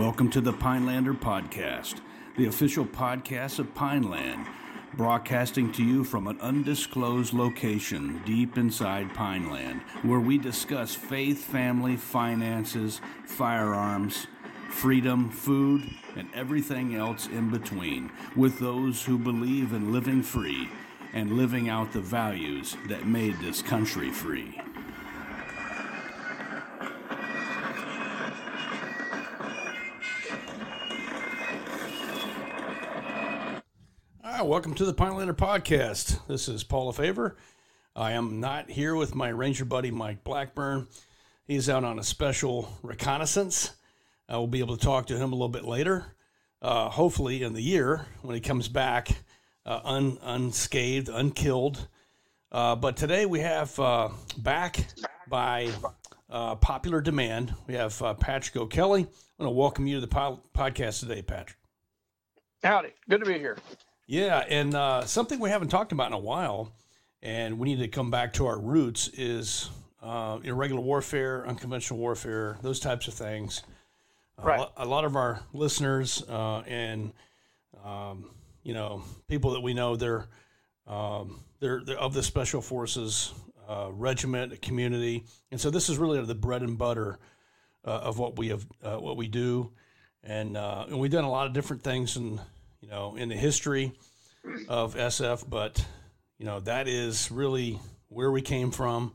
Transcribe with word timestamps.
Welcome 0.00 0.30
to 0.30 0.40
the 0.40 0.54
Pinelander 0.54 1.12
Podcast, 1.12 1.96
the 2.38 2.46
official 2.46 2.86
podcast 2.86 3.58
of 3.58 3.74
Pineland, 3.74 4.46
broadcasting 4.94 5.70
to 5.72 5.84
you 5.84 6.04
from 6.04 6.26
an 6.26 6.40
undisclosed 6.40 7.34
location 7.34 8.22
deep 8.24 8.56
inside 8.56 9.12
Pineland, 9.12 9.82
where 10.00 10.18
we 10.18 10.38
discuss 10.38 10.94
faith, 10.94 11.44
family, 11.44 11.96
finances, 11.98 13.02
firearms, 13.26 14.26
freedom, 14.70 15.28
food, 15.28 15.82
and 16.16 16.30
everything 16.34 16.96
else 16.96 17.26
in 17.26 17.50
between 17.50 18.10
with 18.34 18.58
those 18.58 19.04
who 19.04 19.18
believe 19.18 19.74
in 19.74 19.92
living 19.92 20.22
free 20.22 20.70
and 21.12 21.36
living 21.36 21.68
out 21.68 21.92
the 21.92 22.00
values 22.00 22.74
that 22.88 23.06
made 23.06 23.38
this 23.40 23.60
country 23.60 24.08
free. 24.08 24.58
Welcome 34.50 34.74
to 34.74 34.84
the 34.84 34.92
Pinelander 34.92 35.32
Podcast. 35.32 36.26
This 36.26 36.48
is 36.48 36.64
Paula 36.64 36.92
Favor. 36.92 37.36
I 37.94 38.10
am 38.10 38.40
not 38.40 38.68
here 38.68 38.96
with 38.96 39.14
my 39.14 39.28
ranger 39.28 39.64
buddy 39.64 39.92
Mike 39.92 40.24
Blackburn. 40.24 40.88
He's 41.46 41.70
out 41.70 41.84
on 41.84 42.00
a 42.00 42.02
special 42.02 42.68
reconnaissance. 42.82 43.76
I 44.28 44.38
will 44.38 44.48
be 44.48 44.58
able 44.58 44.76
to 44.76 44.84
talk 44.84 45.06
to 45.06 45.16
him 45.16 45.30
a 45.32 45.36
little 45.36 45.48
bit 45.50 45.64
later, 45.64 46.16
uh, 46.62 46.88
hopefully 46.88 47.44
in 47.44 47.52
the 47.52 47.62
year 47.62 48.06
when 48.22 48.34
he 48.34 48.40
comes 48.40 48.66
back 48.66 49.22
uh, 49.66 49.82
un, 49.84 50.18
unscathed, 50.20 51.08
unkilled. 51.08 51.86
Uh, 52.50 52.74
but 52.74 52.96
today 52.96 53.26
we 53.26 53.38
have 53.38 53.78
uh, 53.78 54.08
back 54.38 54.84
by 55.28 55.70
uh, 56.28 56.56
popular 56.56 57.00
demand, 57.00 57.54
we 57.68 57.74
have 57.74 58.02
uh, 58.02 58.14
Patrick 58.14 58.60
O'Kelley. 58.60 59.02
I 59.02 59.44
want 59.44 59.46
to 59.46 59.50
welcome 59.50 59.86
you 59.86 59.94
to 59.94 60.00
the 60.00 60.08
po- 60.08 60.40
podcast 60.56 60.98
today, 60.98 61.22
Patrick. 61.22 61.56
Howdy. 62.64 62.94
Good 63.08 63.20
to 63.20 63.26
be 63.26 63.38
here. 63.38 63.56
Yeah, 64.10 64.42
and 64.48 64.74
uh, 64.74 65.06
something 65.06 65.38
we 65.38 65.50
haven't 65.50 65.68
talked 65.68 65.92
about 65.92 66.08
in 66.08 66.14
a 66.14 66.18
while, 66.18 66.72
and 67.22 67.60
we 67.60 67.68
need 67.68 67.78
to 67.78 67.86
come 67.86 68.10
back 68.10 68.32
to 68.34 68.46
our 68.46 68.58
roots, 68.58 69.06
is 69.14 69.70
uh, 70.02 70.40
irregular 70.42 70.82
warfare, 70.82 71.46
unconventional 71.46 72.00
warfare, 72.00 72.58
those 72.60 72.80
types 72.80 73.06
of 73.06 73.14
things. 73.14 73.62
Right. 74.36 74.58
A, 74.58 74.62
lo- 74.62 74.72
a 74.78 74.84
lot 74.84 75.04
of 75.04 75.14
our 75.14 75.38
listeners 75.52 76.24
uh, 76.28 76.62
and 76.66 77.12
um, 77.84 78.24
you 78.64 78.74
know 78.74 79.04
people 79.28 79.52
that 79.52 79.60
we 79.60 79.74
know, 79.74 79.94
they're 79.94 80.26
um, 80.88 81.38
they're, 81.60 81.80
they're 81.84 81.96
of 81.96 82.12
the 82.12 82.24
special 82.24 82.60
forces 82.60 83.32
uh, 83.68 83.90
regiment, 83.92 84.60
community, 84.60 85.22
and 85.52 85.60
so 85.60 85.70
this 85.70 85.88
is 85.88 85.98
really 85.98 86.20
the 86.24 86.34
bread 86.34 86.62
and 86.62 86.76
butter 86.76 87.20
uh, 87.84 87.90
of 87.90 88.18
what 88.18 88.36
we 88.36 88.48
have, 88.48 88.66
uh, 88.82 88.96
what 88.96 89.16
we 89.16 89.28
do, 89.28 89.70
and 90.24 90.56
uh, 90.56 90.86
and 90.88 90.98
we've 90.98 91.12
done 91.12 91.22
a 91.22 91.30
lot 91.30 91.46
of 91.46 91.52
different 91.52 91.84
things 91.84 92.16
in 92.16 92.32
you 92.32 92.40
know 92.90 93.16
in 93.16 93.28
the 93.28 93.36
history 93.36 93.92
of 94.68 94.94
SF, 94.94 95.48
but 95.48 95.84
you 96.38 96.46
know 96.46 96.60
that 96.60 96.88
is 96.88 97.30
really 97.30 97.78
where 98.08 98.30
we 98.30 98.42
came 98.42 98.70
from, 98.70 99.12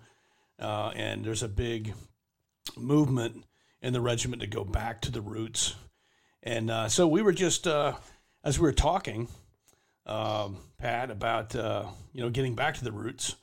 uh, 0.60 0.92
and 0.96 1.24
there's 1.24 1.44
a 1.44 1.48
big 1.48 1.94
movement 2.78 3.44
in 3.82 3.94
the 3.94 4.02
regiment 4.02 4.42
to 4.42 4.48
go 4.48 4.64
back 4.64 5.02
to 5.02 5.12
the 5.12 5.22
roots, 5.22 5.76
and 6.42 6.72
uh, 6.72 6.88
so 6.88 7.08
we 7.08 7.22
were 7.22 7.34
just 7.34 7.68
uh, 7.68 7.94
as 8.44 8.58
we 8.60 8.64
were 8.64 8.74
talking, 8.74 9.28
um, 10.06 10.58
Pat, 10.78 11.12
about 11.12 11.56
uh, 11.56 11.86
you 12.14 12.22
know 12.22 12.30
getting 12.30 12.56
back 12.56 12.76
to 12.76 12.84
the 12.84 12.92
roots, 12.92 13.36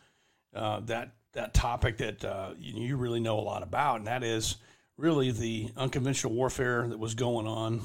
uh, 0.54 0.80
that 0.80 1.12
that 1.34 1.54
topic 1.54 1.98
that 1.98 2.24
uh, 2.24 2.50
you, 2.58 2.82
you 2.82 2.96
really 2.96 3.20
know 3.20 3.38
a 3.38 3.42
lot 3.42 3.62
about, 3.62 3.98
and 3.98 4.06
that 4.06 4.24
is 4.24 4.56
really 4.96 5.30
the 5.30 5.70
unconventional 5.76 6.32
warfare 6.32 6.86
that 6.88 6.98
was 6.98 7.14
going 7.14 7.46
on 7.46 7.82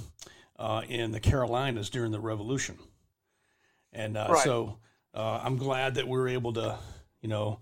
uh, 0.59 0.81
in 0.87 1.11
the 1.11 1.19
Carolinas 1.19 1.89
during 1.89 2.11
the 2.11 2.19
Revolution. 2.19 2.77
And 3.93 4.17
uh, 4.17 4.27
Right. 4.29 4.43
so 4.43 4.77
uh, 5.13 5.39
I'm 5.43 5.57
glad 5.57 5.95
that 5.95 6.07
we 6.07 6.17
were 6.17 6.27
able 6.27 6.53
to, 6.53 6.77
you 7.21 7.29
know, 7.29 7.59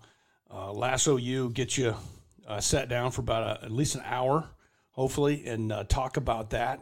uh, 0.52 0.72
lasso 0.72 1.16
you, 1.16 1.50
get 1.50 1.76
you 1.76 1.94
uh, 2.46 2.60
sat 2.60 2.88
down 2.88 3.10
for 3.10 3.20
about 3.20 3.62
a, 3.62 3.64
at 3.64 3.70
least 3.70 3.94
an 3.94 4.02
hour, 4.04 4.48
hopefully, 4.92 5.46
and 5.46 5.72
uh, 5.72 5.84
talk 5.84 6.16
about 6.16 6.50
that. 6.50 6.80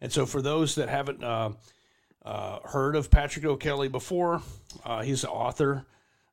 And 0.00 0.12
so 0.12 0.26
for 0.26 0.42
those 0.42 0.74
that 0.76 0.88
haven't 0.88 1.22
uh, 1.24 1.50
uh, 2.24 2.58
heard 2.64 2.94
of 2.96 3.10
Patrick 3.10 3.44
O'Kelly 3.44 3.88
before, 3.88 4.42
uh, 4.84 5.02
he's 5.02 5.22
the 5.22 5.30
author 5.30 5.86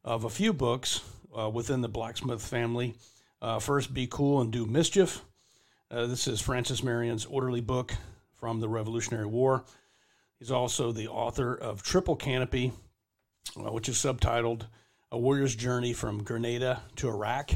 of 0.03 0.24
a 0.24 0.30
few 0.30 0.53
books 0.53 1.02
uh, 1.38 1.50
within 1.50 1.81
the 1.81 1.88
Blacksmith 1.90 2.46
family. 2.46 2.96
Uh, 3.41 3.59
first, 3.59 3.94
Be 3.94 4.08
Cool 4.08 4.41
and 4.41 4.52
Do 4.52 4.66
Mischief. 4.66 5.24
Uh, 5.90 6.06
this 6.08 6.28
is 6.28 6.41
Francis 6.41 6.84
Marion's 6.84 7.25
orderly 7.25 7.62
book 7.62 7.94
from 8.45 8.59
the 8.59 8.69
Revolutionary 8.69 9.25
War. 9.25 9.66
He's 10.38 10.51
also 10.51 10.91
the 10.91 11.07
author 11.07 11.56
of 11.56 11.81
Triple 11.81 12.16
Canopy, 12.16 12.73
uh, 13.57 13.72
which 13.72 13.89
is 13.89 13.95
subtitled 13.95 14.67
A 15.11 15.17
Warrior's 15.17 15.56
Journey 15.56 15.94
from 15.94 16.22
Grenada 16.22 16.84
to 16.97 17.09
Iraq. 17.09 17.53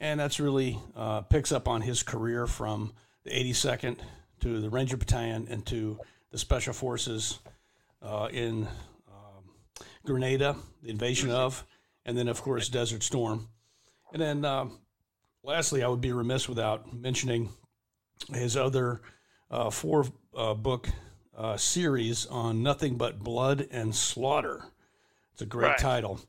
And 0.00 0.18
that's 0.18 0.40
really 0.40 0.78
uh, 0.96 1.20
picks 1.20 1.52
up 1.52 1.68
on 1.68 1.82
his 1.82 2.02
career 2.02 2.46
from 2.46 2.94
the 3.24 3.30
82nd 3.30 3.98
to 4.40 4.58
the 4.58 4.70
Ranger 4.70 4.96
Battalion 4.96 5.48
and 5.50 5.66
to 5.66 5.98
the 6.30 6.38
Special 6.38 6.72
Forces 6.72 7.38
uh, 8.00 8.28
in 8.32 8.66
um, 9.08 9.44
Grenada, 10.06 10.56
the 10.82 10.88
invasion 10.88 11.30
of, 11.30 11.62
and 12.06 12.16
then, 12.16 12.28
of 12.28 12.40
course, 12.40 12.70
Desert 12.70 13.02
Storm. 13.02 13.48
And 14.14 14.22
then, 14.22 14.46
um, 14.46 14.78
lastly, 15.42 15.82
I 15.82 15.88
would 15.88 16.00
be 16.00 16.12
remiss 16.12 16.48
without 16.48 16.90
mentioning 16.90 17.50
his 18.32 18.56
other 18.56 19.02
uh, 19.50 19.70
four 19.70 20.06
uh, 20.36 20.54
book 20.54 20.88
uh, 21.36 21.56
series 21.56 22.26
on 22.26 22.62
nothing 22.62 22.96
but 22.96 23.18
blood 23.18 23.68
and 23.70 23.94
slaughter. 23.94 24.64
It's 25.32 25.42
a 25.42 25.46
great 25.46 25.68
Right. 25.68 25.78
title, 25.78 26.20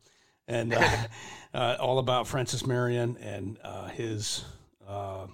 and 0.48 0.74
uh, 0.74 0.98
uh, 1.54 1.78
all 1.80 2.00
about 2.00 2.28
Francis 2.28 2.66
Marion 2.66 3.18
and 3.22 3.58
uh, 3.64 3.88
his, 3.88 4.44
uh, 4.88 5.28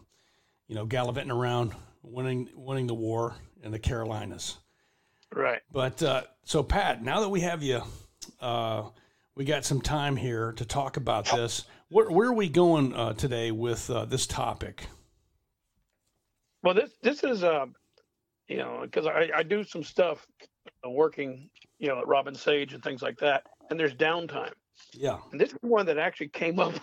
you 0.68 0.76
know, 0.76 0.86
gallivanting 0.86 1.32
around, 1.32 1.74
winning 2.04 2.50
winning 2.56 2.88
the 2.88 2.94
war 2.94 3.36
in 3.64 3.72
the 3.72 3.80
Carolinas. 3.80 4.58
Right. 5.34 5.62
But 5.72 6.04
uh, 6.04 6.24
so, 6.44 6.62
Pat, 6.62 7.04
now 7.04 7.22
that 7.22 7.30
we 7.30 7.42
have 7.42 7.64
you, 7.64 7.82
uh, 8.40 8.90
we 9.34 9.46
got 9.46 9.66
some 9.66 9.82
time 9.82 10.16
here 10.16 10.52
to 10.54 10.66
talk 10.66 10.98
about 10.98 11.26
this. 11.26 11.66
Where, 11.90 12.12
where 12.12 12.28
are 12.30 12.34
we 12.34 12.50
going 12.50 12.94
uh, 12.94 13.14
today 13.14 13.50
with 13.52 13.90
uh, 13.90 14.06
this 14.06 14.28
topic? 14.28 14.86
Well, 16.64 16.74
this 16.74 16.92
this 17.02 17.24
is 17.24 17.44
uh, 17.44 17.66
you 18.48 18.58
know, 18.58 18.80
because 18.84 19.06
I, 19.06 19.30
I 19.36 19.44
do 19.44 19.64
some 19.64 19.84
stuff 19.84 20.26
uh, 20.86 20.90
working, 20.90 21.50
you 21.80 21.88
know, 21.90 22.00
at 22.00 22.08
Robin 22.08 22.36
Sage 22.36 22.74
and 22.74 22.84
things 22.84 23.02
like 23.02 23.18
that, 23.20 23.44
and 23.70 23.80
there's 23.80 23.94
downtime. 23.94 24.54
Yeah, 24.94 25.20
And 25.32 25.40
this 25.40 25.52
is 25.52 25.58
one 25.62 25.86
that 25.86 25.98
actually 25.98 26.30
came 26.30 26.60
up 26.66 26.74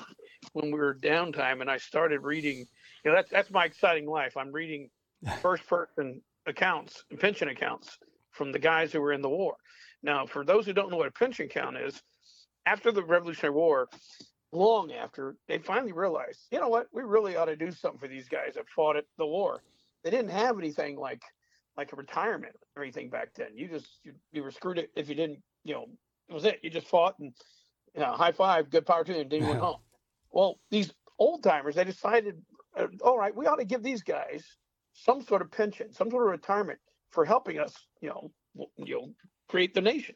when 0.53 0.67
we 0.67 0.79
were 0.79 0.95
downtime, 0.95 1.61
and 1.61 1.71
I 1.71 1.79
started 1.79 2.21
reading. 2.21 2.67
You 3.05 3.11
know, 3.11 3.15
that's 3.15 3.31
that's 3.31 3.51
my 3.51 3.65
exciting 3.65 4.07
life. 4.07 4.37
I'm 4.37 4.53
reading 4.53 4.91
first 5.43 5.67
person 5.67 6.21
accounts, 6.47 7.05
pension 7.19 7.49
accounts 7.49 7.99
from 8.33 8.53
the 8.53 8.59
guys 8.59 8.93
who 8.93 9.01
were 9.01 9.13
in 9.13 9.23
the 9.23 9.29
war. 9.29 9.57
Now, 10.03 10.27
for 10.27 10.45
those 10.45 10.67
who 10.67 10.73
don't 10.73 10.91
know 10.91 10.97
what 10.97 11.09
a 11.09 11.13
pension 11.13 11.47
account 11.47 11.77
is, 11.77 12.03
after 12.65 12.91
the 12.93 13.03
Revolutionary 13.03 13.55
War, 13.55 13.89
long 14.53 14.93
after, 14.93 15.37
they 15.49 15.59
finally 15.59 15.93
realized, 15.93 16.41
you 16.51 16.61
know 16.61 16.69
what, 16.69 16.87
we 16.93 17.03
really 17.03 17.37
ought 17.37 17.47
to 17.47 17.57
do 17.57 17.71
something 17.71 18.01
for 18.01 18.09
these 18.09 18.29
guys 18.29 18.55
that 18.55 18.69
fought 18.75 18.97
at 18.97 19.05
the 19.19 19.27
war. 19.27 19.63
They 20.03 20.11
didn't 20.11 20.31
have 20.31 20.59
anything 20.59 20.97
like 20.97 21.23
like 21.77 21.93
a 21.93 21.97
retirement 21.97 22.57
or 22.77 22.83
anything 22.83 23.11
back 23.11 23.29
then. 23.35 23.49
You 23.55 23.69
just 23.69 23.87
you, 24.03 24.13
you 24.33 24.43
were 24.43 24.51
screwed 24.51 24.87
if 24.97 25.09
you 25.09 25.15
didn't, 25.15 25.41
you 25.65 25.75
know, 25.75 25.87
it 26.29 26.35
was 26.35 26.45
it. 26.45 26.59
You 26.63 26.71
just 26.71 26.89
fought 26.89 27.19
and 27.19 27.33
you 27.95 28.01
know, 28.01 28.13
high 28.13 28.33
five, 28.33 28.71
good 28.71 28.87
power 28.87 29.05
to 29.05 29.13
you, 29.13 29.21
and 29.21 29.31
then 29.31 29.43
you 29.43 29.49
went 29.49 29.61
home. 29.61 29.81
Well, 30.31 30.59
these 30.71 30.93
old 31.19 31.43
timers, 31.43 31.75
they 31.75 31.85
decided, 31.85 32.41
uh, 32.77 32.87
all 33.03 33.19
right, 33.19 33.35
we 33.35 33.47
ought 33.47 33.57
to 33.57 33.65
give 33.65 33.83
these 33.83 34.03
guys 34.03 34.45
some 34.93 35.23
sort 35.23 35.43
of 35.43 35.51
pension, 35.51 35.93
some 35.93 36.11
sort 36.11 36.25
of 36.25 36.31
retirement 36.31 36.79
for 37.11 37.25
helping 37.25 37.59
us, 37.59 37.75
you 38.01 38.09
know, 38.09 38.31
you 38.77 38.95
know, 38.95 39.09
create 39.49 39.75
the 39.75 39.81
nation. 39.81 40.15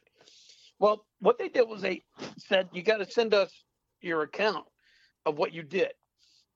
Well, 0.78 1.04
what 1.20 1.38
they 1.38 1.48
did 1.48 1.68
was 1.68 1.82
they 1.82 2.02
said, 2.38 2.68
you 2.72 2.82
got 2.82 2.98
to 2.98 3.10
send 3.10 3.34
us 3.34 3.50
your 4.04 4.22
account 4.22 4.66
of 5.26 5.38
what 5.38 5.52
you 5.52 5.62
did. 5.62 5.92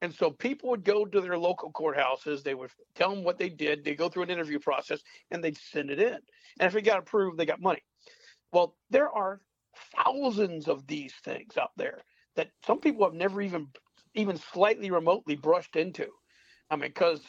And 0.01 0.15
so 0.15 0.31
people 0.31 0.71
would 0.71 0.85
go 0.85 1.05
to 1.05 1.21
their 1.21 1.39
local 1.39 1.73
courthouses. 1.73 2.43
They 2.43 2.55
would 2.55 2.71
tell 2.95 3.11
them 3.11 3.25
what 3.25 3.39
they 3.39 3.49
did. 3.49 3.85
They 3.85 3.95
go 3.95 4.09
through 4.09 4.25
an 4.25 4.31
interview 4.31 4.61
process 4.61 5.01
and 5.31 5.43
they'd 5.43 5.59
send 5.59 5.91
it 5.91 5.99
in. 5.99 6.19
And 6.61 6.67
if 6.69 6.77
it 6.77 6.83
got 6.83 7.01
approved, 7.01 7.39
they 7.39 7.47
got 7.47 7.61
money. 7.61 7.83
Well, 8.53 8.77
there 8.91 9.11
are 9.11 9.41
thousands 9.97 10.69
of 10.69 10.87
these 10.87 11.15
things 11.25 11.57
out 11.57 11.71
there 11.77 12.03
that 12.37 12.51
some 12.65 12.81
people 12.81 13.05
have 13.05 13.15
never 13.15 13.41
even 13.43 13.69
even 14.15 14.37
slightly 14.37 14.91
remotely 14.91 15.37
brushed 15.37 15.77
into. 15.77 16.07
I 16.71 16.77
mean, 16.77 16.91
because 16.91 17.21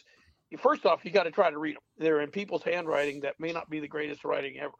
first 0.57 0.85
off, 0.85 1.03
you 1.03 1.11
got 1.11 1.23
to 1.23 1.31
try 1.31 1.49
to 1.51 1.57
read 1.57 1.75
them. 1.75 1.83
They're 1.97 2.21
in 2.21 2.31
people's 2.31 2.63
handwriting 2.63 3.21
that 3.21 3.39
may 3.39 3.51
not 3.51 3.69
be 3.69 3.79
the 3.79 3.87
greatest 3.87 4.23
writing 4.23 4.57
ever, 4.59 4.73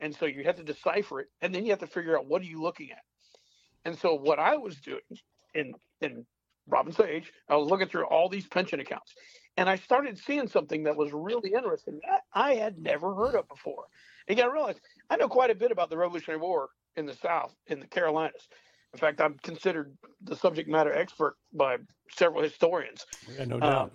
and 0.00 0.14
so 0.14 0.26
you 0.26 0.44
have 0.44 0.56
to 0.56 0.62
decipher 0.62 1.20
it, 1.20 1.28
and 1.40 1.54
then 1.54 1.64
you 1.64 1.70
have 1.70 1.80
to 1.80 1.86
figure 1.86 2.16
out 2.16 2.26
what 2.26 2.42
are 2.42 2.46
you 2.46 2.60
looking 2.60 2.90
at. 2.90 3.02
And 3.84 3.98
so 3.98 4.14
what 4.14 4.38
I 4.38 4.56
was 4.56 4.76
doing 4.76 5.00
in 5.54 5.74
in 6.00 6.26
Robin 6.66 6.92
Sage, 6.92 7.32
I 7.48 7.56
was 7.56 7.68
looking 7.68 7.88
through 7.88 8.06
all 8.06 8.28
these 8.28 8.46
pension 8.46 8.80
accounts, 8.80 9.14
and 9.56 9.68
I 9.68 9.76
started 9.76 10.18
seeing 10.18 10.48
something 10.48 10.82
that 10.84 10.96
was 10.96 11.10
really 11.12 11.52
interesting 11.54 11.98
that 12.06 12.22
I 12.32 12.54
had 12.54 12.78
never 12.78 13.14
heard 13.14 13.34
of 13.34 13.48
before. 13.48 13.84
And 14.26 14.36
you 14.36 14.42
got 14.42 14.48
to 14.48 14.54
realize 14.54 14.76
I 15.08 15.16
know 15.16 15.28
quite 15.28 15.50
a 15.50 15.54
bit 15.54 15.70
about 15.70 15.90
the 15.90 15.96
Revolutionary 15.96 16.40
War 16.40 16.68
in 16.96 17.06
the 17.06 17.14
South, 17.14 17.54
in 17.68 17.80
the 17.80 17.86
Carolinas. 17.86 18.48
In 18.92 18.98
fact, 18.98 19.20
I'm 19.20 19.36
considered 19.42 19.96
the 20.22 20.36
subject 20.36 20.68
matter 20.68 20.92
expert 20.92 21.36
by 21.52 21.76
several 22.10 22.42
historians. 22.42 23.06
Yeah, 23.36 23.44
no 23.44 23.60
doubt. 23.60 23.82
Um, 23.82 23.90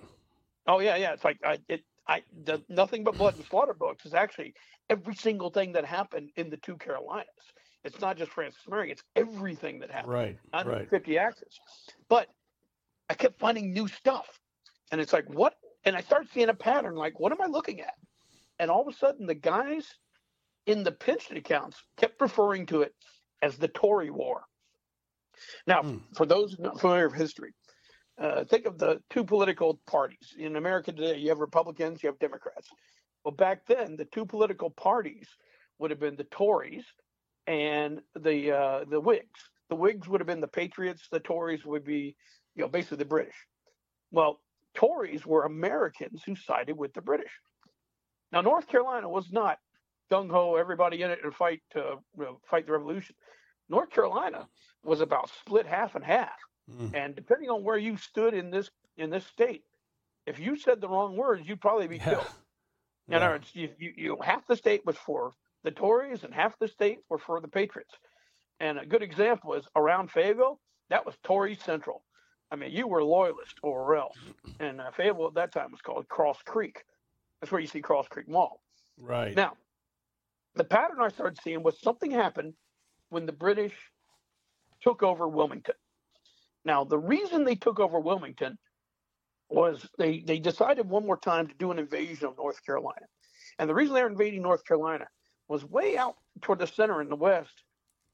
oh 0.68 0.80
yeah, 0.80 0.95
yeah. 0.95 1.13
It's 1.13 1.24
like 1.24 1.39
I, 1.44 1.57
it, 1.68 1.83
I, 2.07 2.24
the 2.45 2.62
Nothing 2.69 3.03
But 3.03 3.18
Blood 3.18 3.35
and 3.35 3.45
Slaughter 3.45 3.74
books 3.74 4.06
is 4.06 4.13
actually 4.13 4.53
every 4.89 5.15
single 5.15 5.50
thing 5.50 5.74
that 5.74 5.85
happened 5.85 6.30
in 6.35 6.50
the 6.50 6.57
two 6.57 6.77
Carolinas. 6.77 7.27
It's 7.83 8.00
not 8.00 8.18
just 8.18 8.31
Francis 8.31 8.62
Marion; 8.68 8.91
it's 8.91 9.03
everything 9.15 9.80
that 9.80 9.91
happened. 9.91 10.13
right, 10.13 10.38
Not 10.53 10.65
right. 10.68 10.89
50 10.89 11.18
axis. 11.18 11.59
But 12.07 12.30
I 13.09 13.13
kept 13.13 13.39
finding 13.39 13.74
new 13.74 13.88
stuff. 13.88 14.39
And 14.91 15.01
it's 15.01 15.12
like, 15.13 15.25
what? 15.30 15.56
And 15.85 15.95
I 15.95 16.01
started 16.01 16.30
seeing 16.31 16.50
a 16.50 16.53
pattern 16.53 16.95
like, 16.95 17.19
what 17.19 17.31
am 17.31 17.41
I 17.41 17.47
looking 17.47 17.81
at? 17.81 17.95
And 18.59 18.71
all 18.71 18.81
of 18.88 18.94
a 18.94 18.97
sudden, 18.97 19.25
the 19.25 19.35
guys 19.35 19.88
in 20.65 20.83
the 20.83 20.91
pension 20.91 21.35
accounts 21.35 21.83
kept 21.97 22.21
referring 22.21 22.65
to 22.68 22.83
it 22.83 22.94
as 23.41 23.57
the 23.57 23.68
Tory 23.68 24.09
War. 24.09 24.44
Now, 25.68 25.81
Hmm. 25.81 25.97
for 26.15 26.25
those 26.25 26.57
not 26.59 26.80
familiar 26.80 27.09
with 27.09 27.18
history, 27.18 27.53
uh, 28.18 28.45
think 28.45 28.65
of 28.65 28.77
the 28.77 29.01
two 29.09 29.25
political 29.25 29.81
parties. 29.88 30.35
In 30.38 30.56
America 30.56 30.94
today, 30.94 31.18
you 31.18 31.30
have 31.30 31.39
Republicans, 31.39 32.01
you 32.03 32.07
have 32.07 32.19
Democrats. 32.19 32.69
Well, 33.25 33.33
back 33.33 33.65
then, 33.65 33.95
the 33.97 34.06
two 34.06 34.25
political 34.25 34.69
parties 34.69 35.27
would 35.80 35.91
have 35.91 36.00
been 36.00 36.15
the 36.15 36.24
Tories 36.25 36.85
and 37.48 38.01
the 38.16 38.51
uh, 38.51 38.86
the 38.86 39.00
Whigs. 39.00 39.50
The 39.69 39.75
Whigs 39.75 40.07
would 40.07 40.22
have 40.22 40.28
been 40.28 40.42
the 40.42 40.48
Patriots. 40.48 41.07
The 41.12 41.19
Tories 41.19 41.66
would 41.66 41.84
be, 41.84 42.16
you 42.56 42.63
know, 42.63 42.68
basically 42.69 42.98
the 42.98 43.06
British. 43.06 43.36
Well, 44.12 44.40
Tories 44.75 45.25
were 45.25 45.44
Americans 45.45 46.24
who 46.25 46.36
sided 46.36 46.78
with 46.78 46.94
the 46.94 47.01
British. 47.01 47.31
Now, 48.31 48.42
North 48.42 48.68
Carolina 48.68 49.10
was 49.10 49.31
not 49.31 49.60
gung 50.12 50.30
ho, 50.30 50.56
everybody 50.56 51.01
in 51.01 51.12
it 51.12 51.19
and 51.24 51.34
fight 51.34 51.62
to 51.72 51.98
you 52.18 52.24
know, 52.24 52.42
fight 52.50 52.66
the 52.66 52.74
revolution. 52.74 53.16
North 53.69 53.90
Carolina 53.90 54.48
was 54.84 55.01
about 55.01 55.30
split 55.30 55.66
half 55.66 55.95
and 55.95 56.04
half, 56.06 56.38
Mm. 56.69 56.95
and 56.95 57.16
depending 57.16 57.50
on 57.50 57.63
where 57.63 57.78
you 57.78 57.98
stood 57.98 58.34
in 58.34 58.50
this 58.51 58.69
in 58.98 59.10
this 59.10 59.25
state, 59.28 59.63
if 60.25 60.40
you 60.40 60.56
said 60.56 60.80
the 60.81 60.88
wrong 60.88 61.18
words, 61.18 61.48
you'd 61.48 61.62
probably 61.62 61.88
be 61.88 62.00
Yeah. 62.00 62.06
killed. 62.10 62.28
In 63.10 63.16
Yeah. 63.16 63.18
other 63.18 63.30
words, 63.36 63.51
you, 63.56 63.75
you, 63.80 63.94
you 63.98 64.18
half 64.22 64.48
the 64.48 64.56
state 64.56 64.86
was 64.86 64.98
for 64.98 65.34
the 65.63 65.71
Tories 65.71 66.24
and 66.24 66.33
half 66.33 66.57
the 66.60 66.68
state 66.68 67.00
were 67.10 67.18
for 67.18 67.39
the 67.42 67.48
Patriots. 67.48 67.94
And 68.60 68.77
a 68.77 68.86
good 68.86 69.04
example 69.04 69.54
is 69.54 69.65
around 69.75 70.12
Fayetteville, 70.12 70.60
that 70.89 71.06
was 71.06 71.15
Tory 71.24 71.56
Central. 71.56 72.04
I 72.51 72.56
mean, 72.56 72.71
you 72.71 72.88
were 72.88 73.04
loyalist 73.04 73.57
or 73.63 73.95
else. 73.95 74.18
And 74.60 74.80
uh, 74.80 74.92
Fayetteville 74.92 75.27
at 75.27 75.33
that 75.36 75.51
time 75.51 75.71
was 75.71 75.81
called 75.81 76.07
Cross 76.07 76.39
Creek. 76.45 76.83
That's 77.42 77.51
where 77.51 77.62
you 77.62 77.68
see 77.68 77.81
Cross 77.81 78.10
Creek 78.10 78.30
Mall. 78.30 78.62
Right. 79.00 79.36
Now, 79.36 79.54
the 80.56 80.63
pattern 80.63 80.98
I 81.01 81.10
started 81.10 81.39
seeing 81.42 81.63
was 81.63 81.81
something 81.81 82.12
happened 82.12 82.54
when 83.09 83.25
the 83.25 83.31
British 83.31 83.74
took 84.81 85.01
over 85.01 85.27
Wilmington. 85.27 85.75
Now, 86.63 86.83
the 86.83 87.00
reason 87.00 87.44
they 87.44 87.56
took 87.56 87.80
over 87.80 88.00
Wilmington 88.00 88.57
was 89.50 89.86
they, 89.98 90.19
they 90.19 90.39
decided 90.39 90.88
one 90.88 91.06
more 91.06 91.18
time 91.18 91.48
to 91.48 91.54
do 91.56 91.71
an 91.71 91.80
invasion 91.80 92.27
of 92.27 92.38
North 92.38 92.63
Carolina. 92.66 93.06
And 93.59 93.69
the 93.69 93.74
reason 93.74 93.94
they're 93.94 94.07
invading 94.07 94.42
North 94.42 94.66
Carolina 94.66 95.07
was 95.48 95.66
way 95.66 95.98
out 95.98 96.16
toward 96.42 96.60
the 96.60 96.68
center 96.68 97.01
in 97.01 97.10
the 97.10 97.16
west. 97.16 97.63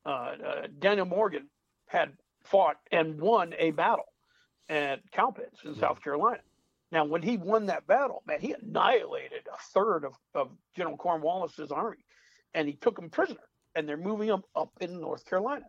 Uh, 0.06 0.10
uh, 0.10 0.68
Daniel 0.80 1.06
Morgan 1.06 1.50
had 1.88 2.14
fought 2.44 2.78
and 2.92 3.20
won 3.20 3.54
a 3.58 3.72
battle 3.72 4.06
at 4.70 5.00
Cowpens 5.12 5.60
in 5.66 5.76
South 5.76 6.02
Carolina. 6.04 6.42
Now, 6.92 7.06
when 7.06 7.22
he 7.22 7.38
won 7.38 7.68
that 7.68 7.86
battle, 7.86 8.24
man, 8.26 8.40
he 8.40 8.54
annihilated 8.54 9.48
a 9.48 9.58
third 9.74 10.06
of, 10.06 10.14
of 10.34 10.50
General 10.76 10.98
Cornwallis's 10.98 11.72
army, 11.72 12.04
and 12.54 12.68
he 12.68 12.74
took 12.74 12.98
him 12.98 13.10
prisoner. 13.10 13.40
And 13.76 13.88
they're 13.88 13.98
moving 13.98 14.30
him 14.30 14.42
up 14.56 14.72
in 14.82 15.00
North 15.00 15.26
Carolina. 15.26 15.66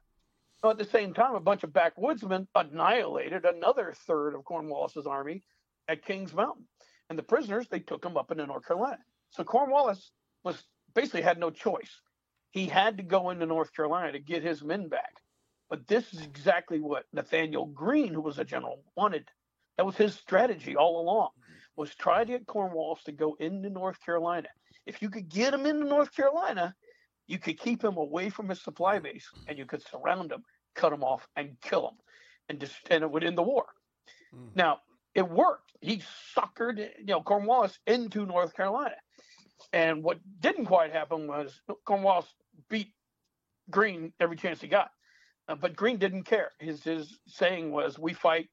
Well, 0.62 0.73
at 0.73 0.79
the 0.79 0.85
same 0.85 1.12
time, 1.12 1.35
a 1.35 1.41
bunch 1.41 1.65
of 1.65 1.73
backwoodsmen 1.73 2.47
annihilated 2.55 3.45
another 3.45 3.95
third 4.07 4.35
of 4.35 4.45
Cornwallis's 4.45 5.07
army 5.07 5.43
at 5.89 6.05
Kings 6.05 6.33
Mountain, 6.33 6.65
and 7.09 7.19
the 7.19 7.23
prisoners 7.23 7.67
they 7.69 7.81
took 7.81 8.03
them 8.03 8.17
up 8.17 8.31
into 8.31 8.47
North 8.47 8.67
Carolina. 8.67 8.99
So 9.31 9.45
Cornwallis 9.45 10.11
was 10.45 10.62
basically 10.94 11.22
had 11.22 11.38
no 11.38 11.50
choice. 11.50 12.00
He 12.50 12.66
had 12.66 12.96
to 12.96 13.02
go 13.02 13.31
into 13.31 13.46
North 13.46 13.72
Carolina 13.75 14.12
to 14.12 14.19
get 14.19 14.42
his 14.42 14.62
men 14.62 14.88
back. 14.88 15.20
But 15.69 15.87
this 15.87 16.12
is 16.12 16.22
exactly 16.22 16.81
what 16.81 17.04
Nathaniel 17.12 17.66
Greene, 17.66 18.12
who 18.12 18.20
was 18.20 18.38
a 18.38 18.44
general, 18.44 18.82
wanted. 18.96 19.28
That 19.76 19.87
was 19.87 19.96
his 19.96 20.14
strategy 20.14 20.76
all 20.76 21.00
along, 21.00 21.31
was 21.76 21.94
try 21.94 22.25
to 22.25 22.32
get 22.32 22.46
Cornwallis 22.46 23.04
to 23.04 23.12
go 23.12 23.37
into 23.38 23.70
North 23.70 24.04
Carolina. 24.04 24.48
If 24.84 25.00
you 25.00 25.10
could 25.10 25.28
get 25.28 25.54
him 25.54 25.66
into 25.66 25.87
North 25.87 26.14
Carolina, 26.14 26.75
you 27.28 27.38
could 27.38 27.60
keep 27.60 27.84
him 27.84 27.96
away 27.96 28.28
from 28.28 28.48
his 28.48 28.60
supply 28.60 28.98
base, 28.98 29.31
and 29.46 29.56
you 29.56 29.64
could 29.64 29.82
surround 29.87 30.32
him, 30.32 30.42
cut 30.75 30.92
him 30.92 31.04
off, 31.04 31.28
and 31.37 31.56
kill 31.60 31.88
him, 31.88 31.94
and 32.48 32.58
just 32.58 32.75
and 32.90 33.04
it 33.04 33.10
would 33.10 33.22
end 33.22 33.38
the 33.38 33.42
war. 33.42 33.66
Mm. 34.34 34.56
Now 34.56 34.81
it 35.14 35.28
worked. 35.28 35.72
He 35.81 36.02
suckered 36.37 36.78
you 36.98 37.06
know 37.06 37.22
Cornwallis 37.22 37.78
into 37.87 38.26
North 38.26 38.54
Carolina, 38.54 38.96
and 39.73 40.03
what 40.03 40.19
didn't 40.41 40.67
quite 40.67 40.93
happen 40.93 41.27
was 41.27 41.61
Cornwallis 41.85 42.27
beat 42.69 42.93
Greene 43.71 44.12
every 44.21 44.37
chance 44.37 44.61
he 44.61 44.69
got, 44.69 44.91
uh, 45.49 45.55
but 45.55 45.77
Greene 45.77 45.99
didn't 45.99 46.25
care. 46.25 46.51
His 46.59 46.83
his 46.83 47.19
saying 47.27 47.71
was, 47.71 47.99
"We 47.99 48.12
fight, 48.12 48.49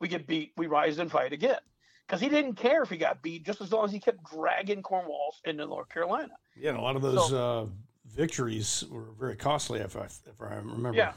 we 0.00 0.08
get 0.08 0.26
beat, 0.26 0.52
we 0.56 0.66
rise 0.66 0.98
and 0.98 1.10
fight 1.10 1.32
again." 1.32 1.60
Because 2.06 2.20
he 2.22 2.28
didn't 2.30 2.54
care 2.54 2.82
if 2.82 2.88
he 2.88 2.96
got 2.96 3.22
beat, 3.22 3.44
just 3.44 3.60
as 3.60 3.70
long 3.70 3.84
as 3.84 3.92
he 3.92 4.00
kept 4.00 4.24
dragging 4.24 4.82
Cornwallis 4.82 5.40
into 5.44 5.66
North 5.66 5.90
Carolina. 5.90 6.32
Yeah, 6.56 6.70
and 6.70 6.78
a 6.78 6.80
lot 6.80 6.96
of 6.96 7.02
those 7.02 7.32
uh, 7.32 7.66
victories 8.06 8.84
were 8.90 9.12
very 9.18 9.36
costly, 9.36 9.80
if 9.80 9.96
I 9.96 10.04
if 10.04 10.40
I 10.40 10.54
remember. 10.54 10.94
Yeah. 10.94 11.12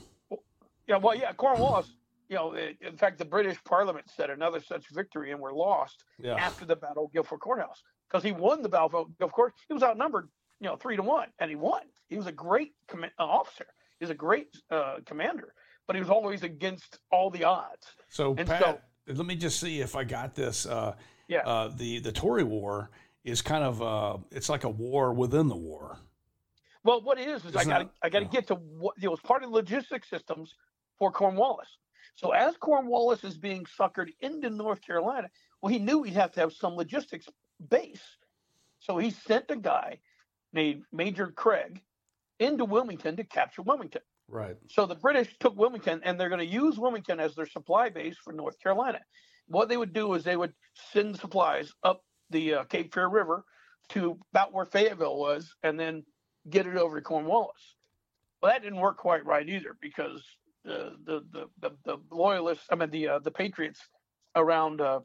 Yeah, 0.87 0.97
well, 0.97 1.15
yeah, 1.15 1.31
Cornwallis. 1.33 1.93
You 2.27 2.37
know, 2.37 2.53
in 2.53 2.95
fact, 2.97 3.17
the 3.17 3.25
British 3.25 3.61
Parliament 3.65 4.09
said 4.09 4.29
another 4.29 4.61
such 4.61 4.89
victory 4.91 5.31
and 5.31 5.41
were 5.41 5.51
lost 5.51 6.05
Yeah. 6.17 6.35
after 6.35 6.63
the 6.63 6.77
Battle 6.77 7.05
of 7.05 7.11
Guilford 7.11 7.41
Courthouse 7.41 7.83
because 8.11 8.23
he 8.23 8.31
won 8.31 8.61
the 8.61 8.69
Battle 8.69 9.09
of 9.19 9.31
Course. 9.31 9.53
He 9.67 9.73
was 9.73 9.83
outnumbered, 9.83 10.27
you 10.59 10.67
know, 10.67 10.75
three 10.75 10.95
to 10.95 11.01
one, 11.03 11.27
and 11.39 11.49
he 11.49 11.55
won. 11.55 11.81
He 12.09 12.17
was 12.17 12.27
a 12.27 12.31
great 12.31 12.73
com- 12.87 13.05
uh, 13.05 13.23
officer. 13.23 13.65
He 13.99 14.03
was 14.05 14.09
a 14.09 14.15
great 14.15 14.57
uh, 14.69 14.97
commander, 15.05 15.53
but 15.87 15.95
he 15.95 16.01
was 16.01 16.09
always 16.09 16.43
against 16.43 16.99
all 17.11 17.29
the 17.29 17.43
odds. 17.43 17.87
So 18.09 18.35
And 18.37 18.47
Pat, 18.47 18.61
so- 18.61 18.79
let 19.13 19.25
me 19.25 19.35
just 19.35 19.59
see 19.59 19.81
if 19.81 19.95
I 19.95 20.03
got 20.03 20.35
this. 20.35 20.65
Uh, 20.65 20.95
Yeah. 21.27 21.43
Uh, 21.45 21.69
the 21.69 21.99
the 21.99 22.11
Tory 22.11 22.43
War 22.43 22.89
is 23.23 23.41
kind 23.41 23.63
of 23.63 23.81
uh, 23.81 24.17
it's 24.31 24.49
like 24.49 24.65
a 24.65 24.69
war 24.69 25.13
within 25.13 25.47
the 25.47 25.55
war. 25.55 25.97
Well, 26.83 27.01
what 27.01 27.19
it 27.19 27.27
is 27.29 27.45
is 27.45 27.55
I 27.55 27.63
got 27.63 27.79
to 27.79 27.89
I 28.03 28.09
got 28.09 28.19
to 28.19 28.25
get 28.25 28.47
to 28.47 28.55
what 28.55 28.95
it 29.01 29.07
was 29.07 29.19
part 29.21 29.43
of 29.43 29.49
the 29.49 29.55
logistics 29.55 30.09
systems 30.09 30.53
for 30.99 31.11
Cornwallis. 31.11 31.69
So 32.15 32.31
as 32.31 32.57
Cornwallis 32.57 33.23
is 33.23 33.37
being 33.37 33.65
suckered 33.79 34.09
into 34.19 34.49
North 34.49 34.81
Carolina, 34.81 35.29
well, 35.61 35.71
he 35.71 35.79
knew 35.79 36.03
he'd 36.03 36.15
have 36.15 36.33
to 36.33 36.39
have 36.41 36.51
some 36.51 36.73
logistics 36.75 37.27
base. 37.69 38.03
So 38.79 38.97
he 38.97 39.11
sent 39.11 39.45
a 39.49 39.55
guy 39.55 39.99
named 40.53 40.83
Major 40.91 41.27
Craig 41.27 41.81
into 42.39 42.65
Wilmington 42.65 43.15
to 43.17 43.23
capture 43.23 43.61
Wilmington. 43.61 44.01
Right. 44.27 44.55
So 44.69 44.85
the 44.85 44.95
British 44.95 45.35
took 45.39 45.55
Wilmington 45.57 46.01
and 46.03 46.19
they're 46.19 46.29
going 46.29 46.39
to 46.39 46.45
use 46.45 46.79
Wilmington 46.79 47.19
as 47.19 47.35
their 47.35 47.45
supply 47.45 47.89
base 47.89 48.17
for 48.23 48.33
North 48.33 48.59
Carolina. 48.61 48.99
What 49.47 49.69
they 49.69 49.77
would 49.77 49.93
do 49.93 50.13
is 50.13 50.23
they 50.23 50.37
would 50.37 50.53
send 50.93 51.17
supplies 51.19 51.71
up 51.83 52.03
the 52.29 52.55
uh, 52.55 52.63
Cape 52.65 52.93
Fear 52.93 53.09
River 53.09 53.43
to 53.89 54.17
about 54.31 54.53
where 54.53 54.65
Fayetteville 54.65 55.17
was 55.17 55.53
and 55.63 55.79
then 55.79 56.03
get 56.49 56.65
it 56.65 56.77
over 56.77 56.99
to 56.99 57.03
Cornwallis. 57.03 57.75
Well, 58.41 58.51
that 58.51 58.63
didn't 58.63 58.79
work 58.79 58.97
quite 58.97 59.25
right 59.25 59.47
either 59.47 59.77
because 59.81 60.23
the 60.63 60.95
the 61.05 61.25
the, 61.31 61.71
the, 61.83 61.97
the 62.09 62.15
loyalists, 62.15 62.65
I 62.71 62.75
mean 62.75 62.89
the 62.89 63.07
uh, 63.09 63.19
the 63.19 63.31
patriots 63.31 63.81
around 64.35 64.79
uh, 64.79 65.01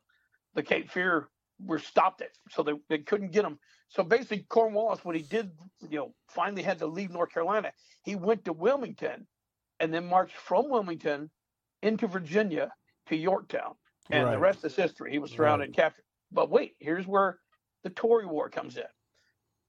the 0.55 0.63
Cape 0.63 0.91
Fear 0.91 1.29
were 1.65 1.79
stopped 1.79 2.21
it, 2.21 2.37
so 2.51 2.63
they, 2.63 2.73
they 2.89 2.99
couldn't 2.99 3.33
get 3.33 3.43
them. 3.43 3.59
So 3.89 4.03
basically, 4.03 4.45
Cornwallis, 4.49 5.05
when 5.05 5.17
he 5.17 5.23
did, 5.23 5.51
you 5.89 5.99
know, 5.99 6.15
finally 6.29 6.63
had 6.63 6.79
to 6.81 6.87
leave 6.87 7.11
North 7.11 7.33
Carolina, 7.33 7.73
he 8.05 8.15
went 8.17 8.45
to 8.45 8.53
Wilmington, 8.53 9.27
and 9.81 9.93
then 9.93 10.07
marched 10.07 10.37
from 10.37 10.69
Wilmington 10.71 11.31
into 11.83 12.07
Virginia 12.07 12.73
to 13.09 13.17
Yorktown, 13.17 13.75
and 14.11 14.27
the 14.27 14.31
Right. 14.33 14.41
rest 14.41 14.65
is 14.65 14.75
history. 14.75 15.13
He 15.13 15.19
was 15.19 15.31
surrounded 15.31 15.63
Right. 15.63 15.69
and 15.69 15.77
captured. 15.77 16.05
But 16.33 16.51
wait, 16.51 16.75
here's 16.81 17.07
where 17.07 17.39
the 17.85 17.91
Tory 17.91 18.27
War 18.27 18.51
comes 18.51 18.77
in. 18.77 18.85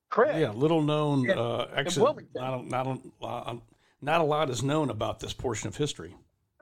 Craig, 0.10 0.40
Yeah, 0.42 0.52
little 0.52 0.82
known 0.82 1.24
Yeah, 1.24 1.34
uh, 1.40 1.70
exit. 1.76 2.02
Wilmington. 2.02 2.42
Not 2.42 2.60
a, 2.62 2.64
not 2.68 3.00
uh, 3.22 3.56
not 4.02 4.22
a 4.22 4.24
lot 4.24 4.50
is 4.50 4.64
known 4.64 4.90
about 4.90 5.20
this 5.20 5.34
portion 5.34 5.68
of 5.68 5.76
history. 5.78 6.16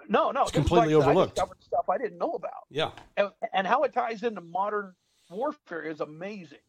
no, 0.08 0.32
no, 0.32 0.44
It's 0.44 0.52
completely 0.52 0.94
like 0.96 1.04
overlooked. 1.04 1.36
discovered 1.36 1.64
stuff 1.64 1.90
I 1.90 1.98
didn't 1.98 2.18
know 2.20 2.34
about. 2.34 2.66
Yeah. 2.70 2.92
and, 3.18 3.30
and 3.54 3.66
how 3.68 3.84
it 3.84 3.94
ties 3.94 4.24
into 4.24 4.42
modern 4.42 4.94
warfare 5.40 5.84
is 5.84 6.02
amazing. 6.02 6.60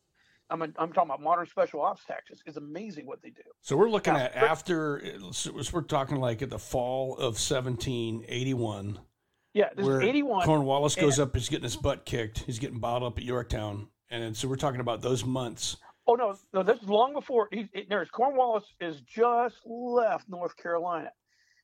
I 0.49 0.54
mean, 0.56 0.73
I'm 0.78 0.92
talking 0.92 1.11
about 1.11 1.20
modern 1.23 1.46
special 1.46 1.80
ops 1.82 2.04
tactics. 2.04 2.40
It's 2.46 2.56
amazing 2.56 3.06
what 3.06 3.20
they 3.20 3.30
do. 3.30 3.42
So 3.62 3.76
we're 3.76 3.90
looking 3.90 4.14
Now, 4.14 4.20
at 4.20 4.37
after 4.37 5.02
so 5.32 5.50
we're 5.73 5.82
talking 5.82 6.18
like 6.20 6.40
at 6.42 6.50
the 6.50 6.58
fall 6.58 7.14
of 7.16 7.35
1781. 7.35 8.99
Yeah, 9.54 9.70
this 9.75 9.87
where 9.87 10.00
is 10.02 10.08
81. 10.08 10.44
Cornwallis 10.46 10.94
goes 10.94 11.18
up, 11.18 11.35
he's 11.35 11.49
getting 11.49 11.64
his 11.64 11.76
butt 11.76 12.04
kicked, 12.04 12.40
he's 12.40 12.58
getting 12.58 12.78
bottled 12.78 13.12
up 13.12 13.18
at 13.18 13.25
Yorktown, 13.25 13.88
and 14.11 14.37
so 14.37 14.46
we're 14.49 14.56
talking 14.56 14.80
about 14.80 15.00
those 15.00 15.25
months. 15.25 15.78
Oh 16.06 16.14
no, 16.14 16.37
no, 16.52 16.62
this 16.62 16.80
is 16.80 16.88
long 16.88 17.14
before 17.14 17.49
he. 17.50 17.68
it- 17.73 17.88
There's 17.88 18.11
Cornwallis 18.11 18.64
is 18.80 19.00
just 19.00 19.56
left 19.64 20.28
North 20.28 20.56
Carolina, 20.56 21.11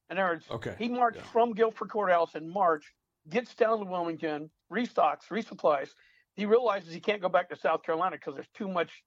and 0.09 0.19
there's 0.19 0.43
Okay. 0.51 0.75
he 0.79 0.89
marched 0.89 1.19
yeah. 1.19 1.23
from 1.25 1.53
Guilford 1.53 1.91
Courthouse 1.91 2.35
in 2.35 2.49
March, 2.49 2.93
gets 3.29 3.55
down 3.55 3.79
to 3.79 3.85
Wilmington, 3.85 4.51
restocks, 4.73 5.29
resupplies. 5.31 5.91
He 6.35 6.47
realizes 6.47 6.93
he 6.93 7.01
can't 7.01 7.21
go 7.21 7.29
back 7.29 7.49
to 7.51 7.57
South 7.57 7.83
Carolina 7.83 8.17
because 8.17 8.35
there's 8.35 8.49
too 8.55 8.69
much, 8.69 9.03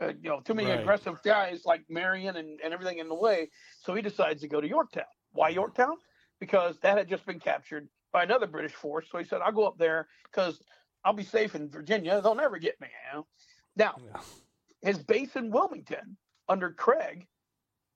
uh, 0.00 0.12
you 0.20 0.28
know, 0.28 0.40
too 0.40 0.54
many 0.54 0.68
Right. 0.70 0.80
aggressive 0.80 1.20
guys 1.22 1.64
like 1.64 1.84
Marion 1.88 2.36
and, 2.36 2.60
and 2.62 2.72
everything 2.72 2.98
in 2.98 3.08
the 3.08 3.14
way. 3.14 3.50
So 3.80 3.94
he 3.94 4.02
decides 4.02 4.40
to 4.42 4.48
go 4.48 4.60
to 4.60 4.68
Yorktown. 4.68 5.04
Why 5.32 5.48
Yorktown? 5.48 5.96
Because 6.40 6.78
that 6.80 6.96
had 6.96 7.08
just 7.08 7.26
been 7.26 7.40
captured 7.40 7.88
by 8.12 8.22
another 8.22 8.46
British 8.46 8.72
force. 8.72 9.06
So 9.10 9.18
he 9.18 9.24
said, 9.24 9.40
"I'll 9.40 9.52
go 9.52 9.66
up 9.66 9.78
there 9.78 10.08
because 10.30 10.62
I'll 11.04 11.12
be 11.12 11.24
safe 11.24 11.54
in 11.54 11.68
Virginia. 11.68 12.20
They'll 12.20 12.34
never 12.34 12.58
get 12.58 12.80
me." 12.80 12.88
You 13.12 13.18
know? 13.18 13.26
Now 13.76 13.96
Yeah. 13.98 14.20
his 14.82 14.98
base 15.02 15.34
in 15.34 15.50
Wilmington 15.50 16.16
under 16.48 16.70
Craig 16.72 17.26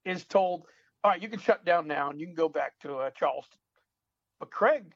is 0.05 0.25
told, 0.25 0.67
all 1.05 1.11
right, 1.12 1.23
you 1.23 1.29
can 1.29 1.38
shut 1.38 1.65
down 1.65 1.87
now 1.87 2.11
and 2.11 2.19
you 2.19 2.27
can 2.27 2.35
go 2.35 2.49
back 2.49 2.79
to 2.81 2.97
uh, 2.97 3.11
Charleston. 3.11 3.59
But 4.41 4.50
Craig 4.50 4.95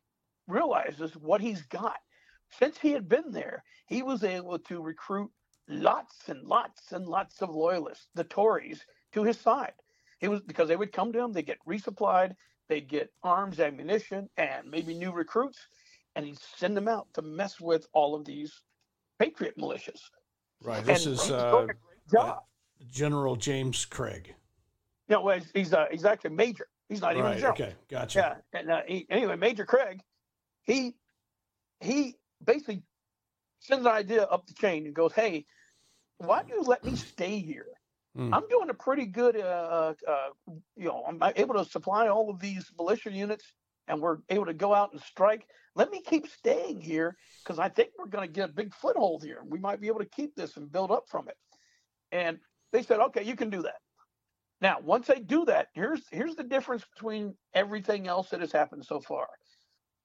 realizes 0.48 1.14
what 1.16 1.40
he's 1.40 1.62
got. 1.62 1.98
Since 2.58 2.78
he 2.78 2.92
had 2.92 3.08
been 3.08 3.30
there, 3.30 3.64
he 3.86 4.02
was 4.02 4.24
able 4.24 4.58
to 4.58 4.82
recruit 4.82 5.30
lots 5.68 6.28
and 6.28 6.46
lots 6.46 6.92
and 6.92 7.06
lots 7.06 7.40
of 7.40 7.50
loyalists, 7.50 8.08
the 8.14 8.24
Tories, 8.24 8.84
to 9.12 9.22
his 9.22 9.38
side. 9.38 9.72
He 10.18 10.28
was 10.28 10.40
because 10.42 10.68
they 10.68 10.76
would 10.76 10.92
come 10.92 11.12
to 11.12 11.20
him, 11.20 11.32
they 11.32 11.42
get 11.42 11.58
resupplied, 11.66 12.34
they'd 12.68 12.88
get 12.88 13.10
arms, 13.22 13.58
ammunition, 13.58 14.28
and 14.36 14.70
maybe 14.70 14.94
new 14.94 15.12
recruits, 15.12 15.58
and 16.14 16.26
he'd 16.26 16.38
send 16.38 16.76
them 16.76 16.88
out 16.88 17.08
to 17.14 17.22
mess 17.22 17.60
with 17.60 17.86
all 17.92 18.14
of 18.14 18.24
these 18.24 18.62
patriot 19.18 19.56
militias. 19.58 20.00
Right. 20.62 20.84
This 20.84 21.06
and 21.06 21.14
is 21.14 21.30
uh, 21.30 21.66
job. 22.12 22.42
General 22.90 23.36
James 23.36 23.84
Craig. 23.84 24.34
No, 25.08 25.22
well, 25.22 25.38
he's 25.38 25.50
he's, 25.54 25.72
uh, 25.72 25.86
he's 25.90 26.04
actually 26.04 26.30
major. 26.30 26.68
He's 26.88 27.00
not 27.00 27.12
even 27.12 27.24
Right. 27.24 27.36
general. 27.36 27.52
Okay. 27.52 27.74
Gotcha. 27.88 28.18
Yeah, 28.18 28.58
and 28.58 28.70
uh, 28.70 28.82
he, 28.86 29.06
anyway, 29.08 29.36
Major 29.36 29.64
Craig, 29.64 30.00
he 30.62 30.94
he 31.80 32.16
basically 32.44 32.82
sends 33.60 33.86
an 33.86 33.92
idea 33.92 34.24
up 34.24 34.46
the 34.46 34.54
chain 34.54 34.86
and 34.86 34.94
goes, 34.94 35.12
"Hey, 35.12 35.46
why 36.18 36.42
do 36.42 36.54
you 36.54 36.62
let 36.62 36.84
me 36.84 36.96
stay 36.96 37.38
here? 37.38 37.66
Hmm. 38.14 38.32
I'm 38.34 38.48
doing 38.48 38.68
a 38.68 38.74
pretty 38.74 39.06
good, 39.06 39.36
uh, 39.36 39.94
uh, 40.06 40.28
you 40.76 40.86
know, 40.86 41.04
I'm 41.06 41.20
able 41.36 41.54
to 41.54 41.64
supply 41.64 42.08
all 42.08 42.28
of 42.30 42.40
these 42.40 42.70
militia 42.76 43.10
units, 43.10 43.44
and 43.88 44.00
we're 44.00 44.18
able 44.28 44.46
to 44.46 44.54
go 44.54 44.74
out 44.74 44.92
and 44.92 45.00
strike. 45.00 45.46
Let 45.74 45.90
me 45.90 46.02
keep 46.02 46.28
staying 46.28 46.82
here 46.82 47.16
because 47.42 47.58
I 47.58 47.70
think 47.70 47.90
we're 47.98 48.06
going 48.06 48.28
to 48.28 48.32
get 48.32 48.50
a 48.50 48.52
big 48.52 48.74
foothold 48.74 49.24
here, 49.24 49.38
and 49.40 49.50
we 49.50 49.58
might 49.58 49.80
be 49.80 49.86
able 49.88 50.00
to 50.00 50.06
keep 50.06 50.34
this 50.34 50.56
and 50.56 50.70
build 50.70 50.90
up 50.90 51.04
from 51.08 51.28
it." 51.28 51.36
And 52.10 52.38
they 52.72 52.82
said, 52.82 53.00
"Okay, 53.00 53.22
you 53.22 53.36
can 53.36 53.50
do 53.50 53.62
that." 53.62 53.80
Now, 54.60 54.78
once 54.80 55.08
they 55.08 55.18
do 55.18 55.44
that, 55.46 55.68
here's 55.74 56.02
here's 56.10 56.36
the 56.36 56.44
difference 56.44 56.84
between 56.94 57.34
everything 57.54 58.06
else 58.06 58.30
that 58.30 58.40
has 58.40 58.52
happened 58.52 58.84
so 58.84 59.00
far. 59.00 59.26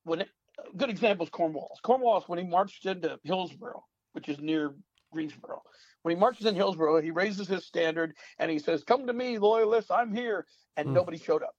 When 0.03 0.21
it, 0.21 0.29
a 0.59 0.75
good 0.77 0.89
example 0.89 1.25
is 1.25 1.29
Cornwallis. 1.29 1.79
Cornwallis, 1.81 2.27
when 2.27 2.39
he 2.39 2.45
marched 2.45 2.85
into 2.85 3.19
Hillsborough, 3.23 3.83
which 4.13 4.29
is 4.29 4.39
near 4.39 4.75
Greensboro, 5.11 5.61
when 6.03 6.15
he 6.15 6.19
marches 6.19 6.45
in 6.45 6.55
Hillsborough, 6.55 7.01
he 7.01 7.11
raises 7.11 7.47
his 7.47 7.65
standard 7.65 8.15
and 8.39 8.49
he 8.49 8.59
says, 8.59 8.83
"Come 8.83 9.07
to 9.07 9.13
me, 9.13 9.37
loyalists, 9.39 9.91
I'm 9.91 10.13
here," 10.13 10.45
and 10.75 10.89
Hmm. 10.89 10.93
nobody 10.93 11.17
showed 11.17 11.43
up. 11.43 11.55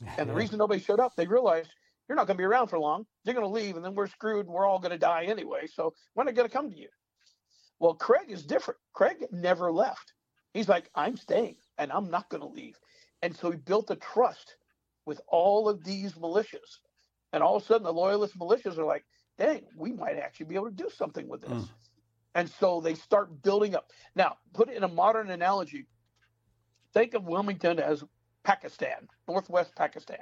And 0.18 0.28
the 0.28 0.34
reason 0.34 0.58
nobody 0.58 0.80
showed 0.80 1.00
up, 1.00 1.14
they 1.16 1.26
realized 1.26 1.70
you're 2.08 2.16
not 2.16 2.26
going 2.26 2.36
to 2.36 2.40
be 2.40 2.44
around 2.44 2.68
for 2.68 2.78
long. 2.78 3.06
You're 3.24 3.34
going 3.34 3.46
to 3.46 3.52
leave, 3.52 3.76
and 3.76 3.84
then 3.84 3.94
we're 3.94 4.08
screwed. 4.08 4.46
And 4.46 4.54
we're 4.54 4.66
all 4.66 4.80
going 4.80 4.90
to 4.90 4.98
die 4.98 5.24
anyway. 5.24 5.66
So 5.66 5.94
when 6.14 6.28
are 6.28 6.32
going 6.32 6.48
to 6.48 6.52
come 6.52 6.70
to 6.70 6.76
you? 6.76 6.88
Well, 7.78 7.94
Craig 7.94 8.30
is 8.30 8.44
different. 8.44 8.78
Craig 8.92 9.26
never 9.30 9.72
left. 9.72 10.12
He's 10.52 10.68
like, 10.68 10.90
I'm 10.94 11.16
staying, 11.16 11.56
and 11.78 11.90
I'm 11.92 12.10
not 12.10 12.28
going 12.28 12.42
to 12.42 12.48
leave. 12.48 12.78
And 13.22 13.34
so 13.36 13.50
he 13.50 13.56
built 13.56 13.90
a 13.90 13.96
trust 13.96 14.56
with 15.06 15.20
all 15.28 15.68
of 15.68 15.84
these 15.84 16.12
militias. 16.14 16.80
And 17.32 17.42
all 17.42 17.56
of 17.56 17.62
a 17.62 17.66
sudden, 17.66 17.84
the 17.84 17.92
loyalist 17.92 18.38
militias 18.38 18.78
are 18.78 18.84
like, 18.84 19.04
dang, 19.38 19.62
we 19.76 19.92
might 19.92 20.18
actually 20.18 20.46
be 20.46 20.54
able 20.54 20.70
to 20.70 20.76
do 20.76 20.88
something 20.94 21.28
with 21.28 21.42
this. 21.42 21.50
Mm. 21.50 21.68
And 22.34 22.50
so 22.50 22.80
they 22.80 22.94
start 22.94 23.42
building 23.42 23.74
up. 23.74 23.90
Now, 24.14 24.36
put 24.54 24.68
it 24.68 24.76
in 24.76 24.84
a 24.84 24.88
modern 24.88 25.30
analogy. 25.30 25.86
Think 26.94 27.14
of 27.14 27.24
Wilmington 27.24 27.78
as 27.78 28.04
Pakistan, 28.44 29.08
northwest 29.28 29.74
Pakistan. 29.76 30.18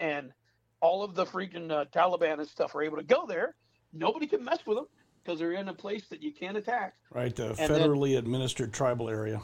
And 0.00 0.32
all 0.80 1.02
of 1.02 1.14
the 1.14 1.24
freaking 1.24 1.70
uh, 1.70 1.86
Taliban 1.86 2.38
and 2.38 2.48
stuff 2.48 2.74
are 2.74 2.82
able 2.82 2.96
to 2.96 3.04
go 3.04 3.26
there. 3.26 3.56
Nobody 3.92 4.26
can 4.26 4.44
mess 4.44 4.58
with 4.66 4.78
them 4.78 4.86
because 5.22 5.38
they're 5.38 5.52
in 5.52 5.68
a 5.68 5.74
place 5.74 6.06
that 6.08 6.22
you 6.22 6.32
can't 6.32 6.56
attack. 6.56 6.94
Right. 7.12 7.34
The 7.34 7.54
then- 7.54 7.70
federally 7.70 8.18
administered 8.18 8.72
tribal 8.72 9.08
area. 9.08 9.40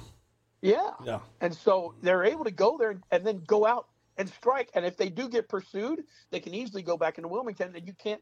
Yeah. 0.61 0.91
Yeah. 1.05 1.19
And 1.41 1.53
so 1.53 1.95
they're 2.03 2.25
able 2.25 2.45
to 2.45 2.53
go 2.53 2.77
there 2.79 3.01
and 3.11 3.27
then 3.27 3.43
go 3.47 3.67
out 3.67 3.89
and 4.19 4.28
strike. 4.28 4.71
And 4.75 4.85
if 4.85 4.97
they 4.97 5.09
do 5.09 5.28
get 5.28 5.49
pursued, 5.49 6.02
they 6.31 6.40
can 6.40 6.54
easily 6.54 6.83
go 6.83 6.97
back 6.97 7.19
into 7.19 7.28
Wilmington. 7.28 7.75
And 7.75 7.87
you 7.87 7.95
can't, 7.95 8.21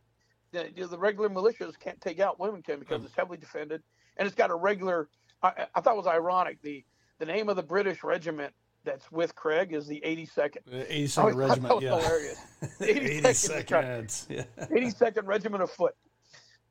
the, 0.52 0.70
the 0.74 0.98
regular 0.98 1.28
militias 1.28 1.78
can't 1.78 2.00
take 2.00 2.20
out 2.20 2.38
Wilmington 2.38 2.80
because 2.80 3.04
it's 3.04 3.14
heavily 3.14 3.38
defended. 3.38 3.82
And 4.16 4.26
it's 4.26 4.34
got 4.34 4.50
a 4.50 4.54
regular, 4.54 5.08
I, 5.42 5.66
I 5.74 5.80
thought 5.80 5.94
it 5.94 5.98
was 5.98 6.06
ironic. 6.06 6.60
The, 6.62 6.84
the 7.18 7.26
name 7.26 7.48
of 7.48 7.56
the 7.56 7.62
British 7.62 8.02
regiment 8.02 8.54
that's 8.84 9.10
with 9.12 9.34
Craig 9.34 9.72
is 9.72 9.86
the 9.86 10.02
82nd. 10.04 10.56
The 10.66 10.84
82nd 10.84 11.12
thought 11.12 11.34
Regiment. 11.34 11.82
Yeah. 11.82 12.00
hilarious. 12.00 12.40
The 12.78 12.86
82nd 12.86 13.66
82nd. 13.66 14.26
Yeah. 14.30 14.66
82nd 14.66 15.26
Regiment 15.26 15.62
of 15.62 15.70
Foot. 15.70 15.94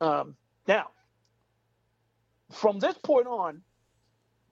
Um, 0.01 0.35
now, 0.67 0.87
from 2.51 2.79
this 2.79 2.97
point 2.97 3.27
on, 3.27 3.61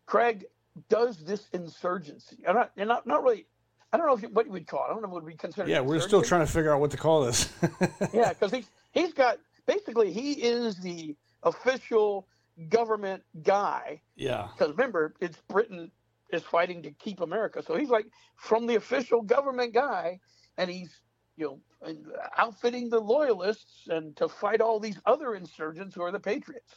Craig 0.05 0.45
does 0.89 1.17
this 1.17 1.47
insurgency. 1.53 2.38
I'm 2.47 2.55
not, 2.55 2.71
and 2.77 2.88
not, 2.88 3.07
not 3.07 3.24
really. 3.24 3.47
I 3.91 3.98
don't 3.98 4.08
know 4.08 4.13
if 4.13 4.22
you, 4.22 4.29
what 4.29 4.46
you 4.46 4.51
would 4.51 4.67
call 4.67 4.86
it. 4.86 4.89
I 4.89 4.94
don't 4.94 5.01
know 5.01 5.10
what 5.10 5.24
would 5.24 5.32
be 5.32 5.38
considered. 5.38 5.70
Yeah. 5.70 5.79
We're 5.79 6.01
still 6.01 6.22
trying 6.22 6.46
to 6.46 6.51
figure 6.51 6.74
out 6.74 6.82
what 6.82 6.91
to 6.91 6.98
call 6.98 7.25
this. 7.25 7.50
Yeah, 8.13 8.29
because 8.29 8.51
he's 8.51 8.67
he's 8.91 9.13
got 9.13 9.38
basically 9.65 10.12
he 10.12 10.34
is 10.34 10.77
the 10.77 11.15
official 11.44 12.27
government 12.70 13.24
guy. 13.44 14.01
Yeah. 14.15 14.48
Because 14.58 14.72
remember, 14.72 15.13
it's 15.20 15.38
Britain 15.48 15.91
is 16.32 16.44
fighting 16.44 16.84
to 16.84 16.91
keep 16.91 17.22
America, 17.22 17.63
so 17.65 17.75
he's 17.75 17.89
like 17.89 18.08
from 18.36 18.67
the 18.67 18.75
official 18.75 19.22
government 19.22 19.74
guy, 19.74 20.20
and 20.58 20.70
he's 20.70 21.00
you 21.38 21.60
know 21.86 21.94
outfitting 22.38 22.89
the 22.89 23.00
loyalists 23.00 23.88
and 23.88 24.15
to 24.17 24.27
fight 24.27 24.60
all 24.60 24.79
these 24.79 25.00
other 25.06 25.36
insurgents 25.36 25.96
who 25.96 26.01
are 26.01 26.12
the 26.12 26.20
patriots. 26.20 26.75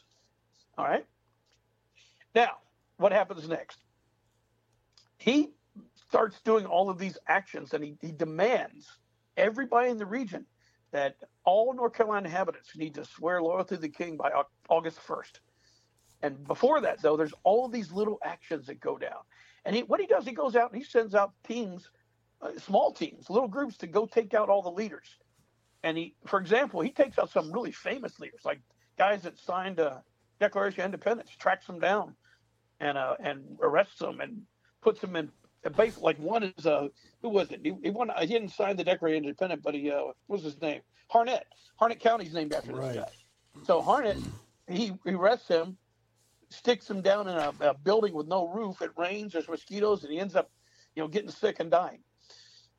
All 0.78 0.84
right. 0.84 1.06
Now, 2.34 2.50
what 2.98 3.12
happens 3.12 3.48
next? 3.48 3.78
He 5.18 5.50
starts 6.10 6.40
doing 6.40 6.66
all 6.66 6.90
of 6.90 6.98
these 6.98 7.16
actions, 7.28 7.72
and 7.72 7.84
he, 7.84 7.96
he 8.00 8.10
demands 8.10 8.98
everybody 9.36 9.90
in 9.90 9.96
the 9.96 10.06
region 10.06 10.44
that 10.90 11.14
all 11.44 11.72
North 11.72 11.94
Carolina 11.94 12.26
inhabitants 12.26 12.76
need 12.76 12.94
to 12.96 13.04
swear 13.04 13.40
loyalty 13.40 13.76
to 13.76 13.80
the 13.80 13.88
king 13.88 14.16
by 14.16 14.32
August 14.68 14.98
1st. 15.06 15.38
And 16.22 16.46
before 16.48 16.80
that, 16.80 17.00
though, 17.00 17.16
there's 17.16 17.32
all 17.44 17.64
of 17.64 17.72
these 17.72 17.92
little 17.92 18.18
actions 18.24 18.66
that 18.66 18.80
go 18.80 18.98
down. 18.98 19.20
And 19.64 19.76
he, 19.76 19.82
what 19.84 20.00
he 20.00 20.06
does, 20.06 20.24
he 20.24 20.32
goes 20.32 20.56
out 20.56 20.72
and 20.72 20.82
he 20.82 20.84
sends 20.84 21.14
out 21.14 21.32
teams, 21.46 21.88
uh, 22.42 22.58
small 22.58 22.92
teams, 22.92 23.30
little 23.30 23.48
groups 23.48 23.76
to 23.78 23.86
go 23.86 24.04
take 24.04 24.34
out 24.34 24.48
all 24.48 24.62
the 24.62 24.70
leaders. 24.70 25.16
And 25.84 25.96
he, 25.96 26.16
for 26.26 26.40
example, 26.40 26.80
he 26.80 26.90
takes 26.90 27.18
out 27.20 27.30
some 27.30 27.52
really 27.52 27.72
famous 27.72 28.18
leaders, 28.18 28.40
like 28.44 28.60
guys 28.98 29.22
that 29.22 29.38
signed 29.38 29.78
a 29.78 30.02
Declaration 30.40 30.80
of 30.80 30.86
Independence, 30.86 31.30
tracks 31.38 31.66
them 31.66 31.78
down, 31.78 32.16
and 32.80 32.98
uh, 32.98 33.14
and 33.20 33.58
arrests 33.62 33.98
them 33.98 34.20
and 34.20 34.42
puts 34.82 35.00
them 35.00 35.14
in. 35.14 35.30
Basically, 35.76 36.02
like 36.02 36.18
one 36.18 36.42
is 36.44 36.66
uh, 36.66 36.88
who 37.20 37.28
was 37.28 37.50
it? 37.50 37.60
He, 37.62 37.74
he, 37.82 37.90
won, 37.90 38.10
he 38.18 38.26
didn't 38.26 38.48
sign 38.50 38.76
the 38.76 38.84
Declaration 38.84 39.24
of 39.24 39.28
Independence, 39.28 39.60
but 39.62 39.74
he 39.74 39.90
uh, 39.90 40.02
what 40.04 40.16
was 40.28 40.42
his 40.42 40.60
name? 40.60 40.80
Harnett. 41.12 41.42
Harnett 41.80 42.00
County's 42.00 42.32
named 42.32 42.54
after 42.54 42.72
Right. 42.72 42.94
this 42.94 43.04
guy. 43.04 43.64
So 43.64 43.82
Harnett, 43.82 44.22
he, 44.68 44.92
he 45.04 45.10
arrests 45.12 45.48
him, 45.48 45.76
sticks 46.48 46.88
him 46.88 47.02
down 47.02 47.28
in 47.28 47.36
a, 47.36 47.52
a 47.60 47.74
building 47.74 48.14
with 48.14 48.26
no 48.26 48.48
roof. 48.48 48.80
It 48.80 48.90
rains, 48.96 49.32
there's 49.32 49.48
mosquitoes, 49.48 50.02
and 50.04 50.12
he 50.12 50.18
ends 50.18 50.34
up, 50.34 50.50
you 50.94 51.02
know, 51.02 51.08
getting 51.08 51.30
sick 51.30 51.60
and 51.60 51.70
dying. 51.70 51.98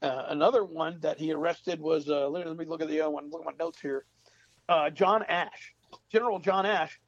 Uh, 0.01 0.25
another 0.29 0.65
one 0.65 0.99
that 1.01 1.19
he 1.19 1.31
arrested 1.31 1.79
was 1.79 2.09
uh, 2.09 2.27
let 2.27 2.47
let 2.47 2.57
me 2.57 2.65
look 2.65 2.81
at 2.81 2.87
the 2.87 2.99
other 3.01 3.11
one. 3.11 3.29
Look 3.29 3.41
at 3.41 3.45
my 3.45 3.63
notes 3.63 3.79
here. 3.79 4.05
Uh, 4.67 4.89
John 4.89 5.21
Ashe, 5.23 5.75
General 6.11 6.39
John 6.39 6.65
Ashe. 6.65 6.99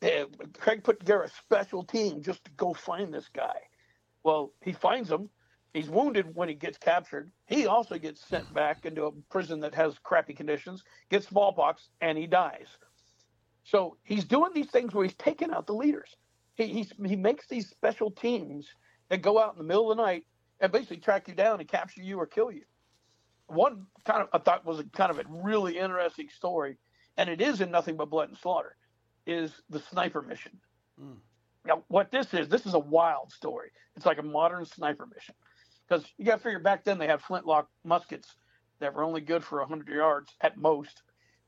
Uh, 0.00 0.26
Craig 0.56 0.84
put 0.84 1.00
together 1.00 1.22
a 1.24 1.28
special 1.28 1.82
team 1.82 2.22
just 2.22 2.44
to 2.44 2.50
go 2.52 2.72
find 2.72 3.12
this 3.12 3.28
guy. 3.34 3.56
Well, 4.28 4.52
he 4.62 4.72
finds 4.72 5.10
him. 5.10 5.30
He's 5.72 5.88
wounded 5.88 6.34
when 6.34 6.50
he 6.50 6.54
gets 6.54 6.76
captured. 6.76 7.32
He 7.46 7.66
also 7.66 7.98
gets 7.98 8.22
sent 8.22 8.52
back 8.52 8.84
into 8.84 9.04
a 9.06 9.12
prison 9.30 9.60
that 9.60 9.74
has 9.74 9.98
crappy 10.02 10.34
conditions, 10.34 10.84
gets 11.08 11.28
smallpox, 11.28 11.88
and 12.02 12.18
he 12.18 12.26
dies. 12.26 12.68
So 13.64 13.96
he's 14.04 14.26
doing 14.26 14.52
these 14.54 14.70
things 14.70 14.94
where 14.94 15.04
he's 15.04 15.14
taking 15.14 15.50
out 15.50 15.66
the 15.66 15.72
leaders. 15.72 16.14
He 16.56 16.66
he's, 16.66 16.92
he 17.06 17.16
makes 17.16 17.48
these 17.48 17.70
special 17.70 18.10
teams 18.10 18.68
that 19.08 19.22
go 19.22 19.38
out 19.40 19.54
in 19.54 19.58
the 19.58 19.64
middle 19.64 19.90
of 19.90 19.96
the 19.96 20.02
night 20.02 20.26
and 20.60 20.70
basically 20.70 20.98
track 20.98 21.28
you 21.28 21.34
down 21.34 21.60
and 21.60 21.68
capture 21.68 22.02
you 22.02 22.18
or 22.20 22.26
kill 22.26 22.52
you. 22.52 22.64
one 23.48 23.86
kind 24.04 24.22
of 24.22 24.28
I 24.34 24.38
thought 24.38 24.66
was 24.66 24.80
a 24.80 24.84
kind 24.84 25.10
of 25.10 25.18
a 25.18 25.24
really 25.28 25.78
interesting 25.78 26.28
story, 26.28 26.78
and 27.16 27.30
it 27.30 27.40
is 27.40 27.62
in 27.62 27.70
Nothing 27.70 27.96
But 27.96 28.10
Blood 28.10 28.28
and 28.28 28.38
Slaughter, 28.38 28.76
is 29.26 29.62
the 29.70 29.80
sniper 29.80 30.22
mission. 30.22 30.60
Mm. 31.02 31.18
Now, 31.68 31.84
what 31.88 32.10
this 32.10 32.32
is, 32.32 32.48
this 32.48 32.64
is 32.64 32.72
a 32.72 32.78
wild 32.78 33.30
story. 33.30 33.68
It's 33.94 34.06
like 34.06 34.18
a 34.18 34.22
modern 34.22 34.64
sniper 34.64 35.06
mission, 35.06 35.34
because 35.86 36.04
you 36.16 36.24
got 36.24 36.36
to 36.36 36.42
figure 36.42 36.58
back 36.58 36.82
then 36.82 36.98
they 36.98 37.06
had 37.06 37.20
flintlock 37.20 37.68
muskets 37.84 38.34
that 38.80 38.94
were 38.94 39.04
only 39.04 39.20
good 39.20 39.44
for 39.44 39.60
100 39.60 39.94
yards 39.94 40.34
at 40.40 40.56
most. 40.56 41.02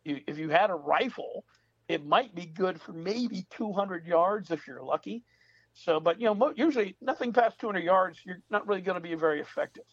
You, 0.04 0.20
if 0.26 0.38
you 0.38 0.50
had 0.50 0.68
a 0.68 0.74
rifle, 0.74 1.44
it 1.88 2.04
might 2.06 2.34
be 2.34 2.44
good 2.44 2.80
for 2.80 2.92
maybe 2.92 3.46
200 3.50 4.06
yards 4.06 4.50
if 4.50 4.66
you're 4.66 4.82
lucky. 4.82 5.24
So, 5.72 6.00
but 6.00 6.20
you 6.20 6.26
know, 6.26 6.52
usually 6.54 6.96
nothing 7.00 7.32
past 7.32 7.58
200 7.58 7.82
yards, 7.82 8.18
you're 8.24 8.42
not 8.50 8.66
really 8.68 8.82
going 8.82 8.96
to 8.96 9.00
be 9.00 9.14
very 9.14 9.40
effective. 9.40 9.84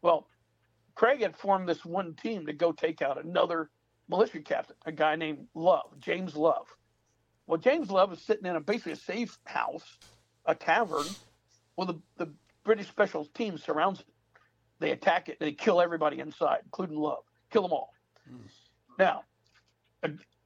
Well, 0.00 0.28
Craig 0.94 1.20
had 1.20 1.36
formed 1.36 1.68
this 1.68 1.84
one 1.84 2.14
team 2.14 2.46
to 2.46 2.52
go 2.52 2.72
take 2.72 3.02
out 3.02 3.22
another 3.22 3.70
militia 4.08 4.40
captain, 4.40 4.76
a 4.86 4.92
guy 4.92 5.16
named 5.16 5.46
Love, 5.54 5.92
James 5.98 6.36
Love. 6.36 6.66
Well, 7.52 7.60
James 7.60 7.90
Love 7.90 8.14
is 8.14 8.22
sitting 8.22 8.46
in 8.46 8.56
a 8.56 8.60
basically 8.60 8.92
a 8.92 8.96
safe 8.96 9.38
house, 9.44 9.84
a 10.46 10.54
tavern, 10.54 11.04
well, 11.76 11.86
the, 11.86 12.00
the 12.16 12.32
British 12.64 12.88
special 12.88 13.26
team 13.26 13.58
surrounds 13.58 14.00
it. 14.00 14.06
They 14.78 14.90
attack 14.90 15.28
it. 15.28 15.38
They 15.38 15.52
kill 15.52 15.78
everybody 15.78 16.18
inside, 16.18 16.60
including 16.64 16.96
Love. 16.96 17.24
Kill 17.50 17.60
them 17.60 17.72
all. 17.72 17.92
Mm. 18.26 18.38
Now, 18.98 19.24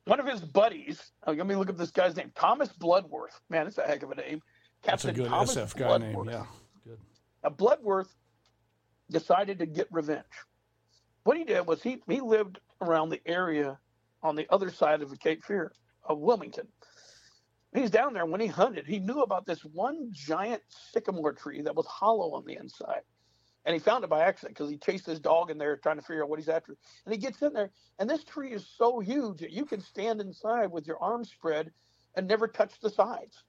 one 0.06 0.18
of 0.18 0.26
his 0.26 0.40
buddies, 0.40 1.00
oh, 1.24 1.30
let 1.30 1.46
me 1.46 1.54
look 1.54 1.68
up 1.68 1.76
this 1.76 1.92
guy's 1.92 2.16
name, 2.16 2.32
Thomas 2.34 2.70
Bloodworth. 2.70 3.40
Man, 3.50 3.66
that's 3.66 3.78
a 3.78 3.82
heck 3.82 4.02
of 4.02 4.10
a 4.10 4.16
name. 4.16 4.42
Captain 4.82 5.06
that's 5.06 5.16
a 5.16 5.22
good 5.22 5.28
Thomas 5.28 5.54
SF 5.54 5.76
guy 5.76 5.86
Bloodworth. 5.86 6.26
name. 6.26 6.34
Yeah, 6.34 6.46
good. 6.84 6.98
Now, 7.44 7.50
Bloodworth 7.50 8.12
decided 9.12 9.60
to 9.60 9.66
get 9.66 9.86
revenge. 9.92 10.24
What 11.22 11.36
he 11.36 11.44
did 11.44 11.68
was 11.68 11.84
he 11.84 12.02
he 12.08 12.18
lived 12.18 12.58
around 12.80 13.10
the 13.10 13.20
area 13.24 13.78
on 14.24 14.34
the 14.34 14.48
other 14.50 14.70
side 14.72 15.02
of 15.02 15.10
the 15.10 15.16
Cape 15.16 15.44
Fear 15.44 15.70
of 16.02 16.18
Wilmington. 16.18 16.66
He's 17.74 17.90
down 17.90 18.14
there. 18.14 18.26
When 18.26 18.40
he 18.40 18.46
hunted, 18.46 18.86
he 18.86 18.98
knew 18.98 19.20
about 19.20 19.46
this 19.46 19.64
one 19.64 20.08
giant 20.12 20.62
sycamore 20.92 21.32
tree 21.32 21.62
that 21.62 21.74
was 21.74 21.86
hollow 21.86 22.34
on 22.34 22.44
the 22.46 22.56
inside 22.56 23.02
and 23.66 23.74
he 23.74 23.80
found 23.80 24.04
it 24.04 24.10
by 24.10 24.22
accident 24.22 24.56
because 24.56 24.70
he 24.70 24.78
chased 24.78 25.04
his 25.04 25.18
dog 25.18 25.50
in 25.50 25.58
there 25.58 25.76
trying 25.76 25.96
to 25.96 26.02
figure 26.02 26.22
out 26.22 26.30
what 26.30 26.38
he's 26.38 26.48
after. 26.48 26.76
And 27.04 27.12
he 27.12 27.20
gets 27.20 27.42
in 27.42 27.52
there, 27.52 27.70
and 27.98 28.08
this 28.08 28.22
tree 28.22 28.52
is 28.52 28.66
so 28.78 29.00
huge 29.00 29.40
that 29.40 29.50
you 29.50 29.64
can 29.64 29.80
stand 29.80 30.20
inside 30.20 30.70
with 30.70 30.86
your 30.86 31.02
arms 31.02 31.30
spread 31.30 31.72
and 32.14 32.28
never 32.28 32.46
touch 32.46 32.78
the 32.80 32.88
sides. 32.88 33.42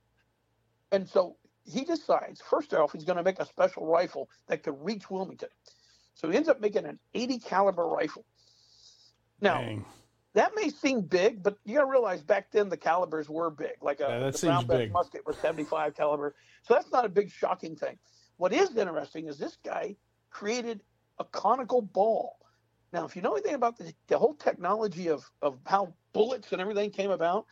And 0.91 1.07
so 1.07 1.37
he 1.65 1.85
decides, 1.85 2.41
first 2.41 2.73
off, 2.73 2.93
he's 2.93 3.05
going 3.05 3.17
to 3.17 3.23
make 3.23 3.39
a 3.39 3.45
special 3.45 3.85
rifle 3.85 4.27
that 4.47 4.63
could 4.63 4.75
reach 4.79 5.09
Wilmington. 5.11 5.49
So 6.15 6.29
he 6.29 6.35
ends 6.35 6.49
up 6.49 6.59
making 6.59 6.85
an 6.85 6.97
80 7.13 7.39
caliber 7.39 7.85
rifle. 7.85 8.25
Now, 9.39 9.61
Dang. 9.61 9.85
That 10.37 10.51
may 10.55 10.69
seem 10.69 11.01
big, 11.01 11.41
but 11.41 11.57
you 11.65 11.73
got 11.73 11.81
to 11.81 11.89
realize 11.89 12.21
back 12.21 12.51
then 12.51 12.69
the 12.69 12.77
calibers 12.77 13.27
were 13.27 13.49
big. 13.49 13.73
Like 13.81 14.01
a 14.01 14.03
yeah, 14.03 14.19
that 14.19 14.35
the 14.35 14.65
brown 14.67 14.91
musket 14.91 15.25
was 15.25 15.35
75 15.37 15.95
caliber. 15.95 16.35
So 16.61 16.75
that's 16.75 16.91
not 16.91 17.05
a 17.05 17.09
big 17.09 17.31
shocking 17.31 17.75
thing. 17.75 17.97
What 18.35 18.53
is 18.53 18.77
interesting 18.77 19.25
is 19.25 19.39
this 19.39 19.57
guy 19.65 19.95
created 20.29 20.83
a 21.17 21.23
conical 21.23 21.81
ball. 21.81 22.37
Now, 22.93 23.03
if 23.03 23.15
you 23.15 23.23
know 23.23 23.33
anything 23.33 23.55
about 23.55 23.79
the, 23.79 23.91
the 24.09 24.19
whole 24.19 24.35
technology 24.35 25.09
of, 25.09 25.27
of 25.41 25.57
how 25.65 25.95
bullets 26.13 26.51
and 26.51 26.61
everything 26.61 26.91
came 26.91 27.09
about, 27.09 27.47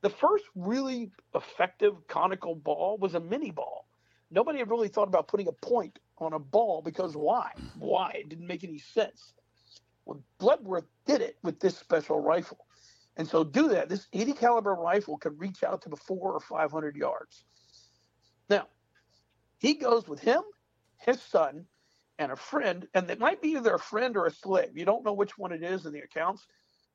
the 0.00 0.08
first 0.08 0.44
really 0.54 1.10
effective 1.34 1.92
conical 2.08 2.54
ball 2.54 2.96
was 2.96 3.12
a 3.12 3.20
minie 3.20 3.50
ball. 3.50 3.86
Nobody 4.30 4.60
had 4.60 4.70
really 4.70 4.88
thought 4.88 5.08
about 5.08 5.28
putting 5.28 5.48
a 5.48 5.52
point 5.52 5.98
on 6.16 6.32
a 6.32 6.38
ball 6.38 6.80
because 6.80 7.14
why? 7.14 7.50
Why? 7.78 8.12
It 8.14 8.30
didn't 8.30 8.46
make 8.46 8.64
any 8.64 8.78
sense. 8.78 9.34
Well, 10.04 10.22
Bloodworth 10.38 10.86
did 11.06 11.20
it 11.20 11.38
with 11.42 11.60
this 11.60 11.76
special 11.76 12.20
rifle. 12.20 12.66
And 13.16 13.28
so 13.28 13.44
do 13.44 13.68
that. 13.68 13.88
This 13.88 14.06
80 14.12 14.32
caliber 14.34 14.74
rifle 14.74 15.18
could 15.18 15.38
reach 15.38 15.62
out 15.62 15.82
to 15.82 15.88
the 15.88 15.96
four 15.96 16.32
or 16.32 16.40
500 16.40 16.96
yards. 16.96 17.44
Now, 18.48 18.66
he 19.58 19.74
goes 19.74 20.08
with 20.08 20.20
him, 20.20 20.42
his 20.96 21.20
son, 21.20 21.66
and 22.18 22.32
a 22.32 22.36
friend, 22.36 22.86
and 22.94 23.10
it 23.10 23.18
might 23.18 23.40
be 23.40 23.50
either 23.50 23.74
a 23.74 23.78
friend 23.78 24.16
or 24.16 24.26
a 24.26 24.30
slave. 24.30 24.76
You 24.76 24.84
don't 24.84 25.04
know 25.04 25.12
which 25.12 25.38
one 25.38 25.52
it 25.52 25.62
is 25.62 25.86
in 25.86 25.92
the 25.92 26.00
accounts, 26.00 26.46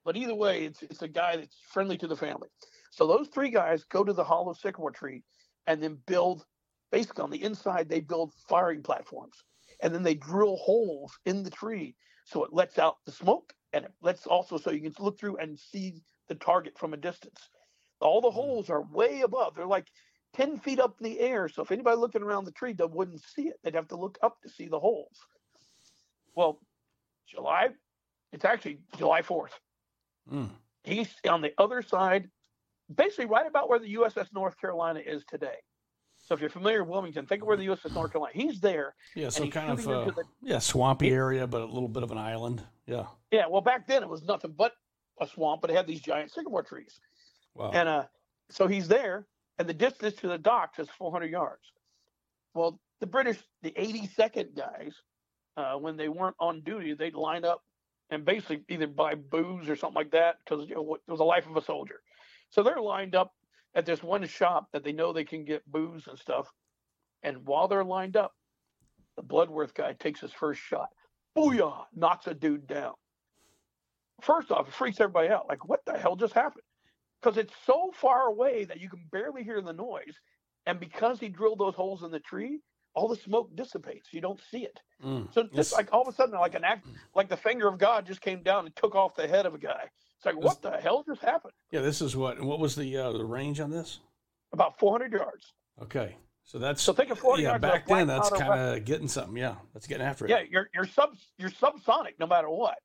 but 0.03 0.15
either 0.15 0.36
way, 0.36 0.65
it's 0.65 0.84
it's 0.84 1.01
a 1.01 1.08
guy 1.08 1.36
that's 1.36 1.58
friendly 1.67 1.97
to 1.97 2.08
the 2.08 2.15
family. 2.15 2.47
So 2.91 3.08
those 3.08 3.27
three 3.27 3.49
guys 3.49 3.84
go 3.84 4.03
to 4.03 4.13
the 4.13 4.23
hollow 4.23 4.53
sycamore 4.53 4.91
tree 4.91 5.23
and 5.67 5.82
then 5.82 5.97
build 6.06 6.45
basically 6.91 7.23
on 7.23 7.32
the 7.32 7.43
inside 7.43 7.89
they 7.89 7.99
build 7.99 8.34
firing 8.47 8.84
platforms. 8.84 9.43
And 9.82 9.93
then 9.93 10.03
they 10.03 10.13
drill 10.15 10.58
holes 10.58 11.17
in 11.25 11.43
the 11.43 11.49
tree 11.49 11.95
so 12.25 12.43
it 12.43 12.53
lets 12.53 12.77
out 12.77 12.97
the 13.05 13.11
smoke 13.11 13.53
and 13.71 13.85
it 13.85 13.91
lets 14.01 14.27
also 14.27 14.57
so 14.57 14.71
you 14.71 14.81
can 14.81 14.93
look 15.03 15.19
through 15.19 15.38
and 15.38 15.57
see 15.57 16.01
the 16.27 16.35
target 16.35 16.77
from 16.77 16.93
a 16.93 16.97
distance. 16.97 17.49
All 18.01 18.21
the 18.21 18.31
holes 18.31 18.69
are 18.69 18.81
way 18.81 19.21
above. 19.21 19.55
They're 19.55 19.65
like 19.65 19.88
10 20.33 20.57
feet 20.57 20.79
up 20.79 20.95
in 20.99 21.09
the 21.09 21.19
air. 21.19 21.47
So 21.47 21.61
if 21.61 21.71
anybody 21.71 21.97
looking 21.97 22.23
around 22.23 22.45
the 22.45 22.51
tree, 22.51 22.73
they 22.73 22.85
wouldn't 22.85 23.21
see 23.23 23.43
it. 23.43 23.55
They'd 23.63 23.75
have 23.75 23.88
to 23.89 23.95
look 23.95 24.17
up 24.21 24.41
to 24.41 24.49
see 24.49 24.67
the 24.67 24.79
holes. 24.79 25.17
Well, 26.35 26.59
July, 27.27 27.69
it's 28.33 28.43
actually 28.43 28.79
July 28.97 29.21
4th. 29.21 29.51
Mm. 30.31 30.49
He's 30.83 31.13
on 31.29 31.41
the 31.41 31.53
other 31.57 31.81
side, 31.81 32.29
basically 32.93 33.25
right 33.25 33.47
about 33.47 33.69
where 33.69 33.79
the 33.79 33.95
USS 33.95 34.27
North 34.33 34.59
Carolina 34.59 34.99
is 35.05 35.23
today. 35.29 35.55
So 36.25 36.33
if 36.33 36.41
you're 36.41 36.49
familiar 36.49 36.83
with 36.83 36.89
Wilmington, 36.89 37.27
think 37.27 37.43
of 37.43 37.47
where 37.47 37.55
the 37.55 37.67
USS 37.67 37.93
North 37.93 38.11
Carolina. 38.11 38.33
He's 38.33 38.59
there. 38.59 38.95
Yeah, 39.15 39.29
so 39.29 39.47
kind 39.47 39.71
of 39.71 39.88
uh, 39.88 40.05
the, 40.05 40.23
yeah, 40.41 40.57
swampy 40.57 41.11
area, 41.11 41.45
but 41.45 41.61
a 41.61 41.65
little 41.65 41.88
bit 41.88 42.01
of 42.01 42.11
an 42.11 42.17
island. 42.17 42.63
Yeah. 42.88 43.05
Yeah. 43.31 43.43
Well, 43.47 43.61
back 43.61 43.88
then 43.88 44.01
it 44.01 44.09
was 44.09 44.23
nothing 44.23 44.55
but 44.57 44.73
a 45.21 45.27
swamp, 45.27 45.61
but 45.61 45.69
it 45.69 45.75
had 45.75 45.85
these 45.85 46.01
giant 46.01 46.31
sycamore 46.31 46.63
trees. 46.63 46.99
Wow. 47.53 47.71
And 47.73 47.88
uh, 47.88 48.03
so 48.49 48.65
he's 48.65 48.88
there, 48.88 49.27
and 49.59 49.69
the 49.69 49.73
distance 49.73 50.15
to 50.17 50.27
the 50.27 50.39
docks 50.39 50.79
is 50.79 50.89
400 50.97 51.29
yards. 51.29 51.61
Well, 52.55 52.79
the 53.01 53.07
British, 53.07 53.38
the 53.61 53.71
82nd 53.71 54.55
guys, 54.55 54.93
uh, 55.57 55.75
when 55.75 55.95
they 55.95 56.09
weren't 56.09 56.35
on 56.39 56.61
duty, 56.61 56.95
they'd 56.95 57.13
line 57.13 57.45
up 57.45 57.61
and 58.09 58.25
basically 58.25 58.61
either 58.69 58.88
buy 58.88 59.13
booze 59.13 59.69
or 59.69 59.75
something 59.75 59.95
like 59.95 60.11
that 60.11 60.38
because 60.43 60.67
you 60.67 60.75
know, 60.75 60.95
it 60.95 61.01
was 61.07 61.19
the 61.19 61.23
life 61.23 61.47
of 61.47 61.55
a 61.55 61.61
soldier. 61.61 62.01
So 62.49 62.63
they're 62.63 62.81
lined 62.81 63.15
up 63.15 63.33
at 63.75 63.85
this 63.85 64.01
one 64.01 64.25
shop 64.27 64.67
that 64.73 64.83
they 64.83 64.91
know 64.91 65.13
they 65.13 65.25
can 65.25 65.45
get 65.45 65.69
booze 65.69 66.07
and 66.07 66.17
stuff. 66.17 66.47
And 67.23 67.45
while 67.45 67.67
they're 67.67 67.83
lined 67.83 68.17
up, 68.17 68.31
the 69.17 69.23
Bloodworth 69.23 69.73
guy 69.73 69.93
takes 69.93 70.21
his 70.21 70.31
first 70.31 70.61
shot. 70.61 70.89
Booyah! 71.38 71.85
Knocks 71.95 72.27
a 72.27 72.33
dude 72.33 72.67
down. 72.67 72.93
First 74.21 74.51
off, 74.51 74.67
it 74.67 74.73
freaks 74.73 74.99
everybody 74.99 75.29
out. 75.29 75.47
Like, 75.49 75.67
what 75.67 75.81
the 75.85 75.97
hell 75.97 76.15
just 76.15 76.33
happened? 76.33 76.63
because 77.25 77.38
it's 77.39 77.53
so 77.65 77.91
far 77.99 78.27
away 78.27 78.65
that 78.65 78.79
you 78.79 78.88
can 78.88 79.03
barely 79.11 79.43
hear 79.43 79.59
the 79.59 79.73
noise. 79.73 80.13
And 80.67 80.79
because 80.79 81.19
he 81.19 81.27
drilled 81.27 81.59
those 81.59 81.73
holes 81.73 82.03
in 82.03 82.11
the 82.11 82.19
tree, 82.19 82.59
all 82.93 83.07
the 83.07 83.15
smoke 83.15 83.49
dissipates. 83.55 84.09
You 84.11 84.21
don't 84.21 84.39
see 84.51 84.59
it. 84.59 84.79
Mm, 85.03 85.33
so 85.33 85.47
it's 85.53 85.73
like 85.73 85.89
all 85.91 86.03
of 86.03 86.07
a 86.07 86.13
sudden, 86.13 86.39
like 86.39 86.53
an 86.53 86.63
act, 86.63 86.85
like 87.15 87.27
the 87.27 87.38
finger 87.38 87.67
of 87.67 87.79
God 87.79 88.05
just 88.05 88.21
came 88.21 88.43
down 88.43 88.65
and 88.67 88.75
took 88.75 88.93
off 88.95 89.15
the 89.15 89.27
head 89.27 89.45
of 89.47 89.55
a 89.55 89.57
guy. 89.57 89.89
It's 90.17 90.25
like, 90.25 90.38
what 90.38 90.62
the 90.62 90.71
hell 90.71 91.04
just 91.08 91.21
happened? 91.21 91.54
Yeah, 91.71 91.82
this 91.82 92.01
is 92.01 92.15
what. 92.15 92.41
What 92.41 92.60
was 92.60 92.75
the 92.75 92.97
uh, 92.97 93.12
the 93.12 93.25
range 93.25 93.60
on 93.60 93.69
this? 93.69 93.99
About 94.54 94.80
400 94.80 95.12
yards. 95.12 95.54
Okay, 95.82 96.15
so 96.43 96.58
that's 96.58 96.82
so 96.82 96.93
think 96.93 97.12
of 97.12 97.19
400 97.19 97.41
yeah, 97.41 97.49
yards. 97.49 97.62
Back 97.62 97.88
then, 97.88 98.08
that's 98.08 98.30
kind 98.30 98.60
of 98.60 98.86
getting 98.86 99.08
something. 99.08 99.36
Yeah, 99.36 99.56
that's 99.73 99.88
getting 99.88 100.06
after 100.06 100.25
it. 100.25 100.32
Yeah, 100.32 100.43
you're 100.49 100.69
you're 100.73 100.88
sub 100.88 101.15
you're 101.38 101.49
subsonic 101.49 102.13
no 102.19 102.28
matter 102.28 102.49
what. 102.49 102.78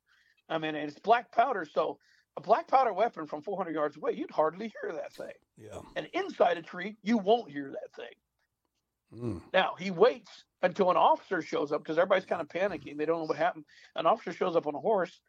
I 0.48 0.58
mean, 0.58 0.74
it's 0.74 0.98
black 0.98 1.30
powder, 1.30 1.64
so 1.64 1.98
a 2.36 2.40
black 2.40 2.66
powder 2.68 2.92
weapon 2.92 3.26
from 3.26 3.42
400 3.42 3.74
yards 3.74 3.96
away, 3.96 4.12
you'd 4.12 4.30
hardly 4.30 4.72
hear 4.80 4.92
that 4.92 5.12
thing. 5.12 5.32
Yeah. 5.56 5.80
And 5.96 6.08
inside 6.12 6.58
a 6.58 6.62
tree, 6.62 6.96
you 7.02 7.18
won't 7.18 7.50
hear 7.50 7.70
that 7.70 7.94
thing. 7.94 9.22
Mm. 9.22 9.42
Now 9.52 9.74
he 9.78 9.90
waits 9.90 10.44
until 10.62 10.90
an 10.90 10.96
officer 10.96 11.42
shows 11.42 11.72
up 11.72 11.82
because 11.82 11.98
everybody's 11.98 12.26
kind 12.26 12.40
of 12.40 12.48
panicking. 12.48 12.96
They 12.96 13.06
don't 13.06 13.18
know 13.18 13.24
what 13.24 13.36
happened. 13.36 13.64
An 13.96 14.06
officer 14.06 14.32
shows 14.32 14.56
up 14.56 14.66
on 14.66 14.74
a 14.74 14.78
horse. 14.78 15.20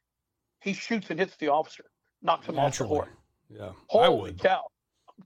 He 0.61 0.73
shoots 0.73 1.09
and 1.09 1.19
hits 1.19 1.35
the 1.37 1.49
officer, 1.49 1.85
knocks 2.21 2.47
him 2.47 2.55
Naturally. 2.55 2.99
off 2.99 3.05
the 3.05 3.11
horse. 3.11 3.17
Yeah. 3.49 3.71
Holy 3.87 4.33
cow. 4.33 4.63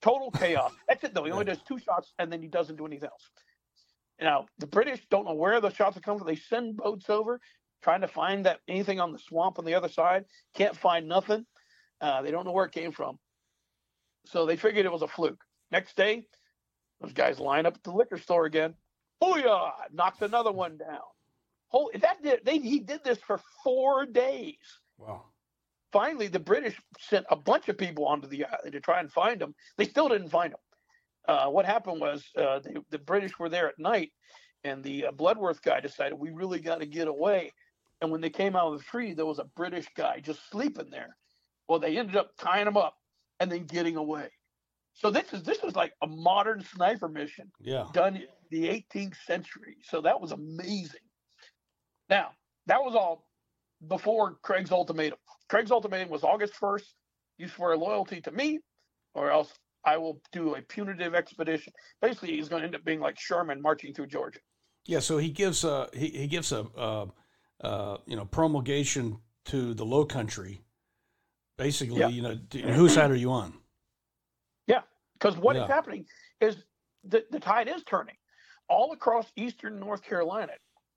Total 0.01 0.31
chaos. 0.31 0.71
That's 0.87 1.03
it 1.03 1.13
though. 1.13 1.23
He 1.23 1.31
only 1.31 1.45
does 1.45 1.59
two 1.67 1.77
shots 1.77 2.13
and 2.17 2.31
then 2.31 2.41
he 2.41 2.47
doesn't 2.47 2.75
do 2.77 2.85
anything 2.85 3.09
else. 3.09 3.29
Now 4.19 4.47
the 4.57 4.67
British 4.67 5.01
don't 5.11 5.25
know 5.25 5.33
where 5.33 5.59
the 5.61 5.69
shots 5.69 5.97
are 5.97 6.01
coming 6.01 6.19
from. 6.19 6.27
They 6.27 6.35
send 6.35 6.77
boats 6.77 7.09
over 7.09 7.39
trying 7.83 8.01
to 8.01 8.07
find 8.07 8.45
that 8.45 8.61
anything 8.67 8.99
on 8.99 9.11
the 9.11 9.19
swamp 9.19 9.59
on 9.59 9.65
the 9.65 9.75
other 9.75 9.89
side. 9.89 10.25
Can't 10.55 10.75
find 10.75 11.07
nothing. 11.07 11.45
Uh, 12.01 12.21
they 12.21 12.31
don't 12.31 12.45
know 12.45 12.51
where 12.51 12.65
it 12.65 12.71
came 12.71 12.91
from. 12.91 13.19
So 14.25 14.45
they 14.45 14.55
figured 14.55 14.85
it 14.85 14.91
was 14.91 15.03
a 15.03 15.07
fluke. 15.07 15.43
Next 15.71 15.95
day, 15.95 16.25
those 16.99 17.13
guys 17.13 17.39
line 17.39 17.65
up 17.65 17.75
at 17.75 17.83
the 17.83 17.91
liquor 17.91 18.17
store 18.17 18.45
again. 18.45 18.73
Booyah! 19.21 19.71
Knocks 19.93 20.21
another 20.21 20.51
one 20.51 20.77
down. 20.77 20.99
Holy, 21.67 21.97
that 21.99 22.23
did, 22.23 22.41
they, 22.43 22.57
he 22.57 22.79
did 22.79 23.03
this 23.03 23.19
for 23.19 23.39
four 23.63 24.05
days. 24.05 24.55
Wow. 24.97 25.25
Finally, 25.91 26.27
the 26.27 26.39
British 26.39 26.79
sent 26.99 27.25
a 27.29 27.36
bunch 27.36 27.69
of 27.69 27.77
people 27.77 28.05
onto 28.05 28.27
the 28.27 28.45
island 28.45 28.73
to 28.73 28.79
try 28.81 28.99
and 28.99 29.12
find 29.12 29.39
them. 29.39 29.55
They 29.77 29.86
still 29.86 30.10
didn't 30.10 30.29
find 30.29 30.53
them. 30.53 30.60
Uh, 31.27 31.49
what 31.49 31.65
happened 31.65 32.01
was 32.01 32.23
uh, 32.38 32.60
the 32.89 32.99
British 32.99 33.39
were 33.39 33.49
there 33.49 33.67
at 33.67 33.79
night, 33.79 34.12
and 34.63 34.84
the 34.84 35.08
uh, 35.08 35.12
Bloodworth 35.12 35.62
guy 35.62 35.79
decided 35.79 36.19
we 36.19 36.31
really 36.31 36.60
got 36.60 36.79
to 36.79 36.86
get 36.86 37.08
away. 37.08 37.51
And 38.01 38.12
when 38.12 38.21
they 38.21 38.29
came 38.29 38.55
out 38.55 38.73
of 38.73 38.79
the 38.79 38.84
tree, 38.84 39.13
there 39.13 39.25
was 39.25 39.39
a 39.39 39.45
British 39.55 39.88
guy 39.95 40.19
just 40.19 40.49
sleeping 40.49 40.89
there. 40.89 41.15
Well, 41.67 41.79
they 41.79 41.97
ended 41.97 42.15
up 42.15 42.31
tying 42.38 42.67
him 42.67 42.77
up 42.77 42.95
and 43.39 43.51
then 43.51 43.65
getting 43.65 43.95
away. 43.95 44.29
So 44.93 45.10
this 45.10 45.34
is 45.34 45.43
this 45.43 45.60
is 45.63 45.75
like 45.75 45.93
a 46.01 46.08
modern 46.08 46.62
sniper 46.62 47.10
mission 47.10 47.51
Yeah. 47.60 47.86
done 47.93 48.15
in 48.17 48.27
the 48.49 48.67
18th 48.69 49.15
century. 49.25 49.77
So 49.84 50.01
that 50.01 50.19
was 50.19 50.31
amazing. 50.31 51.01
Now, 52.10 52.31
that 52.67 52.84
was 52.84 52.95
all 52.95 53.27
before 53.88 54.35
Craig's 54.41 54.71
ultimatum. 54.71 55.17
Craig's 55.49 55.71
ultimatum 55.71 56.09
was 56.09 56.23
August 56.23 56.53
1st. 56.61 56.83
You 57.38 57.47
swear 57.47 57.75
loyalty 57.77 58.21
to 58.21 58.31
me, 58.31 58.59
or 59.13 59.29
else 59.29 59.53
I 59.83 59.97
will 59.97 60.21
do 60.31 60.55
a 60.55 60.61
punitive 60.61 61.13
expedition. 61.13 61.73
Basically, 62.01 62.35
he's 62.35 62.47
going 62.49 62.61
to 62.61 62.65
end 62.67 62.75
up 62.75 62.83
being 62.85 62.99
like 63.01 63.19
Sherman 63.19 63.61
marching 63.61 63.93
through 63.93 64.07
Georgia. 64.07 64.39
Yeah. 64.85 64.99
So 64.99 65.17
he 65.17 65.29
gives 65.29 65.63
a 65.63 65.89
he, 65.93 66.07
he 66.09 66.27
gives 66.27 66.51
a 66.51 66.61
uh, 66.77 67.05
uh, 67.61 67.97
you 68.07 68.15
know 68.15 68.25
promulgation 68.25 69.19
to 69.45 69.73
the 69.73 69.83
Low 69.85 70.05
Country. 70.05 70.61
Basically, 71.57 71.99
Yeah. 71.99 72.07
you 72.09 72.21
know, 72.21 72.35
d- 72.35 72.61
whose 72.61 72.93
side 72.93 73.11
are 73.11 73.15
you 73.15 73.31
on? 73.31 73.53
Yeah, 74.67 74.81
because 75.13 75.38
what 75.38 75.55
is 75.55 75.61
Yeah. 75.61 75.67
happening 75.67 76.05
is 76.41 76.57
the, 77.03 77.23
the 77.31 77.39
tide 77.39 77.67
is 77.67 77.83
turning 77.83 78.15
all 78.67 78.91
across 78.93 79.27
eastern 79.35 79.79
North 79.79 80.01
Carolina. 80.03 80.53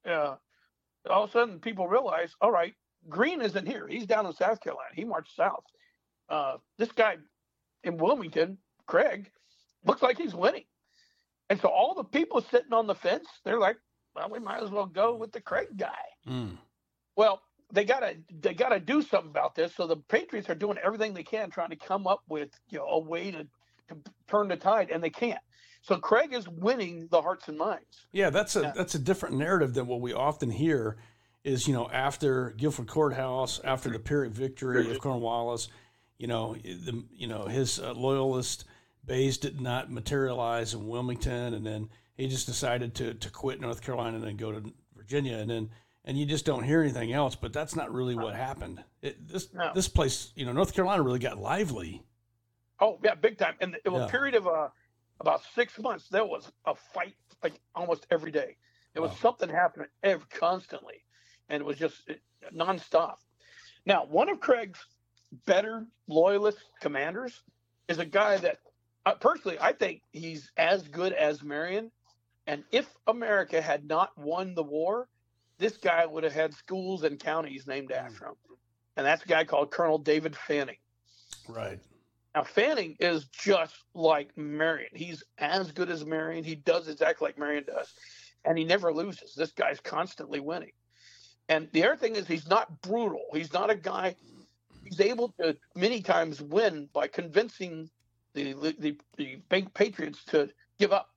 Uh, 0.09 0.37
all 1.09 1.25
of 1.25 1.31
a 1.31 1.33
sudden, 1.33 1.59
people 1.61 1.89
realize, 1.89 2.35
all 2.41 2.51
right, 2.51 2.75
Greene 3.09 3.41
isn't 3.41 3.67
here. 3.67 3.87
He's 3.89 4.07
down 4.07 4.27
in 4.27 4.33
South 4.33 4.61
Carolina. 4.61 4.91
He 4.95 5.05
marched 5.05 5.35
south. 5.37 5.65
Uh, 6.29 6.57
this 6.79 6.93
guy 6.93 7.17
in 7.85 7.97
Wilmington, 7.97 8.59
Craig, 8.87 9.31
looks 9.85 10.03
like 10.03 10.19
he's 10.19 10.35
winning. 10.35 10.65
And 11.51 11.61
so 11.61 11.69
all 11.69 11.95
the 11.95 12.05
people 12.05 12.43
sitting 12.43 12.73
on 12.73 12.87
the 12.87 12.95
fence, 12.95 13.27
they're 13.45 13.59
like, 13.59 13.77
well, 14.15 14.29
we 14.31 14.39
might 14.39 14.63
as 14.63 14.71
well 14.71 14.87
go 14.87 15.15
with 15.15 15.33
the 15.33 15.41
Craig 15.41 15.69
guy. 15.77 15.89
Mm. 16.29 16.59
Well, 17.17 17.41
they 17.73 17.85
gotta 17.85 18.17
they 18.41 18.55
gotta 18.55 18.81
do 18.81 19.03
something 19.03 19.31
about 19.31 19.55
this. 19.55 19.75
So 19.75 19.87
the 19.87 19.97
Patriots 19.97 20.49
are 20.49 20.55
doing 20.55 20.79
everything 20.83 21.15
they 21.15 21.23
can, 21.23 21.51
trying 21.51 21.71
to 21.71 21.77
come 21.77 22.07
up 22.07 22.23
with 22.29 22.51
you 22.71 22.79
know 22.79 22.87
a 22.87 22.99
way 22.99 23.31
to, 23.31 23.45
to 23.89 23.97
turn 24.29 24.49
the 24.49 24.57
tide, 24.57 24.91
and 24.91 25.03
they 25.03 25.11
can't. 25.11 25.41
So 25.83 25.97
Craig 25.99 26.33
is 26.33 26.49
winning 26.49 27.09
the 27.11 27.23
hearts 27.23 27.49
and 27.49 27.57
minds. 27.57 28.07
Yeah, 28.13 28.31
that's 28.31 28.57
a 28.57 28.63
Yeah. 28.63 28.73
that's 28.75 28.95
a 28.95 28.99
different 28.99 29.37
narrative 29.37 29.75
than 29.75 29.87
what 29.87 30.01
we 30.01 30.13
often 30.13 30.51
hear. 30.51 30.99
Is 31.45 31.67
you 31.69 31.75
know 31.75 31.89
after 31.91 32.51
Guilford 32.51 32.89
Courthouse, 32.89 33.61
after 33.65 33.89
the 33.89 33.99
Pyrrhic 33.99 34.33
victory 34.33 34.91
of 34.91 34.99
Cornwallis, 35.01 35.69
you 36.19 36.27
know 36.27 36.55
the 36.55 37.05
you 37.13 37.27
know 37.27 37.45
his 37.47 37.79
uh, 37.79 37.93
loyalist 37.95 38.65
base 39.05 39.39
did 39.39 39.61
not 39.61 39.91
materialize 39.91 40.75
in 40.75 40.87
Wilmington, 40.89 41.55
and 41.55 41.65
then 41.65 41.89
he 42.17 42.29
just 42.29 42.47
decided 42.47 42.95
to 42.97 43.15
to 43.15 43.31
quit 43.31 43.61
North 43.61 43.81
Carolina 43.83 44.17
and 44.17 44.27
then 44.27 44.37
go 44.37 44.53
to 44.53 44.73
Virginia, 44.97 45.39
and 45.39 45.49
then 45.51 45.71
and 46.05 46.19
you 46.19 46.27
just 46.27 46.45
don't 46.45 46.65
hear 46.65 46.83
anything 46.83 47.13
else. 47.13 47.35
But 47.37 47.53
that's 47.53 47.77
not 47.77 47.93
really 47.93 48.17
what 48.17 48.35
happened. 48.35 48.83
It, 49.01 49.27
this 49.29 49.53
No. 49.55 49.71
this 49.75 49.89
place, 49.89 50.33
you 50.35 50.45
know, 50.45 50.53
North 50.53 50.75
Carolina 50.75 51.03
really 51.03 51.19
got 51.21 51.39
lively. 51.39 52.03
Oh 52.81 52.99
yeah, 53.03 53.15
big 53.15 53.39
time. 53.39 53.55
And 53.61 53.77
in 53.87 53.93
Yeah. 53.95 54.07
a 54.07 54.09
period 54.09 54.35
of 54.35 54.47
uh, 54.47 54.69
about 55.21 55.43
six 55.55 55.79
months, 55.79 56.09
there 56.09 56.25
was 56.25 56.51
a 56.67 56.75
fight 56.75 57.15
like 57.43 57.61
almost 57.75 58.07
every 58.11 58.31
day. 58.31 58.57
There 58.93 59.03
was 59.03 59.13
Wow. 59.13 59.19
something 59.19 59.49
happening 59.49 59.89
every, 60.03 60.27
constantly, 60.31 61.05
and 61.49 61.61
it 61.61 61.65
was 61.65 61.79
just 61.79 62.09
it, 62.09 62.23
nonstop. 62.55 63.17
Now, 63.87 64.05
one 64.07 64.29
of 64.29 64.41
Craig's 64.41 64.85
better 65.47 65.87
loyalist 66.09 66.59
commanders 66.81 67.43
is 67.89 67.99
a 67.99 68.05
guy 68.05 68.37
that, 68.39 68.59
uh, 69.07 69.15
personally, 69.15 69.59
I 69.61 69.73
think 69.73 70.03
he's 70.13 70.51
as 70.57 70.89
good 70.89 71.13
as 71.13 71.43
Marion. 71.43 71.91
And 72.47 72.65
if 72.73 72.97
America 73.07 73.61
had 73.61 73.87
not 73.87 74.17
won 74.17 74.55
the 74.55 74.63
war, 74.63 75.09
this 75.59 75.77
guy 75.77 76.07
would 76.07 76.25
have 76.25 76.33
had 76.33 76.55
schools 76.55 77.03
and 77.05 77.19
counties 77.19 77.67
named 77.67 77.93
after 77.93 78.27
him. 78.27 78.35
And 78.97 79.07
that's 79.07 79.23
a 79.25 79.29
guy 79.29 79.45
called 79.45 79.71
Colonel 79.71 79.99
David 79.99 80.35
Fanning. 80.35 80.77
Right. 81.49 81.79
Now 82.39 82.45
Fanning 82.45 82.97
is 83.01 83.25
just 83.25 83.75
like 83.95 84.31
Marion. 84.39 84.91
He's 84.95 85.25
as 85.39 85.73
good 85.73 85.91
as 85.91 86.05
Marion. 86.05 86.45
He 86.45 86.55
does 86.55 86.87
exactly 86.87 87.27
like 87.27 87.37
Marion 87.37 87.65
does, 87.65 87.93
and 88.45 88.57
he 88.57 88.63
never 88.63 88.93
loses. 88.93 89.35
This 89.35 89.51
guy's 89.51 89.81
constantly 89.81 90.39
winning. 90.39 90.71
And 91.49 91.69
the 91.73 91.85
other 91.85 91.97
thing 91.97 92.15
is, 92.15 92.29
he's 92.29 92.49
not 92.49 92.81
brutal. 92.81 93.25
He's 93.33 93.53
not 93.53 93.71
a 93.71 93.75
guy. 93.75 94.15
He's 94.85 95.01
able 95.01 95.35
to 95.41 95.57
many 95.75 96.01
times 96.01 96.41
win 96.41 96.89
by 96.93 97.09
convincing 97.09 97.91
the 98.35 98.53
the, 98.53 98.97
the 99.17 99.37
bank 99.49 99.75
patriots 99.75 100.23
to 100.27 100.49
give 100.79 100.93
up. 100.93 101.09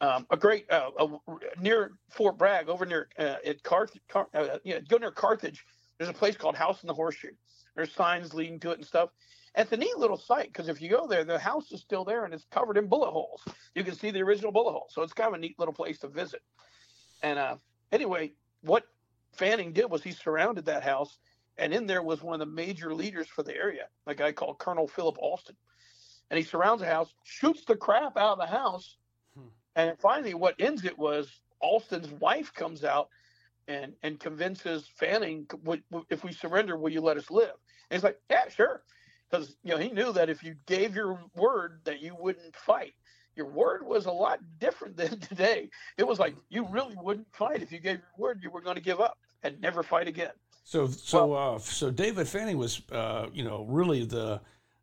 Um, 0.00 0.26
a 0.30 0.38
great 0.38 0.64
uh, 0.70 0.88
uh, 0.98 1.08
near 1.60 1.92
Fort 2.08 2.38
Bragg, 2.38 2.70
over 2.70 2.86
near 2.86 3.10
uh, 3.18 3.34
at 3.44 3.62
Carthage, 3.62 4.00
Car- 4.08 4.30
uh, 4.32 4.56
go 4.88 4.96
near 4.96 5.10
Carthage. 5.10 5.66
There's 5.98 6.08
a 6.08 6.14
place 6.14 6.34
called 6.34 6.56
House 6.56 6.82
in 6.82 6.86
the 6.86 6.94
Horseshoe. 6.94 7.32
There's 7.76 7.92
signs 7.92 8.32
leading 8.32 8.58
to 8.60 8.70
it 8.70 8.78
and 8.78 8.86
stuff. 8.86 9.10
It's 9.56 9.72
a 9.72 9.76
neat 9.76 9.96
little 9.98 10.16
site 10.16 10.46
because 10.46 10.68
if 10.68 10.80
you 10.80 10.88
go 10.88 11.06
there, 11.08 11.24
the 11.24 11.38
house 11.38 11.72
is 11.72 11.80
still 11.80 12.04
there 12.04 12.24
and 12.24 12.32
it's 12.32 12.44
covered 12.44 12.76
in 12.76 12.86
bullet 12.86 13.10
holes. 13.10 13.42
You 13.74 13.82
can 13.82 13.94
see 13.94 14.10
the 14.10 14.22
original 14.22 14.52
bullet 14.52 14.72
hole. 14.72 14.86
So 14.90 15.02
it's 15.02 15.12
kind 15.12 15.28
of 15.28 15.34
a 15.34 15.38
neat 15.38 15.58
little 15.58 15.74
place 15.74 15.98
to 16.00 16.08
visit. 16.08 16.42
And 17.22 17.38
uh, 17.38 17.56
anyway, 17.90 18.34
what 18.62 18.84
Fanning 19.32 19.72
did 19.72 19.90
was 19.90 20.02
he 20.02 20.12
surrounded 20.12 20.66
that 20.66 20.82
house, 20.84 21.18
and 21.58 21.74
in 21.74 21.86
there 21.86 22.02
was 22.02 22.22
one 22.22 22.34
of 22.34 22.40
the 22.40 22.46
major 22.54 22.94
leaders 22.94 23.26
for 23.28 23.42
the 23.42 23.54
area, 23.54 23.88
a 24.06 24.14
guy 24.14 24.32
called 24.32 24.58
Colonel 24.58 24.86
Philip 24.86 25.18
Alston. 25.18 25.56
And 26.30 26.38
he 26.38 26.44
surrounds 26.44 26.80
the 26.80 26.86
house, 26.86 27.12
shoots 27.24 27.64
the 27.64 27.76
crap 27.76 28.16
out 28.16 28.34
of 28.34 28.38
the 28.38 28.46
house, 28.46 28.98
Hmm. 29.34 29.48
and 29.74 29.98
finally, 29.98 30.34
what 30.34 30.60
ends 30.60 30.84
it 30.84 30.96
was 30.96 31.40
Alston's 31.60 32.10
wife 32.10 32.54
comes 32.54 32.84
out 32.84 33.08
and 33.66 33.96
and 34.02 34.18
convinces 34.18 34.88
Fanning, 34.88 35.46
"Would- 35.64 35.84
would- 35.90 36.06
if 36.08 36.24
we 36.24 36.32
surrender, 36.32 36.76
will 36.76 36.92
you 36.92 37.00
let 37.00 37.16
us 37.16 37.30
live? 37.30 37.54
And 37.90 37.96
he's 37.96 38.04
like, 38.04 38.20
yeah, 38.30 38.48
sure 38.48 38.84
because 39.30 39.56
you 39.62 39.70
know 39.70 39.78
he 39.78 39.88
knew 39.90 40.12
that 40.12 40.28
if 40.28 40.42
you 40.42 40.54
gave 40.66 40.94
your 40.94 41.20
word 41.34 41.80
that 41.84 42.00
you 42.00 42.16
wouldn't 42.18 42.54
fight 42.56 42.92
your 43.36 43.46
word 43.46 43.86
was 43.86 44.06
a 44.06 44.10
lot 44.12 44.40
different 44.58 44.96
than 45.00 45.18
today 45.20 45.68
it 45.96 46.06
was 46.06 46.18
like 46.18 46.34
you 46.48 46.66
really 46.70 46.96
wouldn't 47.00 47.26
fight 47.32 47.62
if 47.62 47.70
you 47.72 47.78
gave 47.80 47.96
your 47.98 48.14
word 48.18 48.40
you 48.42 48.50
were 48.50 48.60
going 48.60 48.76
to 48.76 48.82
give 48.82 49.00
up 49.00 49.18
and 49.42 49.60
never 49.60 49.82
fight 49.82 50.08
again 50.08 50.32
So 50.64 50.86
so 50.88 51.32
uh, 51.32 51.58
so 51.58 51.90
David 51.90 52.28
Fanning 52.28 52.58
was 52.58 52.82
uh, 52.92 53.26
you 53.32 53.44
know 53.44 53.64
really 53.68 54.04
the 54.04 54.40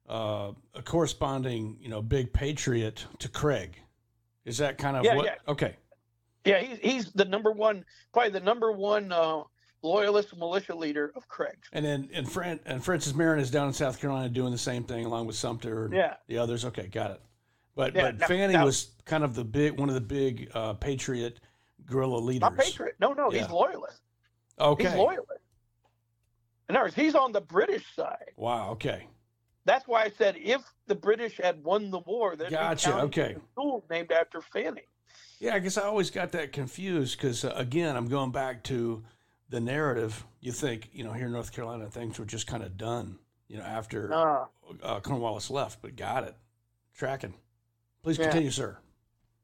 uh, 0.10 0.52
a 0.74 0.82
corresponding 0.84 1.78
you 1.82 1.90
know 1.90 2.02
big 2.02 2.32
patriot 2.34 3.06
to 3.20 3.30
Craig. 3.30 3.78
Is 4.46 4.58
that 4.58 4.78
kind 4.78 4.96
of 4.98 5.04
Yeah, 5.04 5.16
what? 5.16 5.26
yeah. 5.26 5.36
Okay. 5.48 5.76
yeah 6.46 6.60
he's, 6.60 6.80
he's 6.80 7.12
the 7.14 7.26
number 7.26 7.52
one 7.52 7.84
probably 8.14 8.32
the 8.32 8.40
number 8.40 8.72
one 8.72 9.12
uh, 9.12 9.44
loyalist 9.84 10.36
militia 10.36 10.76
leader 10.76 11.12
of 11.16 11.28
craig's 11.28 11.68
And 11.72 11.86
then 11.86 12.10
and 12.14 12.30
Fran 12.30 12.60
and 12.66 12.84
Francis 12.84 13.14
Marion 13.14 13.40
is 13.40 13.52
down 13.52 13.68
in 13.68 13.74
South 13.74 14.00
Carolina 14.00 14.30
doing 14.30 14.52
the 14.52 14.58
same 14.58 14.84
thing 14.84 15.06
along 15.06 15.28
with 15.28 15.36
Sumter 15.36 15.86
and 15.86 15.94
yeah 15.94 16.16
the 16.28 16.38
others. 16.38 16.66
Okay, 16.66 16.88
got 16.88 17.12
it. 17.12 17.22
But 17.76 17.94
Yeah, 17.96 18.02
but 18.04 18.18
now- 18.20 18.28
Fanning 18.28 18.62
was 18.62 18.92
kind 19.06 19.24
of 19.24 19.36
the 19.36 19.44
big 19.44 19.80
one 19.80 19.90
of 19.90 19.96
the 19.96 20.02
big 20.02 20.50
uh, 20.54 20.74
patriot 20.74 21.40
guerrilla 21.86 22.18
leaders. 22.18 22.42
not 22.42 22.58
patriot 22.58 22.96
no 23.00 23.14
no 23.14 23.30
he's 23.30 23.50
loyalist 23.50 24.02
Okay. 24.60 24.86
he's 24.90 24.94
loyalist 24.96 25.42
in 26.68 26.76
other 26.76 26.86
words 26.86 26.96
he's 26.96 27.16
on 27.16 27.32
the 27.32 27.40
british 27.40 27.86
side 27.96 28.32
Wow. 28.36 28.72
Okay. 28.72 29.08
that's 29.64 29.88
why 29.88 30.04
i 30.04 30.10
said 30.18 30.36
if 30.38 30.62
the 30.88 30.96
british 30.96 31.38
had 31.42 31.64
won 31.64 31.90
the 31.90 32.00
war 32.00 32.36
there'd 32.36 32.50
be 32.50 32.56
Gotcha, 32.56 32.90
counties 32.90 33.06
okay. 33.06 33.34
and 33.36 33.42
schools 33.54 33.84
named 33.90 34.12
after 34.12 34.42
fanning 34.42 34.84
Yeah, 35.40 35.54
I 35.54 35.60
guess 35.60 35.78
I 35.78 35.84
always 35.84 36.10
got 36.10 36.32
that 36.34 36.52
confused 36.52 37.18
because 37.18 37.46
uh, 37.46 37.54
again, 37.56 37.96
I'm 37.96 38.08
going 38.08 38.32
back 38.32 38.64
to 38.66 39.04
the 39.50 39.60
narrative. 39.60 40.26
You 40.40 40.52
think 40.52 40.90
you 40.94 41.04
know 41.04 41.14
here 41.14 41.28
in 41.28 41.32
North 41.32 41.52
Carolina 41.52 41.90
things 41.90 42.20
were 42.20 42.26
just 42.26 42.48
kind 42.48 42.64
of 42.64 42.78
done, 42.78 43.20
you 43.48 43.58
know, 43.58 43.64
after 43.64 44.14
uh, 44.14 44.46
uh, 44.84 45.00
Cornwallis 45.00 45.50
left, 45.50 45.82
but 45.82 45.96
got 45.96 46.24
it. 46.24 46.36
Tracking. 46.96 47.34
Please 48.04 48.18
Yeah. 48.18 48.26
continue, 48.26 48.52
sir. 48.52 48.78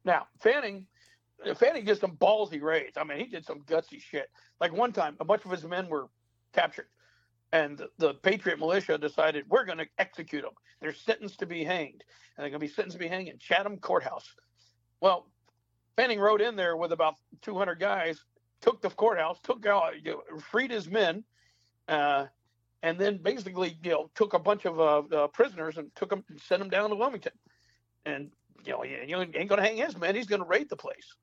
Now, 0.05 0.27
Fanning, 0.39 0.85
Fanning 1.55 1.85
did 1.85 1.99
some 1.99 2.17
ballsy 2.17 2.61
raids. 2.61 2.97
I 2.97 3.03
mean, 3.03 3.19
he 3.19 3.25
did 3.25 3.45
some 3.45 3.61
gutsy 3.61 4.01
shit. 4.01 4.29
Like 4.59 4.73
one 4.73 4.91
time, 4.91 5.15
a 5.19 5.25
bunch 5.25 5.45
of 5.45 5.51
his 5.51 5.63
men 5.63 5.87
were 5.87 6.07
captured, 6.53 6.87
and 7.51 7.77
the, 7.77 7.89
the 7.97 8.13
Patriot 8.15 8.59
militia 8.59 8.97
decided 8.97 9.45
we're 9.49 9.65
going 9.65 9.77
to 9.77 9.87
execute 9.97 10.43
them. 10.43 10.53
They're 10.81 10.93
sentenced 10.93 11.39
to 11.39 11.45
be 11.45 11.63
hanged, 11.63 12.03
and 12.37 12.43
they're 12.43 12.49
going 12.49 12.59
to 12.61 12.67
be 12.67 12.73
sentenced 12.73 12.95
to 12.97 12.99
be 12.99 13.07
hanged 13.07 13.29
in 13.29 13.37
Chatham 13.39 13.77
Courthouse. 13.77 14.27
Well, 15.01 15.27
Fanning 15.95 16.19
rode 16.19 16.41
in 16.41 16.55
there 16.55 16.75
with 16.75 16.91
about 16.91 17.15
200 17.43 17.79
guys, 17.79 18.23
took 18.63 18.81
the 18.81 18.89
courthouse, 18.89 19.37
took 19.43 19.65
out, 19.65 19.93
you 20.03 20.11
know, 20.13 20.21
freed 20.39 20.71
his 20.71 20.89
men, 20.89 21.23
uh, 21.89 22.25
and 22.81 22.97
then 22.97 23.17
basically, 23.17 23.77
you 23.83 23.91
know, 23.91 24.09
took 24.15 24.33
a 24.33 24.39
bunch 24.39 24.65
of 24.65 24.79
uh, 24.79 24.99
uh, 25.15 25.27
prisoners 25.27 25.77
and 25.77 25.93
took 25.95 26.09
them 26.09 26.23
and 26.29 26.39
sent 26.39 26.59
them 26.59 26.69
down 26.69 26.89
to 26.89 26.95
Wilmington. 26.95 27.33
And 28.05 28.31
you 28.65 28.71
know, 28.71 28.83
you 28.83 28.95
ain't 29.19 29.31
going 29.31 29.47
to 29.49 29.61
hang 29.61 29.75
his 29.77 29.97
man. 29.97 30.15
He's 30.15 30.25
going 30.27 30.41
to 30.41 30.47
raid 30.47 30.69
the 30.69 30.77
place. 30.77 31.15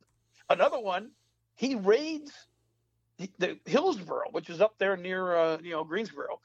Another 0.51 0.79
one, 0.79 1.11
he 1.57 1.75
raids 1.77 2.33
the, 3.39 3.59
Hillsborough, 3.65 4.29
which 4.33 4.51
is 4.51 4.61
up 4.61 4.75
there 4.79 4.97
near, 4.97 5.35
uh, 5.37 5.59
you 5.63 5.71
know, 5.71 5.83
Greensboro. 5.85 6.41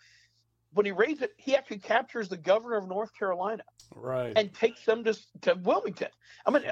When 0.74 0.86
he 0.86 0.92
raids 0.94 1.22
it, 1.22 1.34
he 1.38 1.56
actually 1.56 1.80
captures 1.80 2.28
the 2.30 2.38
governor 2.38 2.76
of 2.78 2.88
North 2.88 3.12
Carolina 3.18 3.64
Right. 3.96 4.34
and 4.38 4.54
takes 4.54 4.84
them 4.86 5.04
to, 5.06 5.18
to 5.42 5.56
Wilmington. 5.64 6.10
I 6.46 6.52
mean, 6.52 6.64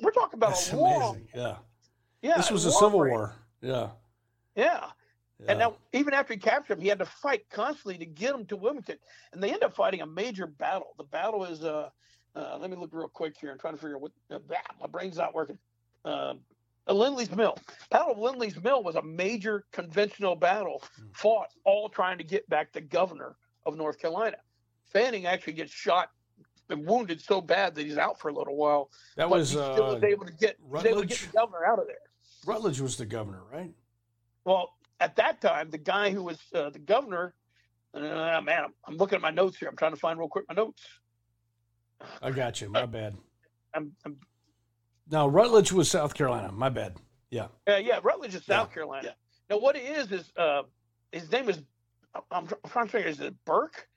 we're 0.00 0.10
talking 0.12 0.38
about 0.38 0.50
That's 0.50 0.72
a 0.72 0.76
long, 0.76 1.16
amazing. 1.16 1.28
Yeah. 1.34 1.56
yeah, 2.22 2.36
This 2.36 2.50
was 2.52 2.64
a 2.66 2.72
civil 2.72 3.00
reign. 3.00 3.12
war. 3.14 3.34
Yeah. 3.60 3.88
Yeah. 4.56 4.84
Yeah. 5.40 5.50
And 5.50 5.58
now, 5.58 5.76
even 5.92 6.14
after 6.14 6.34
he 6.34 6.40
captured 6.40 6.74
him, 6.74 6.80
he 6.80 6.88
had 6.88 6.98
to 6.98 7.06
fight 7.06 7.48
constantly 7.48 7.96
to 7.98 8.06
get 8.06 8.34
him 8.34 8.44
to 8.46 8.56
Wilmington. 8.56 8.96
And 9.32 9.42
they 9.42 9.52
end 9.52 9.62
up 9.62 9.74
fighting 9.74 10.00
a 10.00 10.06
major 10.06 10.48
battle. 10.48 10.94
The 10.98 11.04
battle 11.04 11.44
is, 11.44 11.62
uh, 11.62 11.90
uh, 12.34 12.58
let 12.60 12.70
me 12.70 12.76
look 12.76 12.90
real 12.92 13.08
quick 13.08 13.36
here. 13.40 13.52
I'm 13.52 13.58
trying 13.58 13.74
to 13.74 13.80
figure 13.80 13.96
out 13.96 14.02
what, 14.02 14.12
uh, 14.32 14.38
my 14.80 14.88
brain's 14.88 15.16
not 15.16 15.34
working. 15.34 15.58
Um, 16.04 16.40
Lindley's 16.88 17.30
Mill. 17.30 17.56
Battle 17.90 18.12
of 18.12 18.18
Lindley's 18.18 18.60
Mill 18.62 18.82
was 18.82 18.96
a 18.96 19.02
major 19.02 19.64
conventional 19.72 20.34
battle 20.34 20.82
mm. 21.00 21.14
fought 21.14 21.48
all 21.64 21.88
trying 21.88 22.18
to 22.18 22.24
get 22.24 22.48
back 22.48 22.72
the 22.72 22.80
governor 22.80 23.36
of 23.66 23.76
North 23.76 23.98
Carolina. 23.98 24.38
Fanning 24.86 25.26
actually 25.26 25.52
gets 25.52 25.70
shot 25.70 26.10
and 26.70 26.86
wounded 26.86 27.20
so 27.20 27.40
bad 27.40 27.74
that 27.74 27.84
he's 27.84 27.98
out 27.98 28.18
for 28.18 28.28
a 28.28 28.32
little 28.32 28.56
while. 28.56 28.90
That 29.16 29.28
was 29.28 29.50
he 29.50 29.56
still 29.56 29.84
uh, 29.84 29.94
was 29.94 30.02
able 30.02 30.26
to 30.26 30.32
get 30.32 30.56
able 30.74 31.02
to 31.02 31.06
get 31.06 31.18
the 31.18 31.26
governor 31.32 31.64
out 31.64 31.78
of 31.78 31.86
there. 31.86 31.96
Rutledge 32.46 32.80
was 32.80 32.96
the 32.96 33.06
governor, 33.06 33.42
right? 33.52 33.72
Well, 34.44 34.74
at 35.00 35.16
that 35.16 35.40
time, 35.40 35.70
the 35.70 35.78
guy 35.78 36.10
who 36.10 36.22
was 36.22 36.38
uh, 36.54 36.70
the 36.70 36.78
governor, 36.78 37.34
uh, 37.94 38.00
man, 38.00 38.64
I'm, 38.64 38.74
I'm, 38.86 38.96
looking 38.96 39.16
at 39.16 39.22
my 39.22 39.30
notes 39.30 39.58
here. 39.58 39.68
I'm 39.68 39.76
trying 39.76 39.92
to 39.92 40.00
find 40.00 40.18
real 40.18 40.28
quick 40.28 40.44
my 40.48 40.54
notes. 40.54 40.82
I 42.22 42.30
got 42.30 42.60
you. 42.60 42.68
My 42.68 42.86
bad. 42.86 43.16
I'm, 43.74 43.92
I'm 44.04 44.16
no, 45.10 45.26
Rutledge 45.26 45.72
was 45.72 45.90
South 45.90 46.14
Carolina. 46.14 46.52
My 46.52 46.68
bad. 46.68 46.96
Yeah. 47.30 47.48
Uh, 47.68 47.76
yeah, 47.76 48.00
Rutledge 48.02 48.34
is 48.34 48.44
South 48.44 48.68
yeah. 48.70 48.74
Carolina. 48.74 49.02
Yeah. 49.06 49.12
Now, 49.50 49.58
what 49.60 49.76
it 49.76 49.84
is 49.84 50.12
is 50.12 50.32
uh, 50.36 50.62
his 51.12 51.30
name 51.32 51.48
is. 51.48 51.60
I'm 52.30 52.48
trying 52.68 52.86
to 52.86 52.92
figure. 52.92 53.08
Is 53.08 53.20
it 53.20 53.34
Burke? 53.44 53.88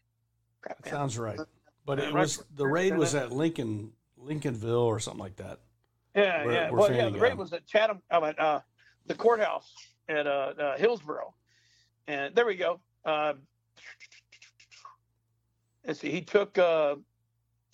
Crap, 0.62 0.88
sounds 0.88 1.18
right. 1.18 1.40
But 1.86 2.00
it 2.00 2.14
was 2.14 2.44
the 2.56 2.68
raid 2.68 2.96
was 2.96 3.16
at 3.16 3.32
Lincoln, 3.32 3.92
Lincolnville, 4.22 4.86
or 4.86 5.00
something 5.00 5.20
like 5.20 5.38
that. 5.38 5.60
Yeah, 6.16 6.46
where, 6.46 6.54
yeah. 6.54 6.70
Where 6.70 6.80
well, 6.80 6.94
yeah, 6.94 7.10
the 7.10 7.20
raid 7.20 7.38
was 7.38 7.54
at 7.54 7.66
Chatham, 7.66 8.02
uh, 8.12 8.24
at 8.26 8.40
uh, 8.40 8.60
the 9.08 9.16
courthouse 9.16 9.74
at 10.10 10.28
uh, 10.28 10.54
uh, 10.60 10.78
Hillsborough, 10.78 11.34
and 12.08 12.36
there 12.36 12.46
we 12.46 12.56
go. 12.56 12.80
Uh, 13.06 13.34
let's 15.86 16.00
see. 16.00 16.12
He 16.12 16.22
took. 16.22 16.58
Uh, 16.58 16.96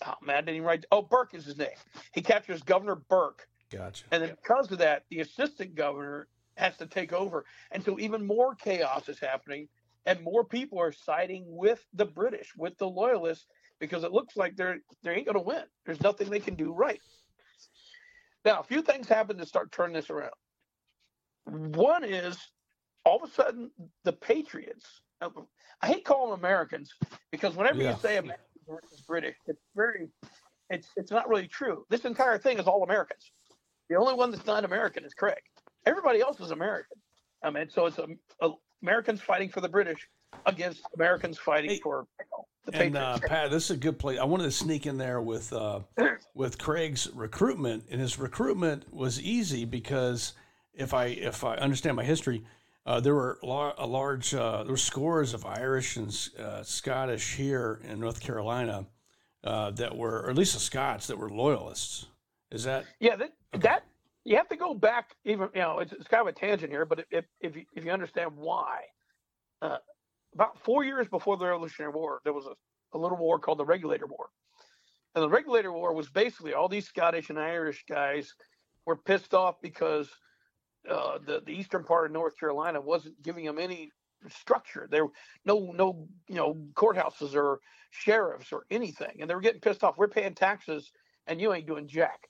oh 0.06 0.14
man, 0.22 0.36
I 0.36 0.40
didn't 0.40 0.56
even 0.56 0.66
write. 0.66 0.84
Oh, 0.92 1.02
Burke 1.02 1.34
is 1.34 1.44
his 1.44 1.58
name. 1.58 1.68
He 2.12 2.22
captures 2.22 2.62
Governor 2.62 2.96
Burke. 2.96 3.46
Gotcha. 3.70 4.04
And 4.10 4.22
then 4.22 4.30
because 4.30 4.70
of 4.72 4.78
that, 4.78 5.04
the 5.10 5.20
assistant 5.20 5.74
governor 5.74 6.28
has 6.56 6.76
to 6.78 6.86
take 6.86 7.12
over, 7.12 7.44
and 7.70 7.84
so 7.84 7.98
even 7.98 8.26
more 8.26 8.54
chaos 8.54 9.08
is 9.08 9.18
happening, 9.18 9.68
and 10.06 10.20
more 10.22 10.44
people 10.44 10.78
are 10.80 10.92
siding 10.92 11.44
with 11.46 11.84
the 11.92 12.06
British, 12.06 12.52
with 12.56 12.78
the 12.78 12.88
loyalists, 12.88 13.46
because 13.78 14.04
it 14.04 14.12
looks 14.12 14.36
like 14.36 14.56
they're 14.56 14.78
they 15.02 15.12
ain't 15.12 15.26
going 15.26 15.34
to 15.34 15.40
win. 15.40 15.64
There's 15.84 16.00
nothing 16.00 16.30
they 16.30 16.40
can 16.40 16.54
do 16.54 16.72
right. 16.72 17.00
Now, 18.44 18.60
a 18.60 18.62
few 18.62 18.82
things 18.82 19.08
happen 19.08 19.36
to 19.38 19.46
start 19.46 19.72
turning 19.72 19.94
this 19.94 20.10
around. 20.10 20.32
One 21.44 22.04
is 22.04 22.38
all 23.04 23.22
of 23.22 23.30
a 23.30 23.32
sudden 23.32 23.70
the 24.04 24.12
Patriots. 24.12 24.86
I 25.20 25.86
hate 25.86 26.04
calling 26.04 26.30
them 26.30 26.40
Americans 26.40 26.92
because 27.32 27.56
whenever 27.56 27.82
yeah. 27.82 27.92
you 27.92 27.96
say 28.00 28.16
American 28.16 28.44
versus 28.68 29.00
British, 29.06 29.36
it's 29.46 29.62
very, 29.74 30.08
it's 30.70 30.88
it's 30.96 31.10
not 31.10 31.28
really 31.28 31.48
true. 31.48 31.84
This 31.88 32.04
entire 32.04 32.38
thing 32.38 32.58
is 32.58 32.66
all 32.66 32.82
Americans. 32.82 33.32
The 33.88 33.96
only 33.96 34.14
one 34.14 34.30
that's 34.30 34.46
not 34.46 34.64
American 34.64 35.04
is 35.04 35.14
Craig. 35.14 35.40
Everybody 35.86 36.20
else 36.20 36.38
is 36.40 36.50
American. 36.50 36.98
I 37.42 37.50
mean, 37.50 37.68
so 37.70 37.86
it's 37.86 37.98
a, 37.98 38.06
a 38.42 38.50
Americans 38.82 39.20
fighting 39.20 39.48
for 39.48 39.60
the 39.60 39.68
British 39.68 40.06
against 40.46 40.82
Americans 40.94 41.38
fighting 41.38 41.70
hey, 41.70 41.80
for 41.82 42.06
the 42.18 42.24
and 42.72 42.96
uh, 42.96 43.18
Pat, 43.26 43.50
this 43.50 43.64
is 43.64 43.70
a 43.72 43.76
good 43.76 43.98
place. 43.98 44.18
I 44.18 44.24
wanted 44.24 44.44
to 44.44 44.50
sneak 44.50 44.86
in 44.86 44.98
there 44.98 45.20
with 45.20 45.52
uh, 45.52 45.80
with 46.34 46.58
Craig's 46.58 47.08
recruitment, 47.14 47.84
and 47.90 48.00
his 48.00 48.18
recruitment 48.18 48.92
was 48.92 49.20
easy 49.20 49.64
because 49.64 50.34
if 50.74 50.94
I 50.94 51.06
if 51.06 51.44
I 51.44 51.56
understand 51.56 51.96
my 51.96 52.04
history, 52.04 52.44
uh, 52.86 53.00
there 53.00 53.14
were 53.14 53.38
a 53.42 53.86
large 53.86 54.34
uh, 54.34 54.62
there 54.62 54.72
were 54.72 54.76
scores 54.76 55.34
of 55.34 55.44
Irish 55.44 55.96
and 55.96 56.28
uh, 56.38 56.62
Scottish 56.62 57.34
here 57.34 57.80
in 57.84 58.00
North 58.00 58.20
Carolina 58.20 58.86
uh, 59.44 59.70
that 59.72 59.96
were, 59.96 60.20
or 60.20 60.30
at 60.30 60.36
least 60.36 60.54
the 60.54 60.60
Scots 60.60 61.06
that 61.06 61.18
were 61.18 61.30
loyalists. 61.30 62.06
Is 62.50 62.64
that? 62.64 62.86
Yeah, 62.98 63.16
that, 63.16 63.32
okay. 63.54 63.62
that 63.62 63.84
you 64.24 64.36
have 64.36 64.48
to 64.48 64.56
go 64.56 64.74
back. 64.74 65.14
Even 65.24 65.48
you 65.54 65.60
know, 65.60 65.80
it's, 65.80 65.92
it's 65.92 66.08
kind 66.08 66.22
of 66.22 66.28
a 66.28 66.32
tangent 66.32 66.70
here, 66.70 66.84
but 66.84 67.04
if 67.10 67.24
if 67.40 67.56
you, 67.56 67.64
if 67.74 67.84
you 67.84 67.90
understand 67.90 68.30
why, 68.36 68.80
uh, 69.62 69.78
about 70.34 70.58
four 70.58 70.84
years 70.84 71.08
before 71.08 71.36
the 71.36 71.46
Revolutionary 71.46 71.92
War, 71.92 72.20
there 72.24 72.32
was 72.32 72.46
a, 72.46 72.96
a 72.96 72.98
little 72.98 73.18
war 73.18 73.38
called 73.38 73.58
the 73.58 73.64
Regulator 73.64 74.06
War, 74.06 74.28
and 75.14 75.22
the 75.22 75.28
Regulator 75.28 75.72
War 75.72 75.92
was 75.94 76.08
basically 76.08 76.54
all 76.54 76.68
these 76.68 76.86
Scottish 76.86 77.30
and 77.30 77.38
Irish 77.38 77.84
guys 77.88 78.34
were 78.86 78.96
pissed 78.96 79.34
off 79.34 79.56
because 79.62 80.08
uh, 80.88 81.18
the 81.26 81.42
the 81.44 81.52
eastern 81.52 81.84
part 81.84 82.06
of 82.06 82.12
North 82.12 82.38
Carolina 82.38 82.80
wasn't 82.80 83.20
giving 83.22 83.44
them 83.44 83.58
any 83.58 83.90
structure. 84.28 84.88
There 84.90 85.06
no 85.44 85.72
no 85.72 86.08
you 86.28 86.36
know 86.36 86.56
courthouses 86.74 87.34
or 87.34 87.60
sheriffs 87.90 88.52
or 88.52 88.64
anything, 88.70 89.18
and 89.20 89.28
they 89.28 89.34
were 89.34 89.40
getting 89.40 89.60
pissed 89.60 89.84
off. 89.84 89.98
We're 89.98 90.08
paying 90.08 90.34
taxes, 90.34 90.92
and 91.26 91.40
you 91.40 91.52
ain't 91.52 91.66
doing 91.66 91.88
jack. 91.88 92.28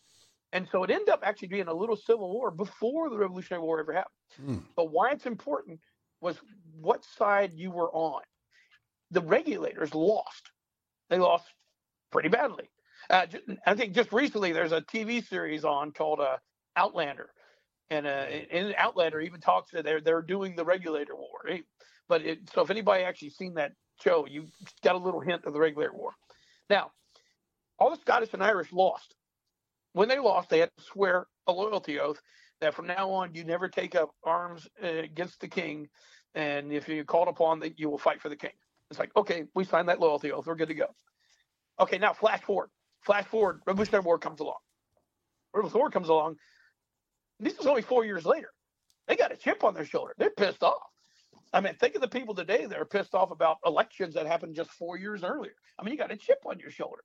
And 0.53 0.67
so 0.73 0.83
it 0.83 0.91
ended 0.91 1.11
up 1.11 1.21
actually 1.23 1.49
being 1.49 1.69
a 1.69 1.75
little 1.75 1.97
civil 1.97 2.33
war 2.33 2.51
before 2.51 3.11
the 3.11 3.19
Revolutionary 3.19 3.63
War 3.63 3.81
ever 3.81 3.93
happened. 3.93 4.15
Mm. 4.43 4.63
But 4.77 4.91
why 4.91 5.11
it's 5.11 5.27
important 5.27 5.79
was 6.21 6.37
what 6.81 7.05
side 7.05 7.53
you 7.55 7.71
were 7.71 7.91
on. 7.93 8.23
The 9.11 9.21
regulators 9.21 9.95
lost. 9.95 10.51
They 11.11 11.19
lost 11.19 11.45
pretty 12.11 12.29
badly. 12.29 12.71
Uh, 13.09 13.27
I 13.67 13.75
think 13.75 13.95
just 13.95 14.13
recently 14.13 14.53
there's 14.53 14.73
a 14.73 14.83
TV 14.83 15.27
series 15.27 15.65
on 15.65 15.93
called 15.93 16.21
uh, 16.21 16.37
Outlander, 16.77 17.31
and 17.91 18.07
uh, 18.07 18.27
in 18.51 18.75
Outlander 18.77 19.21
even 19.21 19.41
talks 19.41 19.71
that 19.73 19.85
they're 19.85 20.01
they're 20.01 20.23
doing 20.23 20.57
the 20.57 20.65
regulator 20.65 21.17
war. 21.17 21.41
Right? 21.45 21.65
But 22.09 22.23
it, 22.23 22.51
so 22.53 22.63
if 22.63 22.71
anybody 22.71 23.05
actually 23.05 23.31
seen 23.31 23.55
that 23.55 23.73
show, 24.03 24.27
you 24.27 24.47
got 24.83 24.95
a 24.95 24.99
little 24.99 25.21
hint 25.21 25.45
of 25.45 25.53
the 25.53 25.61
regulator 25.61 25.95
war. 25.95 26.13
Now, 26.69 26.91
all 27.79 27.91
the 27.91 28.01
Scottish 28.01 28.31
and 28.33 28.43
Irish 28.43 28.73
lost. 28.73 29.15
When 29.95 30.09
they 30.09 30.19
lost, 30.19 30.51
they 30.51 30.59
had 30.59 30.71
to 30.77 30.85
swear 30.85 31.27
a 31.47 31.53
loyalty 31.53 31.99
oath 31.99 32.21
that 32.61 32.75
from 32.75 32.87
now 32.87 33.11
on 33.11 33.35
you 33.35 33.45
never 33.45 33.69
take 33.69 33.95
up 33.95 34.11
arms 34.25 34.69
uh, 34.83 34.87
against 34.87 35.41
the 35.41 35.49
king, 35.49 35.89
and 36.35 36.73
if 36.73 36.89
you're 36.89 37.05
called 37.05 37.29
upon, 37.29 37.61
that 37.61 37.79
you 37.79 37.89
will 37.91 37.99
fight 37.99 38.21
for 38.21 38.29
the 38.29 38.37
king. 38.37 38.53
It's 38.91 38.99
like 38.99 39.15
okay, 39.17 39.45
we 39.55 39.65
signed 39.65 39.89
that 39.89 40.01
loyalty 40.01 40.33
oath, 40.33 40.47
we're 40.47 40.55
good 40.57 40.69
to 40.69 40.75
go. 40.75 40.87
Okay, 41.81 41.99
now 41.99 42.13
flash 42.13 42.43
forward. 42.43 42.71
Flash 43.03 43.27
forward. 43.27 43.61
Revolutionary 43.67 44.05
War 44.05 44.19
comes 44.19 44.41
along. 44.41 44.59
Revolutionary 45.55 45.83
War 45.83 45.91
comes 45.91 46.09
along. 46.09 46.37
This 47.41 47.55
is 47.55 47.67
only 47.67 47.83
four 47.83 48.05
years 48.05 48.25
later. 48.25 48.51
They 49.07 49.17
got 49.17 49.33
a 49.33 49.37
chip 49.37 49.65
on 49.65 49.75
their 49.75 49.85
shoulder. 49.85 50.15
They're 50.19 50.31
pissed 50.31 50.63
off. 50.63 50.83
I 51.53 51.61
mean, 51.61 51.75
think 51.75 51.95
of 51.95 52.03
the 52.03 52.09
people 52.09 52.35
today 52.35 52.67
that 52.67 52.79
are 52.79 52.85
pissed 52.85 53.15
off 53.15 53.31
about 53.31 53.57
elections 53.65 54.15
that 54.15 54.27
happened 54.27 54.55
just 54.55 54.71
four 54.73 54.99
years 54.99 55.25
earlier. 55.25 55.55
I 55.79 55.83
mean, 55.83 55.93
you 55.93 55.99
got 55.99 56.13
a 56.13 56.17
chip 56.17 56.41
on 56.45 56.59
your 56.59 56.71
shoulder. 56.71 57.03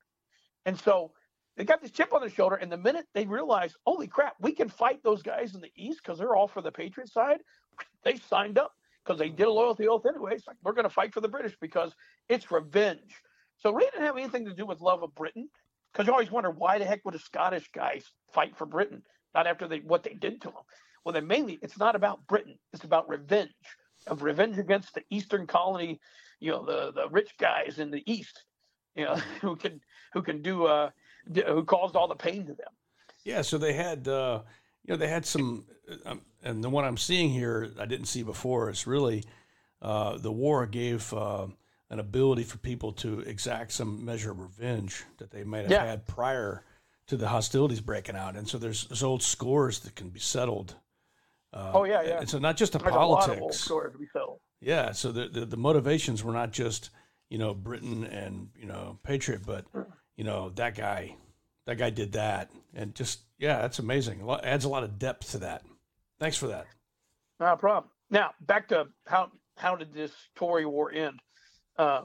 And 0.66 0.78
so 0.80 1.12
they 1.58 1.66
got 1.66 1.82
this 1.82 1.92
chip 1.92 2.13
on 2.13 2.22
their 2.22 2.30
shoulder. 2.30 2.56
And 2.56 2.72
the 2.72 2.78
minute 2.78 3.06
they 3.13 3.26
realize, 3.26 3.76
holy 3.86 4.08
crap, 4.08 4.36
we 4.39 4.54
can 4.54 4.70
fight 4.70 5.04
those 5.04 5.22
guys 5.22 5.56
in 5.56 5.62
the 5.62 5.72
East 5.76 6.00
because 6.04 6.20
they're 6.20 6.36
all 6.36 6.48
for 6.48 6.62
the 6.62 6.72
Patriot 6.72 7.10
side, 7.10 7.39
they 8.04 8.18
signed 8.18 8.58
up 8.58 8.74
because 9.04 9.20
they 9.20 9.30
did 9.30 9.48
a 9.48 9.52
loyalty 9.52 9.88
oath 9.88 10.06
anyway. 10.06 10.34
It's 10.36 10.48
like, 10.48 10.58
we're 10.63 10.74
going 10.74 10.84
to 10.84 10.89
fight 10.89 11.13
for 11.13 11.22
the 11.22 11.28
British 11.28 11.56
because 11.60 11.94
it's 12.30 12.52
revenge. 12.52 13.16
So 13.60 13.70
it 13.70 13.76
really 13.76 13.92
didn't 13.92 14.06
have 14.06 14.18
anything 14.18 14.46
to 14.46 14.54
do 14.54 14.66
with 14.66 14.82
love 14.82 15.04
of 15.04 15.13
Britain 15.16 15.50
because 15.92 16.08
you 16.08 16.13
always 16.13 16.32
wonder 16.32 16.50
why 16.50 16.80
the 16.80 16.86
heck 16.86 17.06
would 17.06 17.16
a 17.16 17.20
Scottish 17.20 17.70
guy 17.74 18.02
fight 18.32 18.58
for 18.58 18.66
Britain? 18.66 19.04
not 19.34 19.48
after 19.48 19.68
they 19.68 19.80
what 19.80 20.04
they 20.04 20.13
did 20.13 20.42
to 20.42 20.50
them. 20.50 20.63
Well, 21.04 21.13
then 21.13 21.28
mainly 21.28 21.60
it's 21.62 21.78
not 21.78 21.96
about 21.96 22.26
Britain; 22.28 22.58
it's 22.72 22.84
about 22.84 23.10
revenge 23.10 23.52
of 24.08 24.24
revenge 24.24 24.58
against 24.58 24.94
the 24.94 25.04
Eastern 25.10 25.48
colony, 25.48 26.00
you 26.39 26.52
know, 26.52 26.66
the 26.66 26.92
the 26.94 27.10
rich 27.10 27.32
guys 27.39 27.80
in 27.80 27.92
the 27.92 28.04
East, 28.12 28.44
you 28.96 29.06
know, 29.06 29.16
who 29.42 29.56
can 29.56 29.82
who 30.13 30.22
can 30.22 30.42
do 30.42 30.66
uh 30.66 30.89
who 31.45 31.63
caused 31.63 31.95
all 31.95 32.07
the 32.07 32.15
pain 32.15 32.45
to 32.45 32.53
them. 32.53 32.69
Yeah, 33.23 33.41
so 33.41 33.57
they 33.57 33.73
had 33.73 34.07
uh, 34.07 34.41
you 34.83 34.93
know 34.93 34.97
they 34.97 35.07
had 35.07 35.25
some, 35.25 35.65
um, 36.05 36.21
and 36.43 36.63
the 36.63 36.69
one 36.69 36.86
I'm 36.86 36.97
seeing 36.97 37.29
here 37.29 37.71
I 37.79 37.86
didn't 37.86 38.07
see 38.07 38.23
before 38.23 38.69
is 38.69 38.88
really 38.88 39.23
uh, 39.81 40.17
the 40.17 40.31
war 40.31 40.65
gave. 40.65 41.13
Uh, 41.13 41.47
an 41.93 41.99
ability 41.99 42.41
for 42.41 42.57
people 42.57 42.91
to 42.91 43.19
exact 43.19 43.71
some 43.71 44.03
measure 44.03 44.31
of 44.31 44.39
revenge 44.39 45.03
that 45.19 45.29
they 45.29 45.43
might 45.43 45.62
have 45.62 45.71
yeah. 45.71 45.86
had 45.86 46.07
prior 46.07 46.63
to 47.05 47.15
the 47.15 47.27
hostilities 47.27 47.81
breaking 47.81 48.15
out, 48.15 48.36
and 48.36 48.47
so 48.47 48.57
there's 48.57 48.88
there's 48.88 49.03
old 49.03 49.21
scores 49.21 49.79
that 49.79 49.93
can 49.93 50.09
be 50.09 50.19
settled. 50.19 50.75
Uh, 51.53 51.71
oh 51.75 51.83
yeah, 51.83 52.01
yeah. 52.01 52.19
And 52.19 52.27
so 52.27 52.39
not 52.39 52.57
just 52.57 52.73
the 52.73 52.79
there's 52.79 52.91
politics. 52.91 53.59
scores 53.59 53.93
to 53.93 53.99
be 53.99 54.07
settled. 54.12 54.39
Yeah, 54.59 54.91
so 54.93 55.12
the, 55.12 55.27
the, 55.27 55.45
the 55.45 55.57
motivations 55.57 56.23
were 56.23 56.33
not 56.33 56.51
just 56.51 56.89
you 57.29 57.38
know 57.38 57.53
Britain 57.53 58.05
and 58.05 58.49
you 58.59 58.65
know 58.65 58.97
Patriot, 59.03 59.41
but 59.45 59.65
you 60.17 60.23
know 60.23 60.49
that 60.56 60.76
guy, 60.76 61.15
that 61.65 61.78
guy 61.78 61.89
did 61.89 62.13
that, 62.13 62.52
and 62.73 62.93
just 62.95 63.21
yeah, 63.39 63.62
that's 63.62 63.80
amazing. 63.80 64.28
It 64.28 64.39
adds 64.43 64.65
a 64.65 64.69
lot 64.69 64.84
of 64.84 64.99
depth 64.99 65.32
to 65.32 65.39
that. 65.39 65.63
Thanks 66.19 66.38
for 66.38 66.47
that. 66.47 66.67
No 67.39 67.56
problem. 67.56 67.91
Now 68.10 68.32
back 68.41 68.67
to 68.69 68.86
how 69.08 69.32
how 69.58 69.76
did 69.76 69.93
this 69.93 70.12
Tory 70.36 70.65
War 70.65 70.91
end? 70.91 71.19
Uh, 71.78 72.04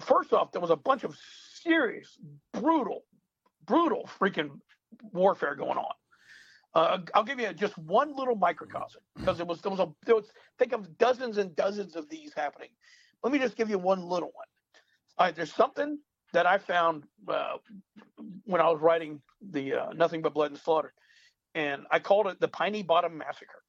first 0.00 0.32
off, 0.32 0.52
there 0.52 0.60
was 0.60 0.70
a 0.70 0.76
bunch 0.76 1.04
of 1.04 1.16
serious, 1.62 2.18
brutal 2.52 3.04
brutal 3.66 4.08
freaking 4.18 4.50
warfare 5.12 5.54
going 5.54 5.78
on. 5.78 5.94
Uh, 6.74 6.98
I'll 7.14 7.24
give 7.24 7.40
you 7.40 7.52
just 7.52 7.76
one 7.78 8.16
little 8.16 8.36
microcosm 8.36 9.02
because 9.16 9.40
it 9.40 9.46
was 9.46 9.60
there 9.60 9.70
was 9.70 9.80
a 9.80 9.88
there 10.06 10.14
was 10.14 10.30
think 10.58 10.72
of 10.72 10.96
dozens 10.98 11.38
and 11.38 11.54
dozens 11.56 11.96
of 11.96 12.08
these 12.08 12.32
happening. 12.34 12.70
Let 13.22 13.32
me 13.32 13.38
just 13.38 13.56
give 13.56 13.68
you 13.68 13.78
one 13.78 14.02
little 14.02 14.30
one. 14.32 14.46
All 15.18 15.26
right, 15.26 15.34
there's 15.34 15.52
something 15.52 15.98
that 16.32 16.46
I 16.46 16.58
found 16.58 17.04
uh, 17.28 17.56
when 18.44 18.60
I 18.60 18.68
was 18.68 18.80
writing 18.80 19.20
the 19.40 19.74
uh, 19.74 19.92
Nothing 19.92 20.22
But 20.22 20.34
Blood 20.34 20.52
and 20.52 20.60
Slaughter, 20.60 20.92
and 21.54 21.86
I 21.90 21.98
called 21.98 22.26
it 22.28 22.40
the 22.40 22.48
Piney 22.48 22.82
Bottom 22.82 23.18
Massacre. 23.18 23.62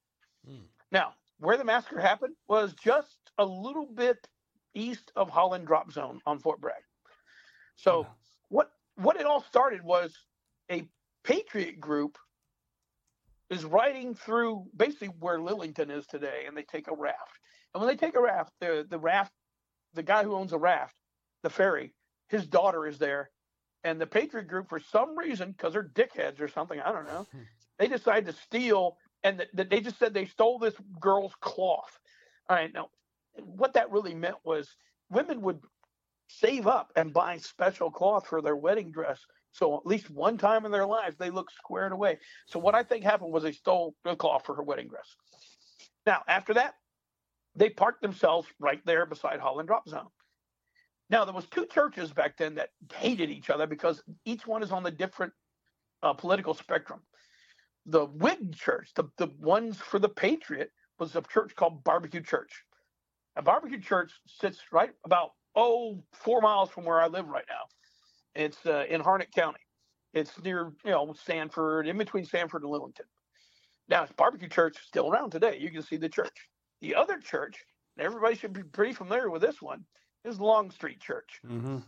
Hmm. 0.46 0.64
Now, 0.90 1.14
where 1.38 1.56
the 1.56 1.64
massacre 1.64 2.00
happened 2.00 2.34
was 2.48 2.74
just 2.74 3.18
a 3.38 3.44
little 3.44 3.86
bit 3.86 4.28
east 4.74 5.12
of 5.16 5.28
Holland 5.28 5.66
Drop 5.66 5.92
Zone 5.92 6.20
on 6.26 6.38
Fort 6.38 6.60
Bragg. 6.60 6.82
So, 7.76 8.06
what 8.48 8.70
what 8.96 9.16
it 9.16 9.26
all 9.26 9.42
started 9.42 9.82
was 9.82 10.14
a 10.70 10.86
patriot 11.24 11.80
group 11.80 12.18
is 13.50 13.64
riding 13.64 14.14
through 14.14 14.66
basically 14.76 15.08
where 15.08 15.38
Lillington 15.38 15.90
is 15.90 16.06
today, 16.06 16.44
and 16.46 16.56
they 16.56 16.62
take 16.62 16.88
a 16.88 16.94
raft. 16.94 17.38
And 17.74 17.82
when 17.82 17.88
they 17.88 17.96
take 17.96 18.16
a 18.16 18.22
raft, 18.22 18.52
the 18.60 18.86
the 18.88 18.98
raft, 18.98 19.32
the 19.94 20.02
guy 20.02 20.22
who 20.22 20.34
owns 20.34 20.52
a 20.52 20.58
raft, 20.58 20.94
the 21.42 21.50
ferry, 21.50 21.92
his 22.32 22.46
daughter 22.46 22.86
is 22.86 22.98
there, 22.98 23.30
and 23.84 24.00
the 24.00 24.06
Patriot 24.06 24.48
Group, 24.48 24.68
for 24.68 24.80
some 24.80 25.16
reason, 25.16 25.52
because 25.52 25.74
they're 25.74 25.88
dickheads 25.94 26.40
or 26.40 26.48
something, 26.48 26.80
I 26.80 26.90
don't 26.90 27.06
know, 27.06 27.26
they 27.78 27.86
decided 27.86 28.26
to 28.26 28.40
steal, 28.42 28.96
and 29.22 29.38
the, 29.38 29.46
the, 29.54 29.64
they 29.64 29.80
just 29.80 29.98
said 29.98 30.12
they 30.12 30.26
stole 30.26 30.58
this 30.58 30.74
girl's 31.00 31.34
cloth. 31.40 32.00
All 32.48 32.56
right, 32.56 32.72
now 32.72 32.88
what 33.38 33.74
that 33.74 33.92
really 33.92 34.14
meant 34.14 34.36
was 34.44 34.74
women 35.10 35.40
would 35.42 35.60
save 36.28 36.66
up 36.66 36.90
and 36.96 37.12
buy 37.12 37.36
special 37.38 37.90
cloth 37.90 38.26
for 38.26 38.42
their 38.42 38.56
wedding 38.56 38.90
dress 38.90 39.20
so 39.52 39.76
at 39.76 39.86
least 39.86 40.10
one 40.10 40.38
time 40.38 40.64
in 40.64 40.72
their 40.72 40.86
lives, 40.86 41.16
they 41.16 41.30
look 41.30 41.50
squared 41.50 41.92
away. 41.92 42.18
So 42.46 42.58
what 42.58 42.74
I 42.74 42.82
think 42.82 43.04
happened 43.04 43.32
was 43.32 43.42
they 43.42 43.52
stole 43.52 43.94
the 44.02 44.16
cloth 44.16 44.44
for 44.46 44.54
her 44.54 44.62
wedding 44.62 44.88
dress. 44.88 45.14
Now, 46.06 46.22
after 46.26 46.54
that, 46.54 46.74
they 47.54 47.68
parked 47.68 48.00
themselves 48.00 48.48
right 48.58 48.80
there 48.86 49.04
beside 49.04 49.40
Holland 49.40 49.68
Drop 49.68 49.86
Zone. 49.88 50.08
Now, 51.12 51.26
there 51.26 51.34
was 51.34 51.46
two 51.46 51.66
churches 51.66 52.10
back 52.10 52.38
then 52.38 52.54
that 52.54 52.70
hated 52.94 53.28
each 53.28 53.50
other 53.50 53.66
because 53.66 54.02
each 54.24 54.46
one 54.46 54.62
is 54.62 54.72
on 54.72 54.82
the 54.82 54.90
different 54.90 55.34
uh, 56.02 56.14
political 56.14 56.54
spectrum. 56.54 57.00
The 57.84 58.06
Whig 58.06 58.56
church, 58.56 58.92
the, 58.96 59.04
the 59.18 59.28
ones 59.38 59.76
for 59.76 59.98
the 59.98 60.08
Patriot, 60.08 60.70
was 60.98 61.14
a 61.14 61.20
church 61.20 61.54
called 61.54 61.84
Barbecue 61.84 62.22
Church. 62.22 62.64
A 63.36 63.42
Barbecue 63.42 63.80
Church 63.80 64.10
sits 64.26 64.58
right 64.72 64.92
about, 65.04 65.32
oh, 65.54 66.02
four 66.14 66.40
miles 66.40 66.70
from 66.70 66.86
where 66.86 67.00
I 67.00 67.08
live 67.08 67.28
right 67.28 67.44
now. 67.46 68.42
It's 68.42 68.64
uh, 68.64 68.86
in 68.88 69.02
Harnett 69.02 69.32
County. 69.32 69.60
It's 70.14 70.42
near, 70.42 70.72
you 70.82 70.92
know, 70.92 71.14
Sanford, 71.26 71.88
in 71.88 71.98
between 71.98 72.24
Sanford 72.24 72.62
and 72.62 72.72
Lillington. 72.72 73.06
Now, 73.86 74.04
it's 74.04 74.12
Barbecue 74.12 74.48
Church 74.48 74.78
still 74.86 75.10
around 75.12 75.30
today. 75.30 75.58
You 75.60 75.70
can 75.70 75.82
see 75.82 75.98
the 75.98 76.08
church. 76.08 76.48
The 76.80 76.94
other 76.94 77.18
church, 77.18 77.58
everybody 77.98 78.34
should 78.34 78.54
be 78.54 78.62
pretty 78.62 78.94
familiar 78.94 79.28
with 79.28 79.42
this 79.42 79.60
one, 79.60 79.84
is 80.24 80.40
Longstreet 80.40 81.00
Church. 81.00 81.40
Mm-hmm. 81.46 81.78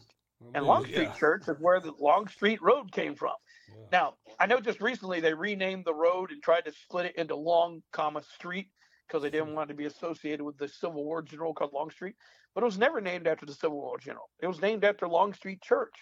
And 0.55 0.67
Longstreet 0.67 1.09
yeah. 1.09 1.13
Church 1.13 1.49
is 1.49 1.57
where 1.61 1.81
the 1.81 1.93
Longstreet 1.99 2.61
Road 2.61 2.93
came 2.93 3.15
from. 3.15 3.33
Yeah. 3.69 3.85
Now, 3.93 4.15
I 4.39 4.47
know 4.47 4.61
just 4.61 4.81
recently 4.81 5.21
they 5.21 5.33
renamed 5.33 5.85
the 5.87 5.95
road 5.95 6.31
and 6.31 6.43
tried 6.43 6.67
to 6.67 6.73
split 6.73 7.07
it 7.07 7.17
into 7.17 7.35
Long, 7.35 7.83
comma 7.93 8.23
Street 8.23 8.69
because 9.07 9.23
they 9.23 9.31
didn't 9.31 9.55
want 9.55 9.69
to 9.69 9.75
be 9.75 9.87
associated 9.87 10.43
with 10.43 10.59
the 10.59 10.69
Civil 10.69 11.05
War 11.05 11.23
general 11.23 11.55
called 11.55 11.73
Longstreet. 11.73 12.17
But 12.55 12.63
it 12.63 12.67
was 12.67 12.79
never 12.79 13.01
named 13.01 13.27
after 13.27 13.47
the 13.47 13.55
Civil 13.55 13.79
War 13.79 13.99
general. 13.99 14.29
It 14.41 14.47
was 14.47 14.61
named 14.61 14.85
after 14.85 15.09
Longstreet 15.09 15.63
Church 15.63 15.95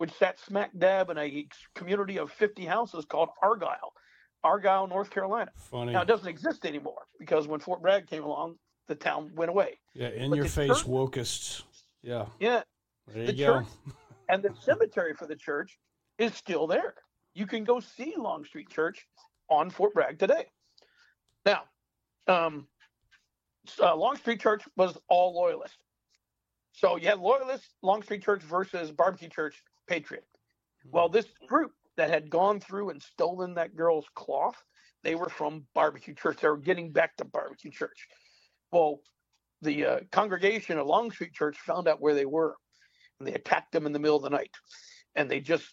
which 0.00 0.12
sat 0.14 0.40
smack 0.40 0.70
dab 0.78 1.10
in 1.10 1.18
a 1.18 1.46
community 1.74 2.18
of 2.18 2.32
50 2.32 2.64
houses 2.64 3.04
called 3.04 3.28
Argyle, 3.42 3.92
Argyle, 4.42 4.86
North 4.86 5.10
Carolina. 5.10 5.50
Funny. 5.54 5.92
Now 5.92 6.00
it 6.00 6.08
doesn't 6.08 6.26
exist 6.26 6.64
anymore 6.64 7.02
because 7.18 7.46
when 7.46 7.60
Fort 7.60 7.82
Bragg 7.82 8.06
came 8.06 8.24
along, 8.24 8.54
the 8.88 8.94
town 8.94 9.30
went 9.34 9.50
away. 9.50 9.78
Yeah, 9.92 10.08
in 10.08 10.30
but 10.30 10.36
your 10.36 10.46
face 10.46 10.68
church, 10.68 10.86
wokists. 10.86 11.64
Yeah. 12.02 12.26
Yeah. 12.38 12.62
There 13.08 13.26
the 13.26 13.34
you 13.34 13.46
church 13.46 13.66
go. 13.86 13.92
and 14.28 14.42
the 14.42 14.54
cemetery 14.60 15.14
for 15.14 15.26
the 15.26 15.36
church 15.36 15.78
is 16.18 16.34
still 16.34 16.66
there. 16.66 16.94
You 17.34 17.46
can 17.46 17.64
go 17.64 17.80
see 17.80 18.14
Longstreet 18.16 18.68
Church 18.68 19.06
on 19.48 19.70
Fort 19.70 19.94
Bragg 19.94 20.18
today. 20.18 20.46
Now, 21.44 21.62
um, 22.26 22.66
uh, 23.80 23.94
Longstreet 23.94 24.40
Church 24.40 24.62
was 24.76 24.96
all 25.08 25.34
loyalist. 25.34 25.76
So 26.72 26.96
you 26.96 27.08
had 27.08 27.18
loyalist 27.18 27.68
Longstreet 27.82 28.22
Church 28.22 28.42
versus 28.42 28.90
Barbecue 28.90 29.28
Church 29.28 29.62
patriot. 29.88 30.24
Well, 30.84 31.08
hmm. 31.08 31.14
this 31.14 31.26
group 31.46 31.72
that 31.96 32.10
had 32.10 32.30
gone 32.30 32.60
through 32.60 32.90
and 32.90 33.02
stolen 33.02 33.54
that 33.54 33.76
girl's 33.76 34.06
cloth, 34.14 34.56
they 35.02 35.14
were 35.14 35.28
from 35.28 35.66
barbecue 35.74 36.14
church. 36.14 36.38
They 36.40 36.48
were 36.48 36.56
getting 36.56 36.92
back 36.92 37.16
to 37.16 37.24
barbecue 37.24 37.70
church. 37.70 38.06
Well, 38.70 39.00
the 39.62 39.86
uh, 39.86 40.00
congregation 40.10 40.78
of 40.78 40.86
Longstreet 40.86 41.32
Church 41.32 41.58
found 41.58 41.88
out 41.88 42.00
where 42.00 42.14
they 42.14 42.26
were, 42.26 42.56
and 43.18 43.28
they 43.28 43.34
attacked 43.34 43.72
them 43.72 43.86
in 43.86 43.92
the 43.92 43.98
middle 43.98 44.16
of 44.16 44.22
the 44.22 44.30
night, 44.30 44.54
and 45.14 45.30
they 45.30 45.40
just 45.40 45.64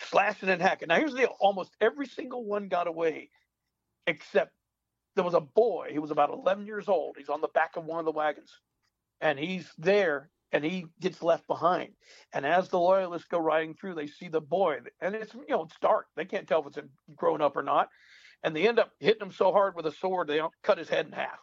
slashed 0.00 0.42
and 0.42 0.62
hacking. 0.62 0.88
Now, 0.88 0.96
here's 0.96 1.12
the 1.12 1.18
deal: 1.18 1.36
almost 1.40 1.76
every 1.80 2.06
single 2.06 2.44
one 2.44 2.68
got 2.68 2.86
away, 2.86 3.30
except 4.06 4.52
there 5.14 5.24
was 5.24 5.34
a 5.34 5.40
boy. 5.40 5.88
He 5.90 5.98
was 5.98 6.10
about 6.10 6.30
11 6.30 6.66
years 6.66 6.88
old. 6.88 7.16
He's 7.18 7.28
on 7.28 7.40
the 7.40 7.48
back 7.48 7.76
of 7.76 7.84
one 7.84 7.98
of 7.98 8.04
the 8.04 8.12
wagons, 8.12 8.50
and 9.20 9.38
he's 9.38 9.70
there 9.78 10.30
and 10.54 10.64
he 10.64 10.86
gets 11.00 11.20
left 11.20 11.46
behind. 11.48 11.92
And 12.32 12.46
as 12.46 12.68
the 12.68 12.78
loyalists 12.78 13.26
go 13.28 13.38
riding 13.38 13.74
through, 13.74 13.94
they 13.94 14.06
see 14.06 14.28
the 14.28 14.40
boy, 14.40 14.78
and 15.00 15.14
it's 15.14 15.34
you 15.34 15.44
know 15.48 15.64
it's 15.64 15.76
dark. 15.82 16.06
They 16.16 16.24
can't 16.24 16.46
tell 16.46 16.60
if 16.60 16.76
it's 16.76 16.88
grown 17.16 17.42
up 17.42 17.56
or 17.56 17.62
not, 17.62 17.88
and 18.44 18.54
they 18.54 18.68
end 18.68 18.78
up 18.78 18.92
hitting 19.00 19.22
him 19.22 19.32
so 19.32 19.50
hard 19.50 19.74
with 19.74 19.86
a 19.86 19.92
sword 19.92 20.28
they 20.28 20.40
cut 20.62 20.78
his 20.78 20.88
head 20.88 21.06
in 21.06 21.12
half. 21.12 21.38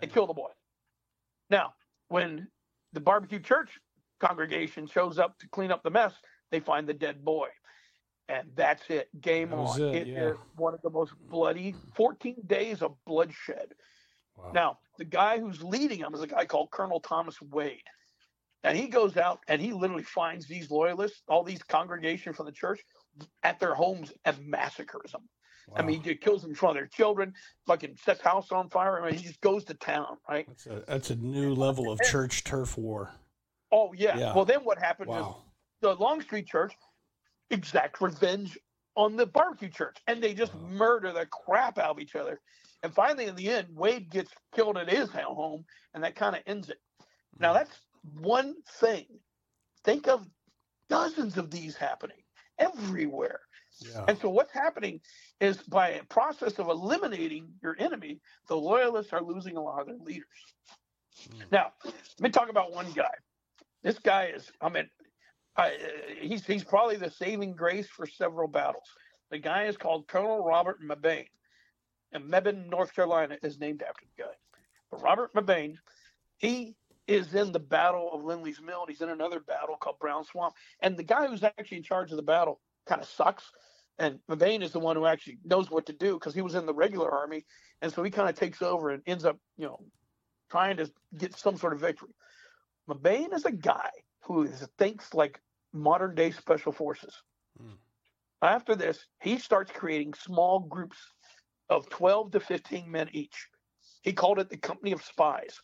They 0.00 0.08
kill 0.08 0.26
the 0.26 0.34
boy. 0.34 0.50
Now, 1.50 1.74
when 2.08 2.48
the 2.92 3.00
barbecue 3.00 3.40
church 3.40 3.78
congregation 4.20 4.86
shows 4.86 5.18
up 5.18 5.38
to 5.40 5.48
clean 5.48 5.70
up 5.70 5.82
the 5.82 5.90
mess, 5.90 6.14
they 6.50 6.60
find 6.60 6.86
the 6.86 6.94
dead 6.94 7.24
boy. 7.24 7.48
And 8.28 8.48
that's 8.54 8.88
it. 8.88 9.08
Game 9.20 9.52
on. 9.52 9.80
It, 9.80 9.94
it 9.94 10.06
yeah. 10.06 10.28
is 10.28 10.36
one 10.56 10.72
of 10.72 10.80
the 10.82 10.90
most 10.90 11.12
bloody 11.28 11.74
14 11.96 12.36
days 12.46 12.80
of 12.80 12.94
bloodshed. 13.04 13.74
Wow. 14.36 14.52
Now, 14.54 14.78
the 14.98 15.04
guy 15.04 15.40
who's 15.40 15.62
leading 15.62 16.00
them 16.00 16.14
is 16.14 16.22
a 16.22 16.28
guy 16.28 16.44
called 16.44 16.70
Colonel 16.70 17.00
Thomas 17.00 17.40
Wade. 17.42 17.82
And 18.62 18.76
he 18.76 18.88
goes 18.88 19.16
out 19.16 19.40
and 19.48 19.60
he 19.60 19.72
literally 19.72 20.02
finds 20.02 20.46
these 20.46 20.70
loyalists, 20.70 21.22
all 21.28 21.42
these 21.42 21.62
congregation 21.62 22.32
from 22.32 22.46
the 22.46 22.52
church, 22.52 22.80
at 23.42 23.58
their 23.58 23.74
homes 23.74 24.12
and 24.24 24.38
massacres 24.46 25.12
them. 25.12 25.28
Wow. 25.70 25.76
I 25.78 25.82
mean, 25.82 26.02
he 26.02 26.14
kills 26.16 26.42
them 26.42 26.50
in 26.50 26.56
front 26.56 26.76
of 26.76 26.82
their 26.82 26.88
children, 26.88 27.32
fucking 27.66 27.96
sets 28.04 28.20
house 28.20 28.50
on 28.50 28.68
fire. 28.70 29.00
I 29.00 29.10
mean, 29.10 29.18
he 29.18 29.24
just 29.24 29.40
goes 29.40 29.64
to 29.64 29.74
town, 29.74 30.16
right? 30.28 30.46
That's 30.48 30.66
a, 30.66 30.84
that's 30.86 31.10
a 31.10 31.16
new 31.16 31.54
level 31.54 31.92
of 31.92 32.00
church 32.02 32.42
turf 32.42 32.76
war. 32.76 33.10
Oh 33.72 33.92
yeah. 33.92 34.18
yeah. 34.18 34.34
Well, 34.34 34.44
then 34.44 34.60
what 34.60 34.78
happened 34.78 35.08
wow. 35.08 35.36
is 35.38 35.44
the 35.82 35.94
Longstreet 35.94 36.46
Church 36.46 36.74
exact 37.50 38.00
revenge 38.00 38.58
on 38.96 39.16
the 39.16 39.26
barbecue 39.26 39.68
church, 39.68 39.98
and 40.08 40.22
they 40.22 40.34
just 40.34 40.54
wow. 40.54 40.68
murder 40.70 41.12
the 41.12 41.26
crap 41.26 41.78
out 41.78 41.90
of 41.90 42.00
each 42.00 42.16
other. 42.16 42.40
And 42.82 42.92
finally, 42.92 43.26
in 43.26 43.36
the 43.36 43.48
end, 43.48 43.68
Wade 43.74 44.10
gets 44.10 44.32
killed 44.54 44.76
at 44.76 44.90
his 44.90 45.10
home, 45.10 45.64
and 45.94 46.02
that 46.02 46.16
kind 46.16 46.34
of 46.34 46.42
ends 46.46 46.68
it. 46.68 46.78
Now 47.38 47.52
hmm. 47.52 47.58
that's 47.58 47.78
one 48.20 48.56
thing. 48.80 49.06
Think 49.84 50.08
of 50.08 50.26
dozens 50.88 51.38
of 51.38 51.50
these 51.50 51.76
happening 51.76 52.22
everywhere. 52.58 53.40
Yeah. 53.80 54.04
And 54.08 54.18
so 54.18 54.28
what's 54.28 54.52
happening 54.52 55.00
is 55.40 55.56
by 55.58 55.90
a 55.90 56.04
process 56.04 56.58
of 56.58 56.68
eliminating 56.68 57.48
your 57.62 57.76
enemy, 57.78 58.20
the 58.48 58.56
loyalists 58.56 59.12
are 59.12 59.22
losing 59.22 59.56
a 59.56 59.62
lot 59.62 59.80
of 59.80 59.86
their 59.86 59.96
leaders. 59.96 60.26
Mm. 61.30 61.50
Now, 61.50 61.72
let 61.84 62.20
me 62.20 62.30
talk 62.30 62.50
about 62.50 62.72
one 62.72 62.90
guy. 62.92 63.14
This 63.82 63.98
guy 63.98 64.32
is, 64.34 64.50
I 64.60 64.68
mean, 64.68 64.88
I, 65.56 65.76
he's 66.20 66.46
he's 66.46 66.64
probably 66.64 66.96
the 66.96 67.10
saving 67.10 67.54
grace 67.56 67.88
for 67.88 68.06
several 68.06 68.48
battles. 68.48 68.88
The 69.30 69.38
guy 69.38 69.64
is 69.64 69.76
called 69.76 70.06
Colonel 70.06 70.44
Robert 70.44 70.78
Mebane. 70.82 71.28
and 72.12 72.24
Mebane, 72.24 72.68
North 72.68 72.94
Carolina, 72.94 73.36
is 73.42 73.58
named 73.58 73.82
after 73.82 74.04
the 74.04 74.22
guy. 74.22 74.30
But 74.90 75.02
Robert 75.02 75.32
Mebane, 75.34 75.76
he 76.38 76.76
is 77.06 77.34
in 77.34 77.52
the 77.52 77.60
Battle 77.60 78.10
of 78.12 78.24
Lindley's 78.24 78.60
Mill. 78.60 78.80
And 78.82 78.90
he's 78.90 79.00
in 79.00 79.08
another 79.08 79.40
battle 79.40 79.76
called 79.76 79.98
Brown 79.98 80.24
Swamp. 80.24 80.54
And 80.80 80.96
the 80.96 81.02
guy 81.02 81.26
who's 81.26 81.42
actually 81.42 81.78
in 81.78 81.82
charge 81.82 82.10
of 82.10 82.16
the 82.16 82.22
battle 82.22 82.60
kind 82.86 83.00
of 83.00 83.08
sucks. 83.08 83.44
And 84.00 84.18
Mebane 84.30 84.62
is 84.62 84.72
the 84.72 84.80
one 84.80 84.96
who 84.96 85.04
actually 85.04 85.38
knows 85.44 85.70
what 85.70 85.86
to 85.86 85.92
do 85.92 86.14
because 86.14 86.34
he 86.34 86.40
was 86.40 86.54
in 86.54 86.64
the 86.64 86.74
regular 86.74 87.10
army. 87.10 87.44
And 87.82 87.92
so 87.92 88.02
he 88.02 88.10
kind 88.10 88.30
of 88.30 88.34
takes 88.34 88.62
over 88.62 88.90
and 88.90 89.02
ends 89.06 89.26
up, 89.26 89.38
you 89.58 89.66
know, 89.66 89.78
trying 90.50 90.78
to 90.78 90.90
get 91.18 91.36
some 91.36 91.56
sort 91.56 91.74
of 91.74 91.80
victory. 91.80 92.08
Mebane 92.88 93.34
is 93.34 93.44
a 93.44 93.52
guy 93.52 93.90
who 94.24 94.44
is, 94.44 94.66
thinks 94.78 95.12
like 95.12 95.38
modern 95.74 96.14
day 96.14 96.30
special 96.30 96.72
forces. 96.72 97.14
Hmm. 97.60 97.74
After 98.42 98.74
this, 98.74 99.04
he 99.20 99.38
starts 99.38 99.70
creating 99.70 100.14
small 100.14 100.60
groups 100.60 100.98
of 101.68 101.88
12 101.90 102.32
to 102.32 102.40
15 102.40 102.90
men 102.90 103.10
each. 103.12 103.48
He 104.02 104.14
called 104.14 104.38
it 104.38 104.48
the 104.48 104.56
Company 104.56 104.92
of 104.92 105.04
Spies 105.04 105.60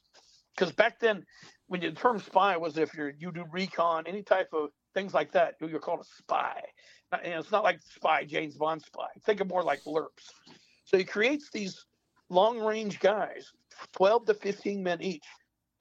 because 0.55 0.73
back 0.75 1.01
then, 1.01 1.25
when 1.69 1.81
the 1.81 1.93
term 1.93 2.19
spy 2.19 2.57
was 2.57 2.79
if 2.79 2.95
you're 2.95 3.13
you 3.19 3.33
do 3.33 3.45
recon, 3.51 4.05
any 4.07 4.23
type 4.23 4.49
of 4.53 4.71
things 4.97 5.13
like 5.13 5.31
that. 5.33 5.57
You're 5.61 5.79
called 5.79 6.01
a 6.01 6.05
spy. 6.05 6.63
And 7.13 7.35
it's 7.35 7.53
not 7.53 7.63
like 7.63 7.81
spy, 7.83 8.25
James 8.25 8.57
Bond 8.57 8.81
spy. 8.81 9.09
Think 9.25 9.41
of 9.41 9.49
more 9.49 9.63
like 9.63 9.85
LRRPs. 9.85 10.33
So 10.85 10.97
he 10.97 11.05
creates 11.05 11.51
these 11.51 11.85
long 12.31 12.59
range 12.59 12.99
guys, 12.99 13.53
12 13.93 14.25
to 14.25 14.35
15 14.35 14.83
men 14.83 15.03
each. 15.03 15.27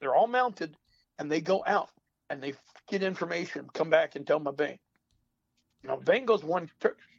They're 0.00 0.14
all 0.14 0.26
mounted 0.26 0.76
and 1.18 1.32
they 1.32 1.40
go 1.40 1.64
out 1.66 1.88
and 2.28 2.42
they 2.42 2.52
get 2.88 3.02
information, 3.02 3.66
come 3.72 3.88
back 3.88 4.16
and 4.16 4.26
tell 4.26 4.38
Mebane. 4.38 4.78
Now, 5.82 5.96
Mebane 5.96 6.26
goes 6.26 6.44
one, 6.44 6.70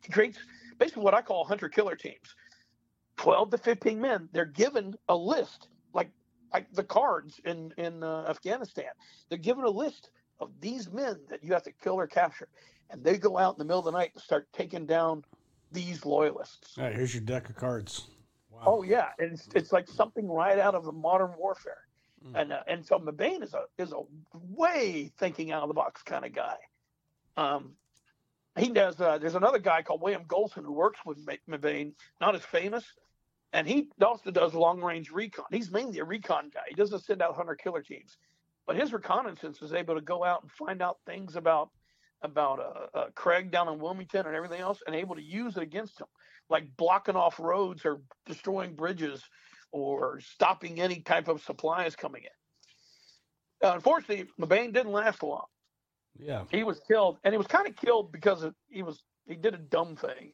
he 0.03 0.11
creates 0.11 0.37
basically 0.77 1.03
what 1.03 1.15
I 1.15 1.23
call 1.23 1.45
hunter 1.45 1.67
killer 1.67 1.95
teams. 1.95 2.35
12 3.17 3.49
to 3.51 3.57
15 3.57 3.99
men, 3.99 4.29
they're 4.33 4.45
given 4.45 4.93
a 5.09 5.15
list, 5.15 5.69
like 5.95 6.11
like 6.53 6.71
the 6.73 6.83
cards 6.83 7.41
in, 7.43 7.73
in 7.77 8.03
uh, 8.03 8.25
Afghanistan. 8.29 8.91
They're 9.27 9.37
given 9.37 9.65
a 9.65 9.69
list 9.69 10.11
of 10.39 10.51
these 10.59 10.91
men 10.91 11.17
that 11.29 11.43
you 11.43 11.53
have 11.53 11.63
to 11.63 11.71
kill 11.71 11.95
or 11.95 12.07
capture. 12.07 12.47
And 12.89 13.03
they 13.03 13.17
go 13.17 13.37
out 13.37 13.55
in 13.55 13.59
the 13.59 13.65
middle 13.65 13.79
of 13.79 13.85
the 13.85 13.91
night 13.91 14.11
and 14.13 14.23
start 14.23 14.47
taking 14.53 14.85
down 14.85 15.23
these 15.71 16.05
loyalists. 16.05 16.77
All 16.77 16.85
right, 16.85 16.95
here's 16.95 17.13
your 17.13 17.23
deck 17.23 17.49
of 17.49 17.55
cards. 17.55 18.07
Wow. 18.49 18.61
Oh 18.65 18.83
yeah, 18.83 19.09
and 19.19 19.33
it's, 19.33 19.47
it's 19.53 19.71
like 19.71 19.87
something 19.87 20.27
right 20.29 20.57
out 20.57 20.73
of 20.73 20.85
the 20.85 20.91
modern 20.91 21.31
warfare. 21.37 21.81
Mm. 22.25 22.41
And 22.41 22.53
uh, 22.53 22.59
and 22.67 22.85
so 22.85 22.97
Mebane 22.97 23.43
is 23.43 23.53
a 23.53 23.63
is 23.77 23.91
a 23.91 24.01
way 24.55 25.11
thinking 25.17 25.51
out 25.51 25.63
of 25.63 25.67
the 25.67 25.73
box 25.73 26.01
kind 26.01 26.25
of 26.25 26.33
guy. 26.33 26.55
Um, 27.35 27.73
he 28.57 28.69
does. 28.69 28.99
Uh, 28.99 29.17
there's 29.17 29.35
another 29.35 29.59
guy 29.59 29.83
called 29.83 30.01
William 30.01 30.23
Golson 30.23 30.63
who 30.65 30.73
works 30.73 30.99
with 31.05 31.23
Mebane, 31.47 31.93
not 32.19 32.33
as 32.33 32.41
famous, 32.41 32.83
and 33.53 33.67
he 33.67 33.89
also 34.01 34.31
does 34.31 34.53
long 34.53 34.81
range 34.81 35.11
recon. 35.11 35.45
He's 35.51 35.71
mainly 35.71 35.99
a 35.99 36.03
recon 36.03 36.49
guy. 36.51 36.61
He 36.67 36.75
doesn't 36.75 37.03
send 37.03 37.21
out 37.21 37.35
hunter 37.35 37.55
killer 37.55 37.81
teams, 37.81 38.17
but 38.67 38.75
his 38.75 38.93
reconnaissance 38.93 39.61
was 39.61 39.73
able 39.73 39.95
to 39.95 40.01
go 40.01 40.23
out 40.23 40.43
and 40.43 40.51
find 40.51 40.81
out 40.81 40.97
things 41.05 41.35
about 41.35 41.69
about 42.23 42.59
uh, 42.59 42.97
uh, 42.97 43.05
Craig 43.15 43.51
down 43.51 43.67
in 43.67 43.79
Wilmington 43.79 44.25
and 44.25 44.35
everything 44.35 44.59
else, 44.59 44.81
and 44.85 44.95
able 44.95 45.15
to 45.15 45.21
use 45.21 45.55
it 45.55 45.63
against 45.63 46.01
him, 46.01 46.07
like 46.49 46.65
blocking 46.75 47.15
off 47.15 47.39
roads 47.39 47.85
or 47.85 48.01
destroying 48.25 48.75
bridges 48.75 49.23
or 49.71 50.19
stopping 50.19 50.81
any 50.81 50.99
type 50.99 51.27
of 51.27 51.43
supplies 51.43 51.95
coming 51.95 52.23
in. 52.23 53.67
Uh, 53.67 53.73
unfortunately, 53.75 54.27
Mebane 54.39 54.73
didn't 54.73 54.91
last 54.91 55.21
long. 55.21 55.45
Yeah, 56.17 56.43
he 56.49 56.63
was 56.63 56.81
killed, 56.87 57.19
and 57.23 57.33
he 57.33 57.37
was 57.37 57.47
kind 57.47 57.67
of 57.67 57.75
killed 57.75 58.11
because 58.11 58.43
of, 58.43 58.55
he 58.69 58.81
was 58.81 59.03
he 59.27 59.35
did 59.35 59.53
a 59.53 59.59
dumb 59.59 59.95
thing. 59.95 60.33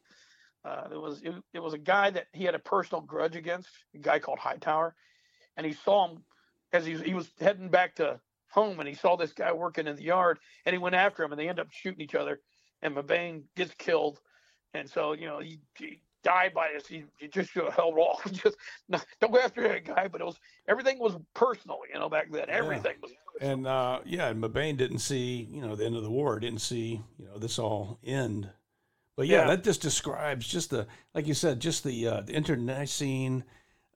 Uh, 0.64 0.88
it 0.90 1.00
was 1.00 1.20
it, 1.22 1.34
it, 1.52 1.60
was 1.60 1.74
a 1.74 1.78
guy 1.78 2.08
that 2.08 2.26
he 2.32 2.44
had 2.44 2.54
a 2.54 2.58
personal 2.58 3.02
grudge 3.02 3.36
against, 3.36 3.68
a 3.94 3.98
guy 3.98 4.18
called 4.18 4.38
Hightower, 4.38 4.94
and 5.58 5.66
he 5.66 5.74
saw 5.74 6.08
him 6.08 6.24
as 6.72 6.86
he, 6.86 6.96
he 6.96 7.12
was 7.12 7.30
heading 7.38 7.68
back 7.68 7.96
to 7.96 8.18
home, 8.54 8.78
and 8.78 8.88
he 8.88 8.94
saw 8.94 9.16
this 9.16 9.32
guy 9.32 9.52
working 9.52 9.86
in 9.86 9.96
the 9.96 10.02
yard, 10.02 10.38
and 10.64 10.72
he 10.72 10.78
went 10.78 10.94
after 10.94 11.22
him, 11.22 11.32
and 11.32 11.40
they 11.40 11.48
end 11.48 11.60
up 11.60 11.70
shooting 11.70 12.00
each 12.00 12.14
other, 12.14 12.40
and 12.82 12.94
Mebane 12.94 13.42
gets 13.56 13.74
killed, 13.74 14.20
and 14.72 14.88
so 14.88 15.12
you 15.12 15.26
know 15.26 15.40
he, 15.40 15.58
he 15.76 16.00
died 16.22 16.54
by 16.54 16.70
this. 16.72 16.86
He, 16.86 17.04
he 17.18 17.28
just 17.28 17.54
you 17.54 17.62
know, 17.62 17.70
held 17.70 17.98
off. 17.98 18.24
just 18.32 18.56
don't 19.20 19.32
go 19.32 19.40
after 19.40 19.66
that 19.68 19.84
guy. 19.84 20.08
But 20.08 20.20
it 20.20 20.24
was 20.24 20.38
everything 20.68 20.98
was 20.98 21.16
personal, 21.34 21.78
you 21.92 21.98
know, 21.98 22.08
back 22.08 22.30
then. 22.32 22.46
Everything 22.48 22.94
yeah. 22.94 23.02
was. 23.02 23.12
Personal. 23.34 23.52
And 23.52 23.66
uh, 23.66 24.00
yeah, 24.04 24.28
and 24.28 24.42
Mebane 24.42 24.76
didn't 24.76 25.00
see 25.00 25.48
you 25.50 25.60
know 25.60 25.76
the 25.76 25.84
end 25.84 25.96
of 25.96 26.02
the 26.02 26.10
war. 26.10 26.40
Didn't 26.40 26.60
see 26.60 27.02
you 27.18 27.26
know 27.26 27.38
this 27.38 27.58
all 27.58 27.98
end. 28.04 28.50
But 29.16 29.28
yeah, 29.28 29.42
yeah. 29.42 29.46
that 29.48 29.64
just 29.64 29.82
describes 29.82 30.48
just 30.48 30.70
the 30.70 30.86
like 31.14 31.26
you 31.26 31.34
said, 31.34 31.60
just 31.60 31.84
the 31.84 32.06
uh, 32.06 32.20
the 32.22 32.32
internecine 32.32 33.44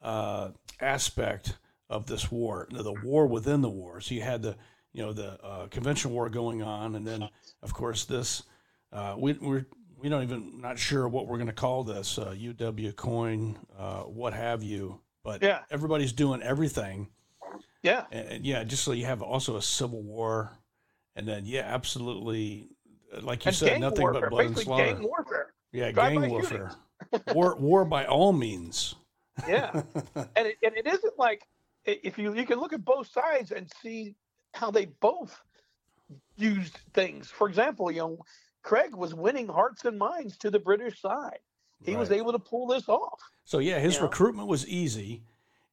uh, 0.02 0.50
aspect 0.80 1.54
of 1.90 2.06
this 2.06 2.30
war, 2.30 2.68
the 2.70 2.92
war 2.92 3.26
within 3.26 3.62
the 3.62 3.68
war. 3.68 4.00
So 4.00 4.14
you 4.14 4.22
had 4.22 4.42
the 4.42 4.56
you 4.92 5.02
know 5.02 5.12
the 5.12 5.42
uh, 5.42 5.66
conventional 5.68 6.14
war 6.14 6.28
going 6.28 6.62
on, 6.62 6.94
and 6.94 7.06
then 7.06 7.28
of 7.62 7.74
course 7.74 8.04
this. 8.04 8.42
Uh, 8.90 9.14
we, 9.18 9.34
we're 9.34 9.66
we 9.98 10.08
don't 10.08 10.22
even 10.22 10.60
not 10.60 10.78
sure 10.78 11.08
what 11.08 11.26
we're 11.26 11.36
going 11.36 11.48
to 11.48 11.52
call 11.52 11.84
this 11.84 12.18
uh, 12.18 12.34
UW 12.38 12.94
coin, 12.96 13.58
uh, 13.78 14.02
what 14.02 14.32
have 14.32 14.62
you. 14.62 15.00
But 15.24 15.42
yeah. 15.42 15.60
everybody's 15.70 16.12
doing 16.12 16.42
everything. 16.42 17.08
Yeah, 17.82 18.04
and, 18.10 18.28
and, 18.28 18.46
yeah, 18.46 18.64
just 18.64 18.82
so 18.82 18.92
you 18.92 19.04
have 19.04 19.22
also 19.22 19.56
a 19.56 19.62
civil 19.62 20.02
war, 20.02 20.50
and 21.14 21.28
then 21.28 21.46
yeah, 21.46 21.60
absolutely, 21.60 22.68
like 23.22 23.44
you 23.44 23.50
and 23.50 23.56
said, 23.56 23.80
nothing 23.80 24.02
warfare, 24.02 24.22
but 24.22 24.30
blood 24.30 24.46
and 24.46 24.58
slaughter. 24.58 24.84
Gang 24.84 25.02
warfare. 25.02 25.54
Yeah, 25.72 25.92
Drive 25.92 26.12
gang 26.20 26.30
warfare. 26.30 26.72
war, 27.34 27.56
war 27.56 27.84
by 27.84 28.04
all 28.06 28.32
means. 28.32 28.96
yeah, 29.46 29.70
and 30.14 30.46
it, 30.48 30.56
and 30.62 30.76
it 30.76 30.86
isn't 30.88 31.18
like 31.18 31.42
if 31.88 32.18
you 32.18 32.34
you 32.34 32.46
can 32.46 32.58
look 32.58 32.72
at 32.72 32.84
both 32.84 33.10
sides 33.10 33.52
and 33.52 33.70
see 33.82 34.14
how 34.54 34.70
they 34.70 34.86
both 35.00 35.40
used 36.36 36.78
things. 36.94 37.30
For 37.30 37.48
example, 37.48 37.90
you 37.90 38.00
know 38.00 38.18
Craig 38.62 38.94
was 38.94 39.14
winning 39.14 39.48
hearts 39.48 39.84
and 39.84 39.98
minds 39.98 40.36
to 40.38 40.50
the 40.50 40.58
British 40.58 41.00
side. 41.00 41.38
He 41.84 41.92
right. 41.92 42.00
was 42.00 42.10
able 42.10 42.32
to 42.32 42.38
pull 42.38 42.66
this 42.66 42.88
off. 42.88 43.20
So 43.44 43.60
yeah, 43.60 43.78
his 43.78 44.00
recruitment 44.00 44.46
know? 44.46 44.50
was 44.50 44.66
easy, 44.66 45.22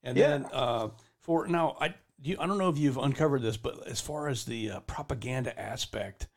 and 0.03 0.18
yeah. 0.18 0.30
then 0.30 0.45
uh, 0.53 0.89
for 1.22 1.47
now, 1.47 1.76
I 1.82 1.95
you, 2.22 2.38
I 2.39 2.47
don't 2.47 2.57
know 2.57 2.70
if 2.70 2.78
you've 2.78 2.97
uncovered 2.97 3.41
this, 3.41 3.57
but 3.57 3.88
as 3.88 3.99
far 3.99 4.28
as 4.28 4.45
the 4.45 4.72
uh, 4.72 4.80
propaganda 4.82 5.59
aspect, 5.59 6.28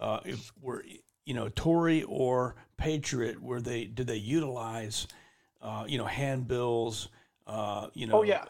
uh, 0.00 0.20
if 0.24 0.52
were 0.60 0.84
you 1.24 1.34
know 1.34 1.48
Tory 1.48 2.02
or 2.04 2.56
Patriot, 2.76 3.40
were 3.40 3.60
they 3.60 3.84
did 3.84 4.06
they 4.06 4.16
utilize 4.16 5.06
uh, 5.62 5.84
you 5.86 5.98
know 5.98 6.06
handbills? 6.06 7.08
Uh, 7.46 7.88
you 7.94 8.06
know, 8.06 8.18
oh 8.18 8.22
yeah. 8.22 8.44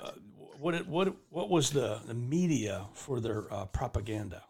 What 0.60 0.86
what 0.86 1.16
what 1.30 1.48
was 1.48 1.70
the 1.70 2.00
the 2.06 2.12
media 2.12 2.86
for 2.92 3.18
their 3.18 3.52
uh, 3.52 3.64
propaganda, 3.64 4.42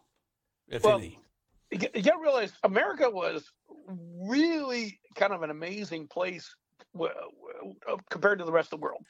if 0.67 0.83
well, 0.83 0.97
any? 0.97 1.17
you 1.71 1.77
got 1.77 1.93
to 1.93 2.19
realize 2.21 2.51
America 2.63 3.09
was 3.09 3.49
really 3.87 4.99
kind 5.15 5.31
of 5.31 5.41
an 5.41 5.51
amazing 5.51 6.07
place 6.07 6.53
compared 8.09 8.39
to 8.39 8.45
the 8.45 8.51
rest 8.51 8.73
of 8.73 8.79
the 8.79 8.83
world. 8.83 9.05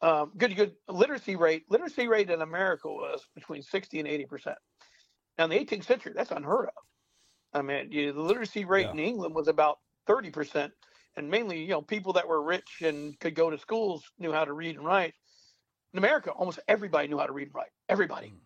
Um, 0.00 0.30
good, 0.36 0.54
good 0.54 0.74
literacy 0.88 1.34
rate. 1.34 1.64
Literacy 1.68 2.06
rate 2.06 2.30
in 2.30 2.40
America 2.40 2.88
was 2.88 3.26
between 3.34 3.62
sixty 3.62 3.98
and 3.98 4.06
eighty 4.06 4.24
percent. 4.24 4.58
Now 5.38 5.44
in 5.44 5.50
the 5.50 5.58
18th 5.58 5.84
century, 5.84 6.12
that's 6.14 6.30
unheard 6.30 6.66
of. 6.66 6.84
I 7.52 7.62
mean, 7.62 7.90
you, 7.90 8.12
the 8.12 8.20
literacy 8.20 8.64
rate 8.64 8.86
yeah. 8.86 8.92
in 8.92 9.00
England 9.00 9.34
was 9.34 9.48
about 9.48 9.78
thirty 10.06 10.30
percent, 10.30 10.72
and 11.16 11.28
mainly, 11.28 11.62
you 11.62 11.70
know, 11.70 11.82
people 11.82 12.12
that 12.12 12.28
were 12.28 12.44
rich 12.44 12.82
and 12.82 13.18
could 13.18 13.34
go 13.34 13.50
to 13.50 13.58
schools 13.58 14.04
knew 14.20 14.30
how 14.30 14.44
to 14.44 14.52
read 14.52 14.76
and 14.76 14.84
write. 14.84 15.14
In 15.92 15.98
America, 15.98 16.30
almost 16.30 16.58
everybody 16.68 17.08
knew 17.08 17.18
how 17.18 17.26
to 17.26 17.32
read 17.32 17.48
and 17.48 17.54
write. 17.54 17.70
Everybody, 17.88 18.28
mm. 18.28 18.38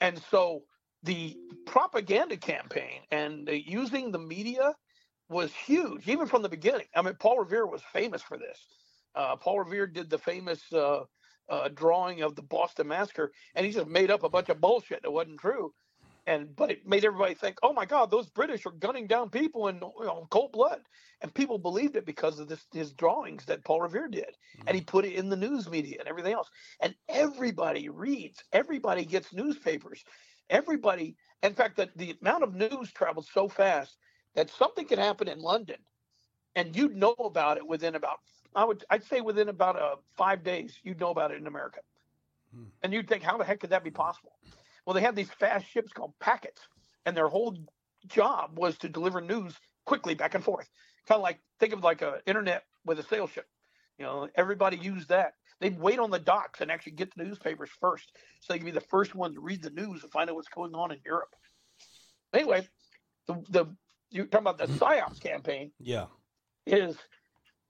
and 0.00 0.20
so 0.30 0.62
the 1.02 1.36
propaganda 1.66 2.36
campaign 2.36 3.00
and 3.10 3.48
using 3.48 4.10
the 4.10 4.18
media 4.18 4.74
was 5.28 5.52
huge, 5.52 6.08
even 6.08 6.26
from 6.26 6.42
the 6.42 6.48
beginning. 6.48 6.86
I 6.94 7.02
mean, 7.02 7.14
Paul 7.18 7.38
Revere 7.38 7.66
was 7.66 7.82
famous 7.92 8.22
for 8.22 8.38
this. 8.38 8.58
Uh, 9.14 9.36
Paul 9.36 9.60
Revere 9.60 9.86
did 9.86 10.10
the 10.10 10.18
famous 10.18 10.60
uh, 10.72 11.00
uh, 11.48 11.68
drawing 11.74 12.22
of 12.22 12.36
the 12.36 12.42
Boston 12.42 12.88
Massacre, 12.88 13.32
and 13.54 13.66
he 13.66 13.72
just 13.72 13.88
made 13.88 14.10
up 14.10 14.22
a 14.22 14.28
bunch 14.28 14.48
of 14.48 14.60
bullshit 14.60 15.02
that 15.02 15.10
wasn't 15.10 15.40
true. 15.40 15.72
And 16.26 16.56
but 16.56 16.70
it 16.70 16.86
made 16.86 17.04
everybody 17.04 17.34
think, 17.34 17.58
oh 17.62 17.72
my 17.72 17.84
God, 17.84 18.10
those 18.10 18.28
British 18.28 18.66
are 18.66 18.72
gunning 18.72 19.06
down 19.06 19.30
people 19.30 19.68
in 19.68 19.76
you 19.76 20.06
know, 20.06 20.26
cold 20.30 20.52
blood, 20.52 20.80
and 21.20 21.32
people 21.32 21.56
believed 21.56 21.96
it 21.96 22.04
because 22.04 22.40
of 22.40 22.48
this 22.48 22.64
his 22.72 22.92
drawings 22.92 23.44
that 23.44 23.64
Paul 23.64 23.82
Revere 23.82 24.08
did, 24.08 24.24
mm-hmm. 24.24 24.66
and 24.66 24.74
he 24.74 24.82
put 24.82 25.04
it 25.04 25.14
in 25.14 25.28
the 25.28 25.36
news 25.36 25.70
media 25.70 25.98
and 26.00 26.08
everything 26.08 26.32
else. 26.32 26.50
And 26.80 26.94
everybody 27.08 27.88
reads, 27.88 28.42
everybody 28.52 29.04
gets 29.04 29.32
newspapers 29.32 30.04
everybody, 30.50 31.16
in 31.42 31.54
fact, 31.54 31.76
that 31.76 31.96
the 31.96 32.16
amount 32.20 32.42
of 32.42 32.54
news 32.54 32.92
travels 32.92 33.28
so 33.32 33.48
fast 33.48 33.96
that 34.34 34.50
something 34.50 34.86
could 34.86 34.98
happen 34.98 35.28
in 35.28 35.38
London 35.38 35.76
and 36.54 36.74
you'd 36.74 36.96
know 36.96 37.14
about 37.18 37.56
it 37.56 37.66
within 37.66 37.94
about, 37.94 38.18
I 38.54 38.64
would, 38.64 38.84
I'd 38.90 39.04
say 39.04 39.20
within 39.20 39.48
about 39.48 39.80
uh, 39.80 39.96
five 40.16 40.42
days, 40.42 40.78
you'd 40.82 41.00
know 41.00 41.10
about 41.10 41.30
it 41.30 41.38
in 41.38 41.46
America. 41.46 41.80
Hmm. 42.54 42.64
And 42.82 42.92
you'd 42.92 43.08
think, 43.08 43.22
how 43.22 43.36
the 43.36 43.44
heck 43.44 43.60
could 43.60 43.70
that 43.70 43.84
be 43.84 43.90
possible? 43.90 44.32
Well, 44.86 44.94
they 44.94 45.00
had 45.00 45.16
these 45.16 45.30
fast 45.30 45.66
ships 45.68 45.92
called 45.92 46.14
packets, 46.20 46.62
and 47.04 47.16
their 47.16 47.28
whole 47.28 47.58
job 48.06 48.58
was 48.58 48.78
to 48.78 48.88
deliver 48.88 49.20
news 49.20 49.54
quickly 49.84 50.14
back 50.14 50.34
and 50.34 50.44
forth. 50.44 50.68
Kind 51.08 51.18
of 51.18 51.22
like, 51.22 51.40
think 51.60 51.72
of 51.72 51.82
like 51.82 52.02
an 52.02 52.14
internet 52.26 52.62
with 52.84 52.98
a 53.00 53.02
sail 53.02 53.26
ship. 53.26 53.46
You 53.98 54.04
know, 54.04 54.28
everybody 54.36 54.76
used 54.76 55.08
that. 55.08 55.34
They'd 55.60 55.78
wait 55.78 55.98
on 55.98 56.10
the 56.10 56.18
docks 56.18 56.60
and 56.60 56.70
actually 56.70 56.92
get 56.92 57.14
the 57.14 57.24
newspapers 57.24 57.70
first, 57.80 58.12
so 58.40 58.52
they 58.52 58.58
could 58.58 58.66
be 58.66 58.70
the 58.70 58.80
first 58.80 59.14
one 59.14 59.34
to 59.34 59.40
read 59.40 59.62
the 59.62 59.70
news 59.70 60.02
and 60.02 60.12
find 60.12 60.28
out 60.28 60.36
what's 60.36 60.48
going 60.48 60.74
on 60.74 60.92
in 60.92 60.98
Europe. 61.04 61.34
Anyway, 62.34 62.68
the 63.26 63.42
the 63.48 63.66
you're 64.10 64.26
talking 64.26 64.46
about 64.46 64.58
the 64.58 64.66
mm-hmm. 64.66 64.84
psyops 64.84 65.18
campaign. 65.18 65.72
Yeah, 65.80 66.06
is 66.66 66.96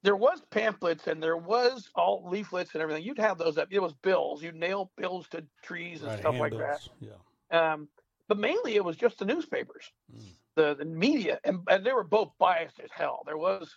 there 0.06 0.16
was 0.16 0.42
pamphlets 0.50 1.08
and 1.08 1.22
there 1.22 1.36
was 1.36 1.90
all 1.96 2.28
leaflets 2.30 2.74
and 2.74 2.82
everything. 2.82 3.04
You'd 3.04 3.18
have 3.28 3.38
those 3.38 3.58
up. 3.58 3.68
It 3.72 3.82
was 3.82 3.94
bills. 3.94 4.42
You'd 4.42 4.56
nail 4.56 4.92
bills 4.96 5.28
to 5.30 5.46
trees 5.62 6.02
and 6.02 6.10
right, 6.12 6.18
stuff 6.20 6.38
like 6.40 6.56
that. 6.56 6.80
Yeah. 7.00 7.20
Um, 7.52 7.88
but 8.28 8.38
mainly 8.38 8.76
it 8.76 8.84
was 8.84 8.96
just 8.96 9.18
the 9.18 9.26
newspapers, 9.26 9.92
mm. 10.14 10.34
the 10.56 10.74
the 10.76 10.84
media, 10.86 11.40
and, 11.44 11.60
and 11.68 11.84
they 11.86 11.92
were 11.92 12.04
both 12.04 12.32
biased 12.38 12.80
as 12.80 12.90
hell. 12.92 13.22
There 13.26 13.38
was, 13.38 13.76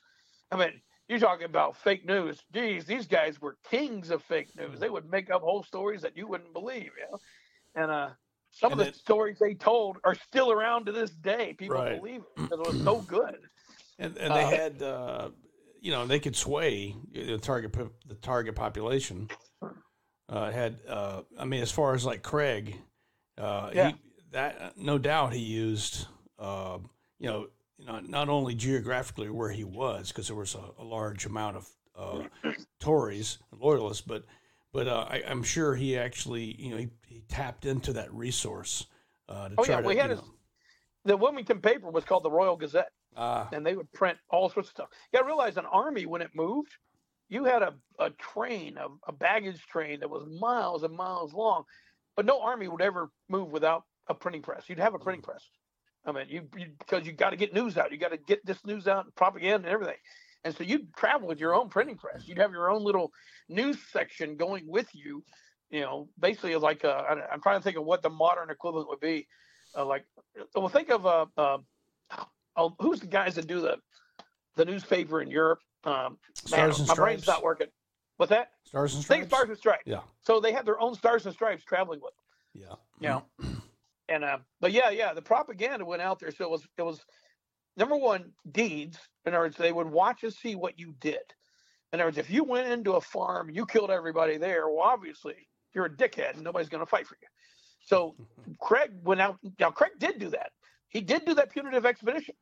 I 0.51 0.57
mean, 0.57 0.81
you're 1.09 1.19
talking 1.19 1.45
about 1.45 1.77
fake 1.77 2.05
news. 2.05 2.43
Geez, 2.53 2.85
these 2.85 3.07
guys 3.07 3.41
were 3.41 3.57
kings 3.69 4.11
of 4.11 4.23
fake 4.23 4.55
news. 4.55 4.79
They 4.79 4.89
would 4.89 5.09
make 5.09 5.29
up 5.31 5.41
whole 5.41 5.63
stories 5.63 6.01
that 6.03 6.17
you 6.17 6.27
wouldn't 6.27 6.53
believe, 6.53 6.91
you 6.97 7.05
know. 7.11 7.19
And 7.75 7.91
uh, 7.91 8.09
Some 8.51 8.73
And 8.73 8.81
of 8.81 8.87
the 8.87 8.93
stories 8.93 9.39
they 9.39 9.55
told 9.55 9.99
are 10.03 10.15
still 10.15 10.51
around 10.51 10.85
to 10.87 10.91
this 10.93 11.11
day. 11.11 11.53
People 11.53 11.83
Right. 11.83 11.99
believe 11.99 12.21
it 12.21 12.29
because 12.49 12.59
it 12.59 12.67
was 12.67 12.81
so 12.81 13.01
good. 13.01 13.49
and, 13.99 14.17
and 14.17 14.35
they 14.35 14.45
Uh, 14.45 14.49
had 14.49 14.81
uh, 14.81 15.29
you 15.79 15.91
know 15.91 16.05
they 16.05 16.19
could 16.19 16.35
sway 16.35 16.95
the 17.13 17.37
target 17.37 17.73
the 18.07 18.15
target 18.15 18.55
population. 18.55 19.29
Uh, 20.27 20.51
had 20.51 20.77
uh, 20.87 21.21
I 21.39 21.45
mean 21.45 21.61
as 21.61 21.71
far 21.71 21.95
as 21.95 22.05
like 22.05 22.21
Craig, 22.21 22.75
uh, 23.37 23.71
Yeah. 23.73 23.89
he, 23.89 23.95
that 24.31 24.77
no 24.77 24.97
doubt 24.99 25.33
he 25.33 25.39
used 25.39 26.05
uh, 26.37 26.77
you 27.19 27.27
know 27.27 27.47
not 27.79 28.07
not 28.07 28.29
only 28.29 28.53
geographically 28.53 29.29
where 29.29 29.49
he 29.49 29.63
was 29.63 30.09
because 30.09 30.27
there 30.27 30.35
was 30.35 30.53
a, 30.55 30.81
a 30.81 30.83
large 30.83 31.25
amount 31.25 31.57
of 31.57 31.67
uh, 31.97 32.23
Tories 32.79 33.39
loyalists, 33.59 34.03
but 34.05 34.23
but 34.71 34.87
uh, 34.87 35.07
I, 35.09 35.23
I'm 35.27 35.41
sure 35.41 35.73
he 35.75 35.97
actually 35.97 36.55
you 36.61 36.69
know 36.71 36.77
he, 36.77 36.89
he 37.07 37.21
tapped 37.27 37.65
into 37.65 37.93
that 37.93 38.13
resource 38.13 38.85
uh, 39.27 39.49
to 39.49 39.55
Oh, 39.57 39.63
try 39.63 39.75
yeah, 39.75 39.81
to 39.81 39.87
we 39.87 39.95
had 39.95 40.09
his- 40.11 40.19
know, 40.19 40.25
The 41.05 41.17
Wilmington 41.17 41.59
paper 41.59 41.89
was 41.89 42.03
called 42.03 42.23
the 42.23 42.29
Royal 42.31 42.55
Gazette. 42.55 42.91
Uh, 43.15 43.45
and 43.51 43.65
they 43.65 43.75
would 43.75 43.91
print 43.91 44.17
all 44.29 44.49
sorts 44.49 44.69
of 44.69 44.75
stuff. 44.75 44.89
You 45.11 45.17
got 45.17 45.23
to 45.23 45.27
realize 45.27 45.57
an 45.57 45.65
army 45.65 46.05
when 46.05 46.21
it 46.21 46.31
moved, 46.33 46.71
you 47.29 47.45
had 47.45 47.61
a, 47.61 47.73
a 47.99 48.09
train, 48.11 48.77
a, 48.77 48.87
a 49.07 49.11
baggage 49.11 49.61
train 49.67 49.99
that 49.99 50.09
was 50.09 50.25
miles 50.39 50.83
and 50.83 50.95
miles 50.95 51.33
long, 51.33 51.63
but 52.15 52.25
no 52.25 52.41
army 52.41 52.67
would 52.67 52.81
ever 52.81 53.11
move 53.29 53.51
without 53.51 53.83
a 54.07 54.13
printing 54.13 54.41
press. 54.41 54.63
You'd 54.67 54.79
have 54.79 54.95
a 54.95 54.99
printing 54.99 55.21
press. 55.21 55.43
I 56.05 56.11
mean, 56.11 56.25
you, 56.29 56.41
because 56.79 57.05
you 57.05 57.11
got 57.11 57.31
to 57.31 57.35
get 57.35 57.53
news 57.53 57.77
out. 57.77 57.91
You 57.91 57.97
got 57.97 58.11
to 58.11 58.17
get 58.17 58.45
this 58.45 58.65
news 58.65 58.87
out, 58.87 59.05
and 59.05 59.15
propaganda 59.15 59.67
and 59.67 59.73
everything. 59.73 59.97
And 60.43 60.55
so 60.55 60.63
you'd 60.63 60.93
travel 60.95 61.27
with 61.27 61.39
your 61.39 61.53
own 61.53 61.69
printing 61.69 61.97
press. 61.97 62.27
You'd 62.27 62.37
have 62.37 62.51
your 62.51 62.71
own 62.71 62.83
little 62.83 63.11
news 63.49 63.77
section 63.91 64.37
going 64.37 64.65
with 64.67 64.87
you. 64.93 65.23
You 65.69 65.81
know, 65.81 66.09
basically 66.17 66.55
like 66.55 66.83
uh, 66.83 67.03
I'm 67.31 67.41
trying 67.41 67.59
to 67.59 67.63
think 67.63 67.77
of 67.77 67.83
what 67.83 68.01
the 68.01 68.09
modern 68.09 68.49
equivalent 68.49 68.87
would 68.87 69.01
be. 69.01 69.27
Uh, 69.77 69.85
like, 69.85 70.05
well, 70.55 70.69
think 70.69 70.89
of 70.89 71.05
uh, 71.05 71.25
uh, 71.37 71.57
oh, 72.59 72.75
who's 72.79 72.99
the 72.99 73.07
guys 73.07 73.35
that 73.35 73.47
do 73.47 73.61
the 73.61 73.77
the 74.55 74.65
newspaper 74.65 75.21
in 75.21 75.29
Europe? 75.31 75.59
Um, 75.85 75.93
man, 76.51 76.71
Stars 76.71 76.79
and 76.79 76.87
my 76.89 76.95
brain's 76.95 77.25
not 77.25 77.41
working. 77.41 77.67
What's 78.17 78.31
that? 78.31 78.49
Stars 78.65 78.93
and 78.95 79.03
Stripes. 79.03 79.27
Stars 79.27 79.49
and 79.49 79.57
Stripes. 79.57 79.83
Yeah. 79.85 80.01
So 80.21 80.39
they 80.39 80.51
had 80.51 80.65
their 80.65 80.79
own 80.79 80.93
Stars 80.93 81.25
and 81.25 81.33
Stripes 81.33 81.63
traveling 81.63 82.01
with. 82.01 82.13
them, 82.13 82.69
Yeah. 82.69 82.75
You 82.99 83.47
know, 83.47 83.51
and 84.09 84.23
uh, 84.23 84.39
but 84.59 84.73
yeah, 84.73 84.89
yeah, 84.89 85.13
the 85.13 85.21
propaganda 85.21 85.85
went 85.85 86.01
out 86.01 86.19
there. 86.19 86.31
So 86.31 86.43
it 86.43 86.49
was 86.49 86.67
it 86.77 86.83
was 86.83 86.99
number 87.77 87.95
one 87.95 88.33
deeds. 88.51 88.99
In 89.25 89.33
other 89.33 89.45
words, 89.45 89.57
they 89.57 89.71
would 89.71 89.89
watch 89.89 90.23
and 90.23 90.33
see 90.33 90.55
what 90.55 90.77
you 90.77 90.93
did. 90.99 91.19
In 91.93 91.99
other 91.99 92.07
words, 92.07 92.17
if 92.17 92.29
you 92.29 92.43
went 92.43 92.67
into 92.67 92.93
a 92.93 93.01
farm, 93.01 93.49
you 93.49 93.65
killed 93.65 93.89
everybody 93.89 94.37
there. 94.37 94.67
Well, 94.67 94.81
obviously 94.81 95.35
you're 95.73 95.85
a 95.85 95.89
dickhead, 95.89 96.33
and 96.35 96.43
nobody's 96.43 96.69
going 96.69 96.83
to 96.83 96.89
fight 96.89 97.07
for 97.07 97.17
you. 97.21 97.27
So 97.85 98.15
Craig 98.59 98.91
went 99.03 99.21
out. 99.21 99.37
Now 99.59 99.71
Craig 99.71 99.91
did 99.97 100.19
do 100.19 100.29
that. 100.31 100.51
He 100.89 100.99
did 101.01 101.23
do 101.23 101.35
that 101.35 101.51
punitive 101.51 101.85
expedition 101.85 102.35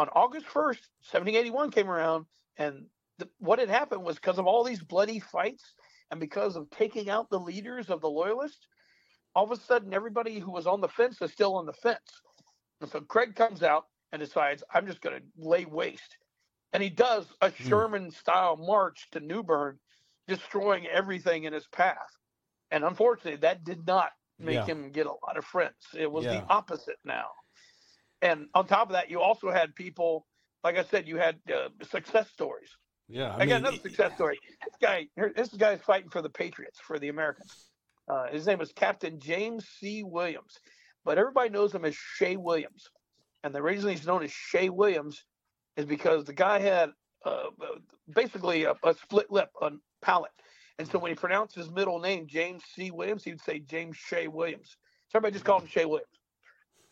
on 0.00 0.08
August 0.08 0.46
1st, 0.46 0.88
1781 1.04 1.70
came 1.70 1.90
around, 1.90 2.24
and 2.56 2.86
the, 3.18 3.28
what 3.38 3.58
had 3.58 3.68
happened 3.68 4.02
was 4.02 4.16
because 4.16 4.38
of 4.38 4.46
all 4.46 4.64
these 4.64 4.82
bloody 4.82 5.20
fights 5.20 5.74
and 6.10 6.18
because 6.18 6.56
of 6.56 6.70
taking 6.70 7.10
out 7.10 7.28
the 7.30 7.38
leaders 7.38 7.90
of 7.90 8.00
the 8.00 8.08
loyalists, 8.08 8.66
all 9.34 9.44
of 9.44 9.50
a 9.50 9.60
sudden 9.60 9.92
everybody 9.94 10.38
who 10.38 10.50
was 10.50 10.66
on 10.66 10.80
the 10.80 10.88
fence 10.88 11.20
is 11.20 11.30
still 11.30 11.54
on 11.54 11.66
the 11.66 11.72
fence. 11.72 12.22
And 12.80 12.90
so 12.90 13.00
Craig 13.00 13.36
comes 13.36 13.62
out 13.62 13.84
and 14.12 14.20
decides, 14.20 14.64
I'm 14.72 14.86
just 14.86 15.02
going 15.02 15.20
to 15.20 15.26
lay 15.36 15.66
waste. 15.66 16.16
And 16.72 16.82
he 16.82 16.90
does 16.90 17.26
a 17.42 17.50
hmm. 17.50 17.68
Sherman 17.68 18.10
style 18.10 18.56
march 18.56 19.08
to 19.12 19.20
New 19.20 19.42
Bern, 19.42 19.78
destroying 20.26 20.86
everything 20.86 21.44
in 21.44 21.52
his 21.52 21.66
path. 21.68 22.16
And 22.70 22.84
unfortunately, 22.84 23.40
that 23.40 23.64
did 23.64 23.86
not 23.86 24.10
make 24.38 24.54
Yeah. 24.56 24.66
him 24.66 24.90
get 24.92 25.06
a 25.06 25.10
lot 25.10 25.36
of 25.36 25.44
friends. 25.44 25.74
It 25.94 26.10
was 26.10 26.24
Yeah. 26.24 26.40
the 26.40 26.46
opposite 26.48 26.98
now. 27.04 27.28
And 28.22 28.46
on 28.54 28.66
top 28.66 28.88
of 28.88 28.92
that, 28.92 29.10
you 29.10 29.20
also 29.20 29.50
had 29.50 29.74
people, 29.74 30.26
like 30.62 30.76
I 30.76 30.84
said, 30.84 31.08
you 31.08 31.16
had 31.16 31.36
uh, 31.52 31.68
success 31.90 32.28
stories. 32.30 32.70
Yeah. 33.08 33.34
I, 33.36 33.46
got 33.46 33.60
another 33.60 33.78
success 33.78 34.14
story. 34.14 34.38
This 34.64 34.74
guy, 34.80 35.08
this 35.36 35.48
guy's 35.48 35.80
fighting 35.80 36.10
for 36.10 36.22
the 36.22 36.30
Patriots, 36.30 36.78
for 36.78 36.98
the 36.98 37.08
Americans. 37.08 37.70
Uh, 38.08 38.26
his 38.28 38.46
name 38.46 38.60
is 38.60 38.72
Captain 38.72 39.18
James 39.18 39.66
C. 39.78 40.02
Williams, 40.04 40.58
but 41.04 41.18
everybody 41.18 41.50
knows 41.50 41.74
him 41.74 41.84
as 41.84 41.94
Shea 41.94 42.36
Williams. 42.36 42.88
And 43.42 43.54
the 43.54 43.62
reason 43.62 43.90
he's 43.90 44.06
known 44.06 44.22
as 44.22 44.30
Shea 44.30 44.68
Williams 44.68 45.24
is 45.76 45.86
because 45.86 46.24
the 46.24 46.32
guy 46.32 46.60
had 46.60 46.90
uh, 47.24 47.46
basically 48.14 48.64
a, 48.64 48.74
a 48.84 48.94
split 48.94 49.30
lip, 49.30 49.50
a 49.60 49.70
palate. 50.02 50.30
And 50.78 50.88
so 50.88 50.98
when 50.98 51.10
he 51.10 51.14
pronounced 51.14 51.54
his 51.54 51.70
middle 51.70 51.98
name, 52.00 52.26
James 52.26 52.62
C. 52.74 52.90
Williams, 52.90 53.24
he 53.24 53.32
would 53.32 53.42
say 53.42 53.58
James 53.58 53.96
Shea 53.96 54.28
Williams. 54.28 54.76
So 55.08 55.18
everybody 55.18 55.34
just 55.34 55.44
called 55.44 55.62
him 55.62 55.68
Shea 55.68 55.84
Williams. 55.84 56.19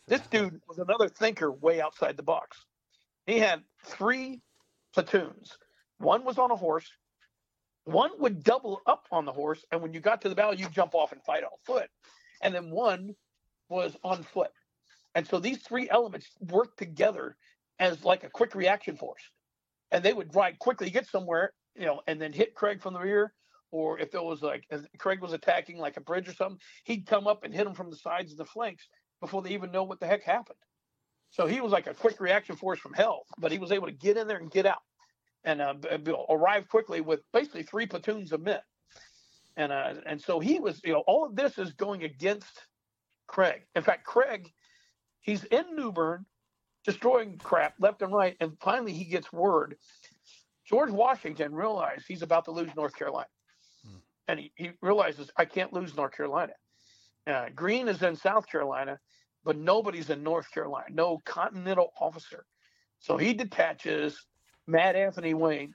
This 0.09 0.21
dude 0.31 0.59
was 0.67 0.79
another 0.79 1.07
thinker 1.07 1.51
way 1.51 1.79
outside 1.81 2.17
the 2.17 2.23
box. 2.23 2.65
He 3.27 3.37
had 3.37 3.61
three 3.85 4.41
platoons. 4.91 5.55
One 5.99 6.25
was 6.25 6.39
on 6.39 6.49
a 6.49 6.55
horse. 6.55 6.89
One 7.83 8.09
would 8.17 8.43
double 8.43 8.81
up 8.87 9.05
on 9.11 9.25
the 9.25 9.31
horse, 9.31 9.63
and 9.71 9.83
when 9.83 9.93
you 9.93 9.99
got 9.99 10.23
to 10.23 10.29
the 10.29 10.33
battle, 10.33 10.55
you 10.55 10.67
jump 10.69 10.95
off 10.95 11.11
and 11.11 11.23
fight 11.23 11.43
on 11.43 11.51
foot. 11.63 11.89
And 12.41 12.55
then 12.55 12.71
one 12.71 13.13
was 13.69 13.95
on 14.03 14.23
foot. 14.23 14.49
And 15.13 15.27
so 15.27 15.39
these 15.39 15.59
three 15.61 15.87
elements 15.91 16.27
worked 16.39 16.79
together 16.79 17.37
as 17.77 18.03
like 18.03 18.23
a 18.23 18.29
quick 18.29 18.55
reaction 18.55 18.97
force. 18.97 19.21
And 19.91 20.03
they 20.03 20.13
would 20.13 20.33
ride 20.33 20.57
quickly, 20.57 20.89
get 20.89 21.05
somewhere, 21.05 21.53
you 21.75 21.85
know, 21.85 22.01
and 22.07 22.19
then 22.19 22.33
hit 22.33 22.55
Craig 22.55 22.81
from 22.81 22.95
the 22.95 22.99
rear. 22.99 23.31
Or 23.71 23.99
if 23.99 24.15
it 24.15 24.23
was 24.23 24.41
like 24.41 24.63
Craig 24.97 25.21
was 25.21 25.33
attacking 25.33 25.77
like 25.77 25.97
a 25.97 26.01
bridge 26.01 26.27
or 26.27 26.33
something, 26.33 26.59
he'd 26.85 27.05
come 27.05 27.27
up 27.27 27.43
and 27.43 27.53
hit 27.53 27.67
him 27.67 27.75
from 27.75 27.91
the 27.91 27.95
sides 27.95 28.31
and 28.31 28.39
the 28.39 28.45
flanks 28.45 28.87
before 29.21 29.41
they 29.41 29.51
even 29.51 29.71
know 29.71 29.83
what 29.83 29.99
the 29.99 30.07
heck 30.07 30.23
happened. 30.23 30.57
So 31.31 31.45
he 31.45 31.61
was 31.61 31.71
like 31.71 31.87
a 31.87 31.93
quick 31.93 32.19
reaction 32.19 32.55
force 32.55 32.79
from 32.79 32.93
hell, 32.93 33.25
but 33.37 33.51
he 33.51 33.59
was 33.59 33.71
able 33.71 33.87
to 33.87 33.93
get 33.93 34.17
in 34.17 34.27
there 34.27 34.37
and 34.37 34.49
get 34.49 34.65
out 34.65 34.81
and 35.43 35.61
uh, 35.61 35.73
b- 35.73 36.13
arrive 36.29 36.67
quickly 36.67 37.01
with 37.01 37.21
basically 37.31 37.63
three 37.63 37.85
platoons 37.85 38.31
of 38.31 38.41
men. 38.41 38.59
And 39.57 39.71
uh, 39.71 39.95
and 40.05 40.21
so 40.21 40.39
he 40.39 40.59
was, 40.59 40.81
you 40.83 40.93
know, 40.93 41.03
all 41.07 41.25
of 41.25 41.35
this 41.35 41.57
is 41.57 41.73
going 41.73 42.03
against 42.03 42.67
Craig. 43.27 43.61
In 43.75 43.83
fact, 43.83 44.05
Craig, 44.05 44.51
he's 45.21 45.43
in 45.45 45.75
New 45.75 45.91
Bern, 45.91 46.25
destroying 46.85 47.37
crap 47.37 47.73
left 47.79 48.01
and 48.01 48.13
right, 48.13 48.37
and 48.39 48.53
finally 48.61 48.93
he 48.93 49.05
gets 49.05 49.31
word. 49.33 49.75
George 50.65 50.91
Washington 50.91 51.53
realized 51.53 52.05
he's 52.07 52.21
about 52.21 52.45
to 52.45 52.51
lose 52.51 52.73
North 52.75 52.95
Carolina, 52.95 53.27
and 54.27 54.39
he, 54.39 54.51
he 54.55 54.71
realizes 54.81 55.29
I 55.35 55.45
can't 55.45 55.73
lose 55.73 55.95
North 55.95 56.15
Carolina. 56.15 56.53
Uh, 57.29 57.45
Greene 57.55 57.87
is 57.87 58.01
in 58.01 58.15
South 58.15 58.47
Carolina, 58.47 58.99
but 59.43 59.55
nobody's 59.55 60.09
in 60.09 60.23
North 60.23 60.51
Carolina. 60.51 60.87
No 60.91 61.19
Continental 61.25 61.91
officer. 61.99 62.43
So 62.99 63.17
he 63.17 63.33
detaches 63.33 64.25
Mad 64.67 64.95
Anthony 64.95 65.33
Wayne 65.33 65.73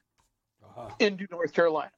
Uh-huh. 0.65 0.89
into 0.99 1.27
North 1.31 1.53
Carolina. 1.53 1.93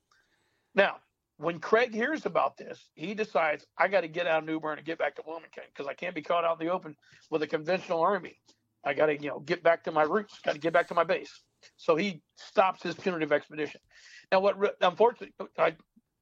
Now, 0.74 0.96
when 1.38 1.59
Craig 1.59 1.94
hears 1.94 2.26
about 2.26 2.57
this, 2.57 2.90
he 2.94 3.14
decides 3.14 3.66
I 3.78 3.88
got 3.88 4.02
to 4.02 4.09
get 4.09 4.26
out 4.26 4.40
of 4.40 4.44
New 4.48 4.61
Bern 4.61 4.78
and 4.78 4.86
get 4.86 4.98
back 4.98 5.16
to 5.16 5.22
Wilmington 5.26 5.64
because 5.72 5.86
I 5.86 5.94
can't 5.94 6.14
be 6.14 6.22
caught 6.22 6.44
out 6.44 6.61
in 6.61 6.66
the 6.66 6.72
open 6.72 6.94
with 7.30 7.42
a 7.42 7.46
conventional 7.46 8.00
army. 8.00 8.36
I 8.84 8.94
got 8.94 9.07
to, 9.07 9.14
you 9.20 9.28
know, 9.28 9.40
get 9.40 9.62
back 9.62 9.84
to 9.84 9.92
my 9.92 10.02
roots. 10.02 10.38
Got 10.44 10.52
to 10.52 10.59
get 10.59 10.72
back 10.72 10.88
to 10.88 10.94
my 10.94 11.04
base. 11.04 11.32
So 11.76 11.96
he 11.96 12.22
stops 12.36 12.82
his 12.82 12.94
punitive 12.94 13.32
expedition. 13.32 13.80
Now, 14.30 14.40
what 14.40 14.57
unfortunately, 14.80 15.34
I, 15.59 15.74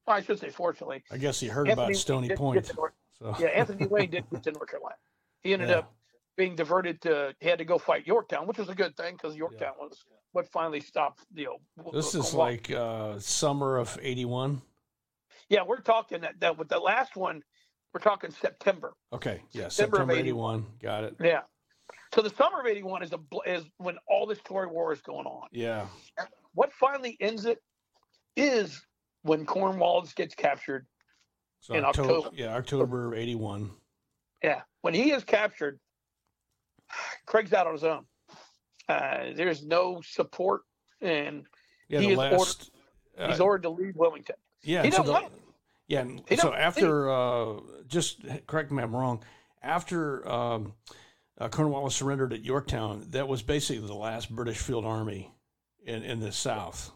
I 0.07 0.21
should 0.21 0.39
say 0.39 0.49
fortunately, 0.49 1.03
I 1.11 1.17
guess 1.17 1.39
he 1.39 1.47
heard 1.47 1.67
Anthony 1.69 1.85
about 1.91 1.95
Stony 1.97 2.29
Point. 2.35 2.61
get 2.63 2.69
to 2.71 2.75
North- 2.75 2.93
So 3.19 3.35
yeah, 3.39 3.47
Anthony 3.47 3.87
Wayne 3.87 4.09
did 4.11 4.29
get 4.29 4.43
to 4.43 4.51
North 4.51 4.69
Carolina. 4.69 4.95
He 5.41 5.53
ended 5.53 5.69
Yeah. 5.69 5.77
up 5.79 5.93
being 6.37 6.55
diverted 6.55 7.01
to. 7.03 7.33
He 7.39 7.47
had 7.47 7.59
to 7.59 7.65
go 7.65 7.77
fight 7.77 8.05
Yorktown, 8.05 8.47
which 8.47 8.57
was 8.57 8.69
a 8.69 8.75
good 8.75 8.95
thing 8.97 9.13
because 9.13 9.35
Yorktown 9.35 9.73
was 9.79 10.03
what 10.33 10.47
finally 10.51 10.81
stopped. 10.81 11.21
You 11.33 11.57
know, 11.77 11.91
this 11.91 12.13
is 12.15 12.33
like 12.33 12.71
uh, 12.71 13.19
summer 13.19 13.77
of 13.77 13.97
'81. 14.01 14.61
Yeah, 15.49 15.63
we're 15.65 15.79
talking 15.81 16.21
that, 16.21 16.39
that 16.39 16.57
with 16.57 16.69
the 16.69 16.79
last 16.79 17.15
one, 17.15 17.43
we're 17.93 18.01
talking 18.01 18.31
September. 18.31 18.93
Okay, 19.13 19.41
yeah, 19.51 19.69
September 19.69 19.97
of 19.97 20.09
September 20.09 20.13
'81. 20.13 20.65
Got 20.81 21.03
it. 21.05 21.15
Yeah. 21.21 21.41
So 22.13 22.21
the 22.21 22.31
summer 22.31 22.59
of 22.59 22.65
'81 22.67 23.03
is 23.03 23.13
a 23.13 23.17
bl- 23.17 23.41
is 23.45 23.63
when 23.77 23.97
all 24.07 24.25
this 24.25 24.39
Tory 24.43 24.67
War 24.67 24.91
is 24.91 25.01
going 25.01 25.25
on. 25.27 25.47
Yeah, 25.51 25.87
What 26.53 26.73
finally 26.73 27.15
ends 27.19 27.45
it 27.45 27.61
is 28.35 28.85
when 29.21 29.45
Cornwallis 29.45 30.13
gets 30.13 30.35
captured. 30.35 30.87
So 31.65 31.73
In 31.73 31.83
October. 31.83 32.13
October. 32.13 32.35
Yeah, 32.35 32.55
October 32.55 33.15
'81. 33.15 33.71
Yeah, 34.43 34.61
when 34.81 34.93
he 34.93 35.11
is 35.11 35.23
captured, 35.23 35.79
Craig's 37.25 37.53
out 37.53 37.65
on 37.65 37.73
his 37.73 37.83
own. 37.83 38.05
Uh, 38.87 39.31
there's 39.35 39.65
no 39.65 39.99
support, 40.05 40.61
and 41.01 41.47
Yeah, 41.89 42.01
He 42.01 42.11
is 42.11 42.17
last. 42.19 42.69
he's 43.17 43.39
uh, 43.39 43.43
ordered 43.43 43.63
to 43.63 43.69
leave 43.69 43.95
Wilmington. 43.95 44.35
yeah, 44.61 44.83
he 44.83 44.91
so 44.91 45.01
don't 45.03 45.31
the-. 45.31 45.39
Yeah, 45.87 46.01
and 46.01 46.21
He 46.29 46.35
so 46.35 46.53
after, 46.53 47.09
uh, 47.09 47.59
just 47.87 48.21
correct 48.45 48.71
me 48.71 48.77
if 48.77 48.83
I'm 48.85 48.95
wrong, 48.95 49.23
after 49.63 50.27
um, 50.29 50.73
uh, 51.39 51.49
Cornwallis 51.49 51.95
surrendered 51.95 52.31
at 52.33 52.43
Yorktown, 52.43 53.07
that 53.09 53.27
was 53.27 53.41
basically 53.41 53.85
the 53.85 53.93
last 53.95 54.29
British 54.29 54.57
Field 54.59 54.85
Army 54.85 55.31
in, 55.83 56.03
in 56.03 56.19
the 56.19 56.31
South. 56.31 56.91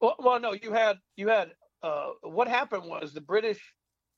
Well, 0.00 0.16
well, 0.18 0.40
no, 0.40 0.52
you 0.52 0.72
had 0.72 0.96
you 1.14 1.28
had 1.28 1.52
uh, 1.84 2.08
what 2.22 2.48
happened 2.48 2.84
was 2.86 3.12
the 3.12 3.20
British 3.20 3.60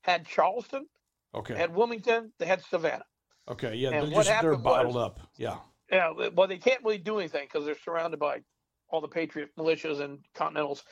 had 0.02 0.26
Charleston, 0.26 0.86
Okay. 1.34 1.56
Had 1.56 1.74
Wilmington. 1.74 2.32
They 2.38 2.46
had 2.46 2.62
Savannah. 2.62 3.06
Okay. 3.48 3.74
Yeah. 3.74 3.90
And 3.90 4.12
They're 4.12 4.22
just 4.22 4.42
they're 4.42 4.56
bottled 4.56 4.94
was- 4.96 5.04
up. 5.04 5.20
Yeah. 5.38 5.58
Yeah, 5.90 6.12
well, 6.34 6.48
they 6.48 6.56
can't 6.56 6.82
really 6.82 6.96
do 6.98 7.18
anything 7.18 7.44
because 7.44 7.66
they're 7.66 7.76
surrounded 7.84 8.18
by 8.18 8.40
all 8.88 9.02
the 9.02 9.08
Patriot 9.08 9.50
militias 9.58 10.00
and 10.00 10.20
Continentals. 10.34 10.84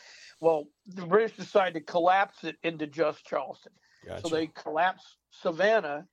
Well, 0.43 0.67
the 0.87 1.07
British 1.07 1.37
decided 1.39 1.73
to 1.75 1.81
collapse 1.81 2.45
it 2.45 2.57
into 2.65 2.87
just 2.87 3.25
Charleston. 3.25 3.73
Gotcha. 4.07 4.29
So 4.29 4.35
they 4.35 4.49
collapse 4.49 5.17
Savannah 5.31 6.07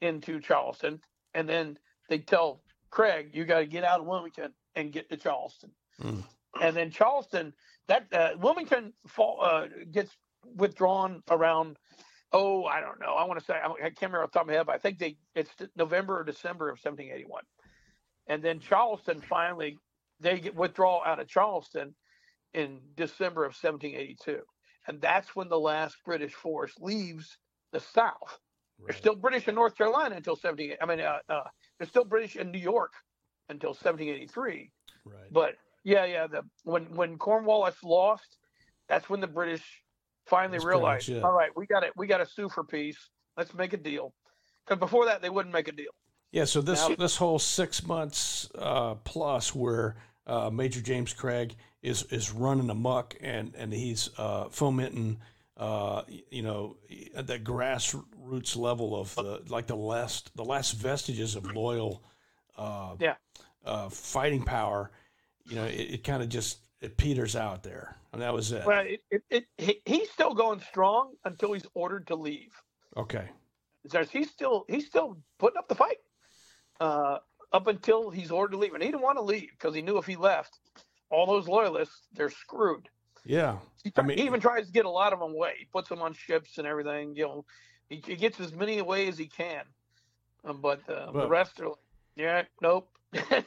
into 0.00 0.40
Charleston, 0.40 1.00
and 1.34 1.46
then 1.46 1.78
they 2.08 2.18
tell 2.18 2.62
Craig, 2.90 3.30
"You 3.34 3.44
got 3.44 3.58
to 3.58 3.66
get 3.66 3.84
out 3.84 4.00
of 4.00 4.06
Wilmington 4.06 4.54
and 4.74 4.90
get 4.90 5.10
to 5.10 5.18
Charleston." 5.18 5.70
Mm. 6.00 6.24
And 6.62 6.74
then 6.76 6.90
Charleston, 6.90 7.52
that 7.88 8.06
uh, 8.12 8.30
Wilmington 8.38 8.94
fall, 9.06 9.38
uh, 9.42 9.66
gets 9.92 10.16
withdrawn 10.56 11.22
around. 11.30 11.76
Oh, 12.36 12.64
I 12.64 12.80
don't 12.80 13.00
know. 13.00 13.14
I 13.14 13.24
want 13.24 13.38
to 13.38 13.44
say 13.44 13.54
I 13.54 13.68
can't 13.90 14.02
remember 14.02 14.24
off 14.24 14.32
the 14.32 14.40
top 14.40 14.42
of 14.42 14.48
my 14.48 14.54
head, 14.54 14.66
but 14.66 14.74
I 14.74 14.78
think 14.78 14.98
they 14.98 15.16
it's 15.36 15.50
November 15.76 16.18
or 16.18 16.24
December 16.24 16.68
of 16.68 16.78
1781. 16.82 17.42
And 18.26 18.42
then 18.42 18.58
Charleston 18.58 19.20
finally 19.20 19.78
they 20.18 20.40
get 20.40 20.56
withdraw 20.56 21.04
out 21.04 21.20
of 21.20 21.28
Charleston 21.28 21.94
in 22.52 22.80
December 22.96 23.44
of 23.44 23.54
1782, 23.54 24.40
and 24.88 25.00
that's 25.00 25.36
when 25.36 25.48
the 25.48 25.58
last 25.58 25.96
British 26.04 26.32
force 26.32 26.72
leaves 26.80 27.38
the 27.72 27.80
South. 27.80 28.38
They're 28.84 28.96
still 28.96 29.14
British 29.14 29.46
in 29.46 29.54
North 29.54 29.76
Carolina 29.76 30.16
until 30.16 30.34
17. 30.34 30.74
I 30.82 30.86
mean, 30.86 31.00
uh, 31.00 31.18
uh, 31.28 31.42
they're 31.78 31.88
still 31.88 32.04
British 32.04 32.34
in 32.34 32.50
New 32.50 32.58
York 32.58 32.92
until 33.48 33.70
1783. 33.70 34.70
Right. 35.04 35.16
But 35.30 35.54
yeah, 35.84 36.04
yeah, 36.04 36.26
the 36.26 36.42
when 36.64 36.84
when 36.96 37.16
Cornwallis 37.16 37.76
lost, 37.84 38.38
that's 38.88 39.08
when 39.08 39.20
the 39.20 39.28
British 39.28 39.83
finally 40.26 40.58
That's 40.58 40.64
realized, 40.66 41.12
all 41.22 41.32
right, 41.32 41.50
we 41.56 41.66
got 41.66 41.82
it, 41.84 41.92
we 41.96 42.06
got 42.06 42.18
to 42.18 42.26
sue 42.26 42.48
for 42.48 42.64
peace. 42.64 42.98
Let's 43.36 43.54
make 43.54 43.72
a 43.72 43.76
deal. 43.78 44.12
Because 44.66 44.78
before 44.80 45.04
that, 45.06 45.20
they 45.22 45.30
wouldn't 45.30 45.52
make 45.52 45.68
a 45.68 45.72
deal. 45.72 45.90
Yeah, 46.32 46.44
so 46.46 46.60
this 46.60 46.88
Now- 46.88 46.96
this 46.96 47.16
whole 47.16 47.38
six 47.38 47.86
months 47.86 48.48
uh, 48.56 48.94
plus 48.96 49.54
where 49.54 49.96
uh, 50.26 50.50
Major 50.50 50.80
James 50.80 51.12
Craig 51.12 51.54
is 51.82 52.02
is 52.04 52.32
running 52.32 52.70
amok 52.70 53.14
and 53.20 53.54
and 53.56 53.72
he's 53.72 54.10
uh, 54.18 54.48
fomenting 54.48 55.18
uh, 55.58 56.02
you 56.30 56.42
know 56.42 56.76
at 57.14 57.26
the 57.28 57.38
grassroots 57.38 58.56
level 58.56 58.98
of 58.98 59.14
the 59.14 59.42
like 59.48 59.66
the 59.66 59.76
last 59.76 60.34
the 60.36 60.44
last 60.44 60.72
vestiges 60.72 61.36
of 61.36 61.44
loyal 61.54 62.02
uh, 62.56 62.96
Yeah. 62.98 63.14
uh, 63.64 63.88
fighting 63.90 64.42
power. 64.42 64.90
You 65.46 65.56
know, 65.56 65.64
it, 65.66 65.74
it 65.94 66.04
kind 66.04 66.22
of 66.22 66.28
just 66.30 66.58
it 66.84 66.96
peters 66.96 67.34
out 67.34 67.62
there, 67.62 67.96
and 68.12 68.20
that 68.22 68.32
was 68.34 68.52
it. 68.52 68.64
Well, 68.66 68.84
it, 68.86 69.02
it, 69.10 69.22
it, 69.30 69.44
he, 69.58 69.80
he's 69.86 70.10
still 70.10 70.34
going 70.34 70.60
strong 70.60 71.14
until 71.24 71.52
he's 71.54 71.66
ordered 71.74 72.06
to 72.08 72.14
leave. 72.14 72.52
Okay, 72.96 73.28
There's- 73.90 74.10
He's 74.10 74.30
still 74.30 74.64
he's 74.68 74.86
still 74.86 75.16
putting 75.38 75.56
up 75.58 75.68
the 75.68 75.74
fight 75.74 75.96
uh, 76.80 77.18
up 77.52 77.66
until 77.66 78.10
he's 78.10 78.30
ordered 78.30 78.52
to 78.52 78.58
leave, 78.58 78.74
and 78.74 78.82
he 78.82 78.88
didn't 78.90 79.02
want 79.02 79.18
to 79.18 79.22
leave 79.22 79.48
because 79.50 79.74
he 79.74 79.82
knew 79.82 79.96
if 79.98 80.06
he 80.06 80.16
left, 80.16 80.58
all 81.10 81.26
those 81.26 81.48
loyalists 81.48 82.02
they're 82.12 82.30
screwed. 82.30 82.88
yeah, 83.24 83.56
He, 83.82 83.92
I 83.96 84.02
mean- 84.02 84.18
he 84.18 84.24
even 84.24 84.40
tries 84.40 84.66
to 84.66 84.72
get 84.72 84.84
a 84.84 84.90
lot 84.90 85.12
of 85.12 85.18
them 85.20 85.32
away. 85.32 85.54
He 85.58 85.64
puts 85.64 85.88
them 85.88 86.02
on 86.02 86.12
ships 86.14 86.58
and 86.58 86.66
everything. 86.66 87.16
You 87.16 87.24
know, 87.24 87.44
he, 87.88 88.02
he 88.06 88.16
gets 88.16 88.38
as 88.40 88.52
many 88.52 88.78
away 88.78 89.08
as 89.08 89.16
he 89.18 89.26
can. 89.26 89.64
Um, 90.44 90.60
but 90.60 90.80
uh, 90.90 91.10
the 91.10 91.28
rest 91.28 91.58
are 91.60 91.68
like, 91.68 91.78
yeah, 92.16 92.42
nope. 92.60 92.88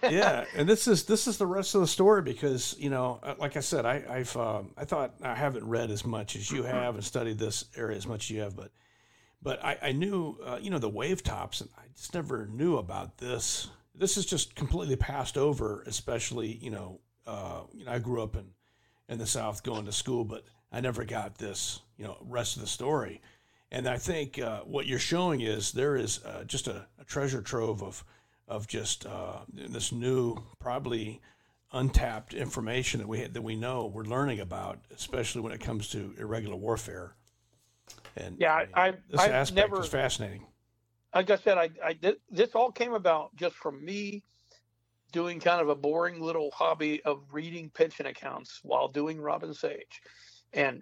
yeah, 0.03 0.45
and 0.55 0.67
this 0.67 0.87
is 0.87 1.05
this 1.05 1.27
is 1.27 1.37
the 1.37 1.47
rest 1.47 1.75
of 1.75 1.81
the 1.81 1.87
story 1.87 2.21
because 2.21 2.75
you 2.79 2.89
know, 2.89 3.19
uh, 3.23 3.35
like 3.37 3.57
I 3.57 3.61
said, 3.61 3.85
I, 3.85 4.03
I've 4.09 4.35
um, 4.37 4.71
I 4.77 4.85
thought 4.85 5.15
I 5.21 5.35
haven't 5.35 5.67
read 5.67 5.91
as 5.91 6.05
much 6.05 6.35
as 6.35 6.51
you 6.51 6.63
have 6.63 6.95
and 6.95 7.03
studied 7.03 7.37
this 7.37 7.65
area 7.75 7.97
as 7.97 8.07
much 8.07 8.25
as 8.25 8.29
you 8.31 8.41
have, 8.41 8.55
but 8.55 8.71
but 9.41 9.63
I, 9.63 9.77
I 9.81 9.91
knew 9.91 10.37
uh, 10.45 10.59
you 10.61 10.69
know 10.69 10.79
the 10.79 10.89
wave 10.89 11.23
tops, 11.23 11.61
and 11.61 11.69
I 11.77 11.83
just 11.95 12.13
never 12.13 12.47
knew 12.47 12.77
about 12.77 13.17
this. 13.17 13.69
This 13.93 14.17
is 14.17 14.25
just 14.25 14.55
completely 14.55 14.95
passed 14.95 15.37
over, 15.37 15.83
especially 15.87 16.57
you 16.61 16.69
know, 16.69 16.99
uh, 17.25 17.61
you 17.73 17.85
know, 17.85 17.91
I 17.91 17.99
grew 17.99 18.21
up 18.23 18.35
in 18.35 18.45
in 19.09 19.17
the 19.17 19.27
South 19.27 19.63
going 19.63 19.85
to 19.85 19.91
school, 19.91 20.25
but 20.25 20.43
I 20.71 20.81
never 20.81 21.03
got 21.03 21.37
this 21.37 21.81
you 21.97 22.05
know 22.05 22.17
rest 22.21 22.55
of 22.55 22.61
the 22.61 22.67
story. 22.67 23.21
And 23.69 23.87
I 23.87 23.97
think 23.97 24.39
uh, 24.39 24.61
what 24.61 24.87
you're 24.87 24.97
showing 24.97 25.41
is 25.41 25.73
there 25.73 25.97
is 25.97 26.23
uh, 26.23 26.45
just 26.45 26.67
a, 26.67 26.87
a 26.99 27.03
treasure 27.03 27.41
trove 27.41 27.83
of 27.83 28.03
of 28.47 28.67
just 28.67 29.05
uh, 29.05 29.39
this 29.51 29.91
new, 29.91 30.37
probably 30.59 31.21
untapped 31.73 32.33
information 32.33 32.99
that 32.99 33.07
we 33.07 33.21
that 33.25 33.41
we 33.41 33.55
know 33.55 33.85
we're 33.87 34.03
learning 34.03 34.39
about, 34.39 34.79
especially 34.95 35.41
when 35.41 35.51
it 35.51 35.59
comes 35.59 35.89
to 35.89 36.13
irregular 36.17 36.55
warfare. 36.55 37.15
And 38.15 38.37
Yeah, 38.39 38.59
mean, 38.59 38.67
I- 38.73 38.91
this 39.09 39.19
I've 39.21 39.31
aspect 39.31 39.69
never- 39.69 39.81
is 39.81 39.89
fascinating. 39.89 40.47
like 41.13 41.29
I 41.29 41.35
said, 41.35 41.57
I, 41.57 41.69
I 41.83 41.93
did, 41.93 42.17
this 42.29 42.55
all 42.55 42.71
came 42.71 42.93
about 42.93 43.35
just 43.35 43.55
from 43.55 43.83
me 43.83 44.23
doing 45.11 45.39
kind 45.39 45.61
of 45.61 45.69
a 45.69 45.75
boring 45.75 46.21
little 46.21 46.51
hobby 46.51 47.01
of 47.03 47.23
reading 47.31 47.69
pension 47.69 48.05
accounts 48.07 48.59
while 48.63 48.87
doing 48.87 49.19
Robin 49.19 49.53
Sage, 49.53 50.01
and 50.53 50.81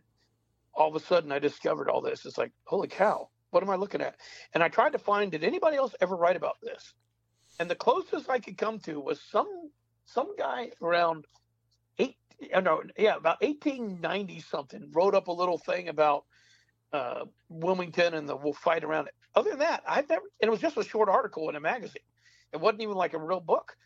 all 0.74 0.90
of 0.90 0.96
a 0.96 1.00
sudden 1.00 1.32
I 1.32 1.40
discovered 1.40 1.90
all 1.90 2.02
this. 2.02 2.26
It's 2.26 2.38
like, 2.38 2.52
holy 2.66 2.88
cow, 2.88 3.30
what 3.52 3.64
am 3.64 3.70
I 3.70 3.76
looking 3.76 4.02
at? 4.02 4.18
And 4.54 4.64
I 4.64 4.68
tried 4.68 4.92
to 4.92 5.00
find 5.00 5.32
did 5.32 5.44
anybody 5.44 5.78
else 5.78 5.96
ever 6.02 6.16
write 6.16 6.36
about 6.36 6.58
this? 6.62 6.94
And 7.60 7.70
the 7.70 7.76
closest 7.76 8.30
I 8.30 8.40
could 8.40 8.58
come 8.58 8.80
to 8.82 9.00
was 9.00 9.22
some 9.22 9.72
some 10.06 10.36
guy 10.36 10.72
around 10.82 11.26
eight, 12.00 12.18
uh, 12.54 12.62
no, 12.62 12.84
yeah, 12.98 13.16
about 13.18 13.38
eighteen 13.42 14.02
ninety 14.02 14.40
something 14.40 14.92
wrote 14.94 15.16
up 15.16 15.28
a 15.28 15.32
little 15.34 15.58
thing 15.58 15.90
about 15.90 16.26
uh, 16.94 17.26
Wilmington 17.50 18.14
and 18.14 18.28
the 18.28 18.38
fight 18.54 18.84
around 18.84 19.08
it. 19.08 19.16
Other 19.36 19.52
than 19.52 19.60
that, 19.60 19.84
I've 19.88 20.10
never, 20.10 20.26
and 20.42 20.48
it 20.48 20.52
was 20.52 20.62
just 20.62 20.78
a 20.78 20.84
short 20.84 21.10
article 21.10 21.50
in 21.50 21.56
a 21.56 21.60
magazine. 21.60 22.04
It 22.54 22.60
wasn't 22.60 22.82
even 22.82 22.96
like 22.96 23.14
a 23.14 23.20
real 23.20 23.42
book. 23.42 23.78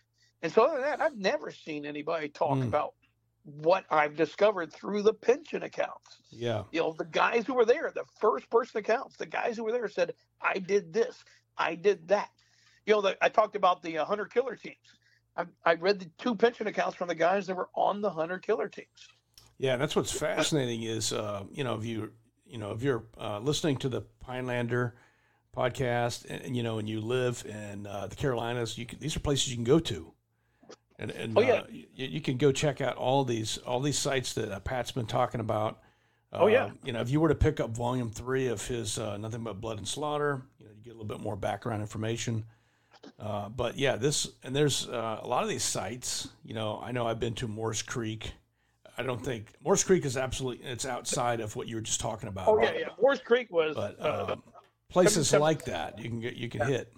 And 0.42 0.52
so, 0.52 0.64
other 0.64 0.76
than 0.76 0.84
that, 0.84 1.02
I've 1.02 1.18
never 1.18 1.52
seen 1.52 1.86
anybody 1.86 2.30
talk 2.30 2.60
Mm. 2.60 2.70
about 2.70 2.96
what 3.44 3.86
I've 3.90 4.16
discovered 4.16 4.72
through 4.74 5.04
the 5.04 5.14
pension 5.14 5.64
accounts. 5.64 6.22
Yeah, 6.32 6.66
You 6.72 6.82
know, 6.82 6.94
the 6.94 7.06
guys 7.06 7.46
who 7.46 7.56
were 7.56 7.66
there, 7.66 7.92
the 7.94 8.06
first 8.20 8.50
person 8.50 8.80
accounts, 8.80 9.18
the 9.18 9.26
guys 9.26 9.58
who 9.58 9.64
were 9.64 9.72
there 9.72 9.88
said, 9.90 10.16
I 10.42 10.60
did 10.60 10.94
this, 10.94 11.24
I 11.58 11.76
did 11.76 12.08
that. 12.10 12.32
You 12.90 12.96
know, 12.96 13.02
the, 13.02 13.18
I 13.24 13.30
talked 13.30 13.56
about 13.56 13.84
the 13.84 14.00
uh, 14.00 14.06
hunter 14.06 14.26
killer 14.26 14.56
teams. 14.56 14.76
I, 15.38 15.46
I 15.64 15.76
read 15.76 16.00
the 16.00 16.10
two 16.18 16.34
pension 16.34 16.66
accounts 16.66 16.96
from 16.98 17.08
the 17.08 17.14
guys 17.14 17.46
that 17.46 17.56
were 17.56 17.70
on 17.76 18.02
the 18.02 18.10
hunter 18.10 18.40
killer 18.40 18.68
teams. 18.68 18.88
yeah. 19.60 19.78
That's 19.78 19.96
what's 19.96 20.12
fascinating 20.12 20.82
is 20.84 21.14
uh, 21.14 21.44
you 21.52 21.64
know 21.64 21.76
if 21.76 21.86
you 21.86 22.12
you 22.48 22.58
know 22.58 22.72
if 22.72 22.82
you're 22.82 23.04
uh, 23.20 23.38
listening 23.40 23.78
to 23.78 23.90
the 23.90 24.02
Pinelander 24.26 24.96
podcast 25.56 26.26
and, 26.30 26.42
and, 26.42 26.58
you 26.58 26.64
know 26.64 26.80
and 26.80 26.90
you 26.90 27.00
live 27.00 27.46
in 27.48 27.86
uh, 27.86 28.08
the 28.08 28.16
Carolinas, 28.16 28.76
you 28.76 28.88
can, 28.88 28.98
these 28.98 29.16
are 29.16 29.20
places 29.20 29.50
you 29.50 29.56
can 29.56 29.64
go 29.64 29.80
to. 29.80 30.12
And, 30.98 31.12
and 31.12 31.38
Oh, 31.38 31.42
yeah. 31.42 31.54
uh, 31.54 31.64
you, 31.70 31.86
you 31.94 32.22
can 32.22 32.38
go 32.38 32.52
check 32.52 32.82
out 32.82 32.98
all 32.98 33.24
these 33.24 33.60
all 33.60 33.80
these 33.82 34.00
sites 34.00 34.34
that 34.34 34.52
uh, 34.52 34.60
Pat's 34.62 34.92
been 34.92 35.06
talking 35.06 35.42
about. 35.42 35.80
Oh, 36.34 36.48
yeah. 36.48 36.66
Uh, 36.66 36.72
you 36.84 36.92
know, 36.94 37.02
if 37.02 37.10
you 37.12 37.20
were 37.20 37.30
to 37.30 37.36
pick 37.36 37.60
up 37.60 37.70
volume 37.70 38.10
three 38.10 38.48
of 38.48 38.68
his 38.68 38.98
uh, 39.00 39.18
Nothing 39.18 39.44
But 39.44 39.62
Blood 39.62 39.78
and 39.78 39.88
Slaughter, 39.88 40.42
you 40.60 40.66
know, 40.66 40.72
you 40.76 40.84
get 40.84 40.90
a 40.90 40.98
little 40.98 41.06
bit 41.06 41.20
more 41.20 41.36
background 41.36 41.82
information. 41.82 42.46
Uh, 43.20 43.50
but 43.50 43.78
yeah, 43.78 43.96
this 43.96 44.28
and 44.44 44.56
there's 44.56 44.88
uh, 44.88 45.20
a 45.22 45.28
lot 45.28 45.44
of 45.44 45.50
these 45.50 45.64
sites. 45.64 46.30
You 46.44 46.54
know, 46.54 46.80
I 46.84 46.92
know 46.92 47.08
I've 47.08 47.20
been 47.20 47.36
to 47.36 47.48
Moores 47.48 47.82
Creek. 47.82 48.32
I 48.98 49.04
don't 49.04 49.24
think 49.24 49.48
Moores 49.64 49.84
Creek 49.84 50.06
is 50.06 50.18
absolutely 50.18 50.66
it's 50.66 50.86
outside 50.86 51.40
of 51.40 51.56
what 51.56 51.68
you 51.68 51.76
were 51.76 51.82
just 51.82 52.00
talking 52.02 52.28
about. 52.30 52.48
Oh, 52.50 52.62
yeah, 52.62 52.74
yeah. 52.78 52.88
Moores 53.02 53.20
Creek 53.22 53.50
was. 53.52 53.76
But 53.76 54.00
uh, 54.02 54.28
um, 54.34 54.44
places 54.90 55.30
seven- 55.30 55.42
like 55.42 55.66
that 55.66 56.00
you 56.00 56.10
can 56.10 56.20
get 56.20 56.36
you 56.36 56.50
can 56.50 56.68
hit. 56.68 56.94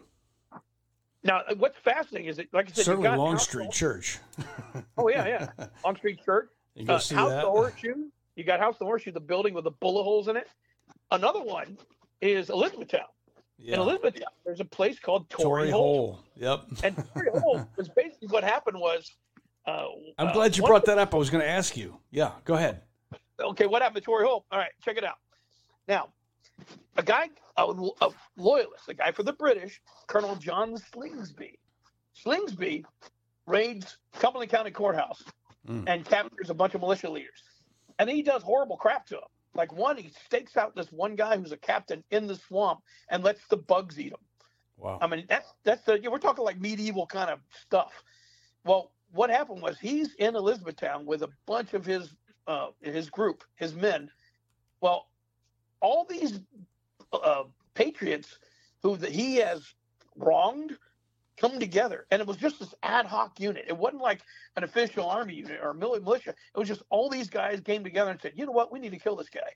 now, 1.23 1.41
what's 1.57 1.77
fascinating 1.77 2.29
is 2.29 2.37
that, 2.37 2.51
like 2.53 2.65
I 2.65 2.69
said, 2.69 2.77
you 2.77 2.83
Certainly 2.83 3.09
got 3.09 3.17
Long 3.19 3.33
House- 3.33 3.43
Street 3.43 3.71
Church. 3.71 4.17
Oh, 4.97 5.09
yeah, 5.09 5.27
yeah. 5.57 5.65
Long 5.85 5.95
Street 5.95 6.23
Church. 6.25 6.49
You 6.75 6.85
go 6.85 6.95
Uh, 6.95 6.99
see 6.99 7.15
House 7.15 7.29
that. 7.29 7.41
the 7.43 7.49
Horseshoe. 7.49 7.95
You 8.35 8.43
got 8.43 8.59
House 8.59 8.77
the 8.79 8.85
Horseshoe, 8.85 9.11
the 9.11 9.19
building 9.19 9.53
with 9.53 9.65
the 9.65 9.71
bullet 9.71 10.03
holes 10.03 10.27
in 10.27 10.37
it. 10.37 10.47
Another 11.11 11.41
one 11.41 11.77
is 12.21 12.49
Elizabethtown. 12.49 13.01
In 13.66 13.80
Elizabeth, 13.80 14.22
there's 14.45 14.59
a 14.59 14.66
place 14.66 14.99
called 14.99 15.30
Tory, 15.30 15.43
Tory 15.43 15.70
Hole. 15.72 16.14
Hole. 16.14 16.20
Yep. 16.38 16.62
And 16.84 16.95
Tory 17.14 17.30
Hole 17.39 17.68
was 17.78 17.89
basically 17.89 18.28
what 18.30 18.43
happened 18.43 18.78
was. 18.80 19.12
Uh, 19.66 19.86
I'm 20.18 20.28
uh, 20.30 20.34
glad 20.34 20.57
you 20.57 20.64
one- 20.64 20.72
brought 20.72 20.86
that 20.86 20.97
up. 20.97 21.14
I 21.14 21.18
was 21.18 21.30
going 21.30 21.43
to 21.43 21.49
ask 21.49 21.78
you. 21.78 21.97
Yeah, 22.09 22.32
go 22.45 22.55
ahead. 22.55 22.82
Okay, 23.39 23.68
what 23.68 23.82
happened 23.82 23.97
to 23.97 24.01
Tory 24.01 24.26
Hole? 24.26 24.45
All 24.51 24.57
right, 24.59 24.72
check 24.84 24.97
it 24.97 25.03
out. 25.03 25.18
Now, 25.88 26.09
a 26.97 27.03
guy, 27.03 27.30
a, 27.57 27.64
a 28.01 28.09
loyalist, 28.38 28.88
a 28.89 28.93
guy 28.93 29.12
for 29.12 29.24
the 29.24 29.34
British, 29.34 29.82
Colonel 30.07 30.36
John 30.36 30.76
Slingsby. 30.76 31.55
Slingsby 32.26 32.84
raids 33.47 33.97
Cumberland 34.20 34.51
County 34.51 34.72
Courthouse 34.72 35.24
Mm. 35.70 35.84
and 35.86 36.03
captures 36.03 36.49
a 36.49 36.55
bunch 36.55 36.74
of 36.74 36.82
militia 36.82 37.07
leaders. 37.07 37.43
And 37.99 38.09
he 38.09 38.24
does 38.24 38.41
horrible 38.41 38.78
crap 38.78 39.05
to 39.07 39.14
them. 39.14 39.24
Like 39.53 39.73
one, 39.73 39.97
he 39.97 40.11
stakes 40.25 40.55
out 40.55 40.75
this 40.75 40.91
one 40.91 41.15
guy 41.15 41.37
who's 41.37 41.51
a 41.51 41.57
captain 41.57 42.03
in 42.11 42.27
the 42.27 42.35
swamp 42.35 42.81
and 43.09 43.23
lets 43.23 43.45
the 43.47 43.57
bugs 43.57 43.99
eat 43.99 44.13
him. 44.13 44.19
Wow. 44.77 44.97
I 45.01 45.07
mean, 45.07 45.25
that's 45.27 45.53
that's 45.63 45.83
the 45.83 46.01
we're 46.09 46.17
talking 46.17 46.43
like 46.43 46.59
medieval 46.59 47.05
kind 47.05 47.29
of 47.29 47.39
stuff. 47.65 47.91
Well, 48.63 48.91
what 49.11 49.29
happened 49.29 49.61
was 49.61 49.77
he's 49.79 50.13
in 50.15 50.35
Elizabethtown 50.35 51.05
with 51.05 51.23
a 51.23 51.29
bunch 51.45 51.73
of 51.73 51.85
his 51.85 52.15
uh, 52.47 52.69
his 52.81 53.09
group, 53.09 53.43
his 53.55 53.75
men. 53.75 54.09
Well, 54.79 55.07
all 55.81 56.05
these 56.09 56.39
uh, 57.13 57.43
patriots 57.73 58.39
who 58.81 58.97
the, 58.97 59.09
he 59.09 59.35
has 59.37 59.73
wronged 60.15 60.77
come 61.41 61.59
together. 61.59 62.05
And 62.11 62.21
it 62.21 62.27
was 62.27 62.37
just 62.37 62.59
this 62.59 62.73
ad 62.83 63.07
hoc 63.07 63.39
unit. 63.39 63.65
It 63.67 63.75
wasn't 63.75 64.03
like 64.03 64.21
an 64.55 64.63
official 64.63 65.09
army 65.09 65.35
unit 65.35 65.59
or 65.61 65.73
militia. 65.73 66.29
It 66.29 66.59
was 66.59 66.67
just 66.67 66.83
all 66.89 67.09
these 67.09 67.29
guys 67.29 67.59
came 67.61 67.83
together 67.83 68.11
and 68.11 68.21
said, 68.21 68.33
you 68.35 68.45
know 68.45 68.51
what, 68.51 68.71
we 68.71 68.79
need 68.79 68.91
to 68.91 68.99
kill 68.99 69.15
this 69.15 69.29
guy. 69.29 69.49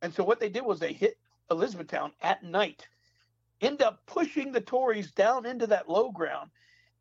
And 0.00 0.14
so 0.14 0.22
what 0.22 0.38
they 0.38 0.48
did 0.48 0.64
was 0.64 0.78
they 0.78 0.92
hit 0.92 1.18
Elizabethtown 1.50 2.12
at 2.22 2.44
night, 2.44 2.86
end 3.60 3.82
up 3.82 4.00
pushing 4.06 4.52
the 4.52 4.60
Tories 4.60 5.10
down 5.10 5.44
into 5.44 5.66
that 5.66 5.88
low 5.88 6.10
ground 6.12 6.50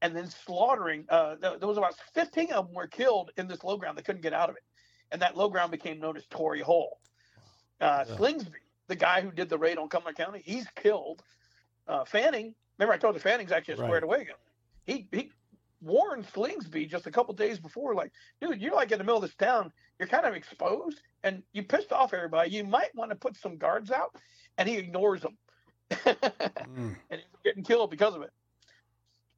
and 0.02 0.16
then 0.16 0.28
slaughtering. 0.28 1.06
Uh, 1.10 1.36
there 1.36 1.68
was 1.68 1.78
about 1.78 1.94
15 2.16 2.52
of 2.54 2.66
them 2.66 2.76
were 2.76 2.88
killed 2.88 3.32
in 3.38 3.48
this 3.48 3.64
low 3.64 3.78
ground. 3.78 3.98
They 3.98 4.02
couldn't 4.04 4.24
get 4.24 4.34
out 4.34 4.50
of 4.50 4.56
it. 4.56 4.64
And 5.12 5.22
that 5.22 5.38
low 5.38 5.50
ground 5.50 5.72
became 5.72 6.00
known 6.00 6.18
as 6.18 6.26
Tory 6.26 6.62
Hole. 6.62 7.00
Uh, 7.80 8.04
yeah. 8.08 8.16
Slingsby, 8.16 8.56
the 8.88 8.96
guy 8.96 9.22
who 9.22 9.32
did 9.32 9.48
the 9.48 9.58
raid 9.60 9.78
on 9.78 9.90
Cumberland 9.90 10.18
County, 10.18 10.42
he's 10.44 10.66
killed. 10.76 11.22
Uh, 11.88 12.04
Fanning, 12.04 12.54
remember 12.78 12.94
I 12.94 12.98
told 12.98 13.16
you 13.16 13.20
Fanning's 13.20 13.52
actually 13.52 13.76
a 13.76 13.78
squared 13.78 14.04
right. 14.04 14.04
away 14.04 14.26
guy. 14.26 14.34
He, 14.86 15.08
he 15.12 15.32
warned 15.82 16.26
Slingsby 16.28 16.90
just 16.90 17.08
a 17.08 17.12
couple 17.12 17.34
days 17.34 17.60
before, 17.60 17.94
like, 17.94 18.12
dude, 18.42 18.62
you're 18.62 18.74
like 18.76 18.92
in 18.92 18.98
the 18.98 19.04
middle 19.04 19.18
of 19.18 19.24
this 19.24 19.36
town. 19.36 19.72
You're 20.00 20.08
kind 20.08 20.26
of 20.26 20.36
exposed 20.36 21.02
and 21.24 21.44
you 21.54 21.64
pissed 21.64 21.92
off 21.92 22.14
everybody. 22.14 22.52
You 22.52 22.64
might 22.64 22.94
want 22.96 23.12
to 23.12 23.16
put 23.16 23.36
some 23.38 23.58
guards 23.58 23.92
out. 23.92 24.16
And 24.58 24.68
he 24.68 24.78
ignores 24.78 25.22
them. 25.22 25.38
mm. 25.92 26.96
And 27.10 27.22
he's 27.22 27.42
getting 27.44 27.64
killed 27.64 27.92
because 27.92 28.16
of 28.16 28.22
it. 28.22 28.32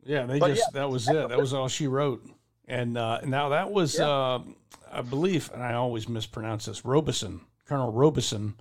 Yeah, 0.06 0.26
they 0.26 0.40
but 0.40 0.50
just, 0.50 0.62
yeah, 0.74 0.80
that 0.80 0.90
was 0.90 1.08
it. 1.10 1.30
That 1.30 1.38
was 1.38 1.54
all 1.54 1.68
she 1.68 1.88
wrote. 1.88 2.26
And 2.68 2.98
uh, 2.98 3.22
now 3.26 3.50
that 3.50 3.70
was, 3.72 3.98
yeah. 3.98 4.08
uh, 4.08 4.44
I 4.92 5.02
believe, 5.02 5.50
and 5.54 5.62
I 5.62 5.74
always 5.74 6.08
mispronounce 6.08 6.66
this, 6.66 6.86
Robeson, 6.86 7.42
Colonel 7.66 7.92
Robeson, 7.92 8.56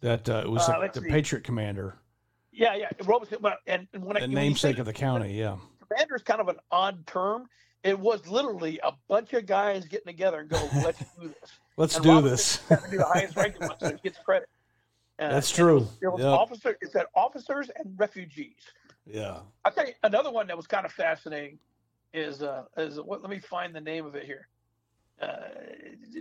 that 0.00 0.28
uh, 0.28 0.44
was 0.46 0.68
uh, 0.68 0.88
the, 0.92 1.00
the 1.00 1.08
Patriot 1.08 1.44
commander. 1.44 1.96
Yeah, 2.56 2.74
yeah, 2.74 2.88
Robeson. 3.04 3.38
And, 3.66 3.86
and 3.92 4.04
when 4.04 4.16
the 4.16 4.22
I, 4.22 4.26
namesake 4.26 4.78
of 4.78 4.86
the 4.86 4.92
county, 4.92 5.38
yeah. 5.38 5.56
Commander 5.86 6.16
is 6.16 6.22
kind 6.22 6.40
of 6.40 6.48
an 6.48 6.56
odd 6.70 7.06
term. 7.06 7.46
It 7.84 7.98
was 7.98 8.26
literally 8.26 8.80
a 8.82 8.92
bunch 9.08 9.32
of 9.34 9.46
guys 9.46 9.84
getting 9.84 10.06
together 10.06 10.40
and 10.40 10.48
go, 10.48 10.56
"Let's 10.82 10.98
do 10.98 11.28
this." 11.28 11.52
Let's 11.76 11.96
and 11.96 12.04
do 12.04 12.22
this. 12.22 12.56
be 12.90 12.96
the 12.96 13.04
highest 13.04 13.36
ranking 13.36 13.68
one, 13.68 13.78
so 13.78 13.90
he 13.90 14.00
gets 14.02 14.18
credit. 14.18 14.48
Uh, 15.18 15.30
That's 15.30 15.50
true. 15.50 15.78
It 15.78 15.80
was, 15.80 15.98
it 16.02 16.08
was 16.08 16.20
yep. 16.20 16.28
officer. 16.28 16.78
It 16.82 16.92
said 16.92 17.06
officers 17.14 17.70
and 17.74 17.94
refugees. 17.96 18.52
Yeah. 19.06 19.38
I'll 19.64 19.72
tell 19.72 19.86
you 19.86 19.94
another 20.02 20.30
one 20.30 20.46
that 20.48 20.56
was 20.58 20.66
kind 20.66 20.84
of 20.84 20.92
fascinating 20.92 21.58
is 22.12 22.42
uh 22.42 22.64
is 22.76 23.00
what 23.00 23.22
let 23.22 23.30
me 23.30 23.38
find 23.38 23.74
the 23.74 23.80
name 23.80 24.04
of 24.04 24.14
it 24.14 24.24
here. 24.24 24.48
Uh, 25.20 25.36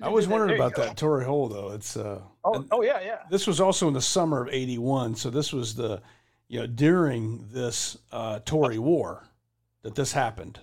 I 0.01 0.07
was 0.07 0.27
wondering 0.27 0.55
about 0.55 0.75
that 0.75 0.95
Tory 0.95 1.25
Hole 1.25 1.49
though. 1.49 1.71
It's 1.71 1.97
uh 1.97 2.21
oh, 2.43 2.65
oh 2.71 2.81
yeah 2.83 3.01
yeah. 3.01 3.19
This 3.29 3.47
was 3.47 3.59
also 3.59 3.87
in 3.87 3.93
the 3.93 4.01
summer 4.01 4.43
of 4.43 4.53
'81, 4.53 5.15
so 5.15 5.29
this 5.29 5.51
was 5.51 5.75
the 5.75 6.01
you 6.47 6.59
know 6.59 6.67
during 6.67 7.47
this 7.51 7.97
uh, 8.11 8.39
Tory 8.45 8.79
War 8.79 9.27
that 9.81 9.95
this 9.95 10.11
happened. 10.11 10.59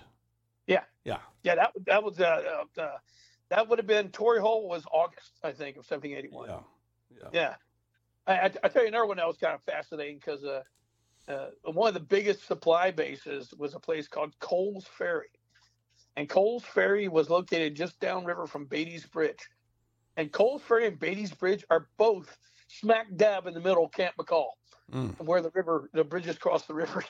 Yeah 0.67 0.83
yeah 1.03 1.19
yeah 1.43 1.55
that 1.55 1.71
that 1.85 2.03
was 2.03 2.19
uh, 2.19 2.63
uh, 2.77 2.81
uh 2.81 2.97
that 3.49 3.67
would 3.67 3.79
have 3.79 3.87
been 3.87 4.09
Tory 4.09 4.39
Hole 4.39 4.67
was 4.67 4.83
August 4.91 5.39
I 5.43 5.51
think 5.51 5.77
of 5.77 5.85
1781. 5.89 6.49
Yeah 6.49 6.59
yeah. 7.21 7.29
yeah. 7.33 7.55
I, 8.25 8.33
I, 8.33 8.51
I 8.63 8.67
tell 8.69 8.83
you 8.83 8.87
another 8.87 9.05
one 9.05 9.17
that 9.17 9.27
was 9.27 9.37
kind 9.37 9.53
of 9.53 9.61
fascinating 9.63 10.17
because 10.17 10.43
uh, 10.43 10.61
uh, 11.27 11.47
one 11.63 11.87
of 11.87 11.93
the 11.93 11.99
biggest 11.99 12.47
supply 12.47 12.91
bases 12.91 13.53
was 13.57 13.75
a 13.75 13.79
place 13.79 14.07
called 14.07 14.37
Coles 14.39 14.85
Ferry. 14.97 15.29
And 16.15 16.29
Coles 16.29 16.63
Ferry 16.63 17.07
was 17.07 17.29
located 17.29 17.75
just 17.75 17.99
downriver 17.99 18.45
from 18.45 18.65
Beatty's 18.65 19.05
Bridge. 19.05 19.49
And 20.15 20.31
Coles 20.31 20.61
Ferry 20.61 20.87
and 20.87 20.99
Beatty's 20.99 21.33
Bridge 21.33 21.65
are 21.69 21.87
both 21.97 22.37
smack 22.67 23.07
dab 23.15 23.47
in 23.47 23.53
the 23.53 23.59
middle 23.59 23.85
of 23.85 23.91
Camp 23.91 24.15
McCall, 24.19 24.49
mm. 24.91 25.19
where 25.19 25.41
the 25.41 25.51
river, 25.53 25.89
the 25.93 26.03
bridges 26.03 26.37
cross 26.37 26.65
the 26.65 26.73
river. 26.73 27.03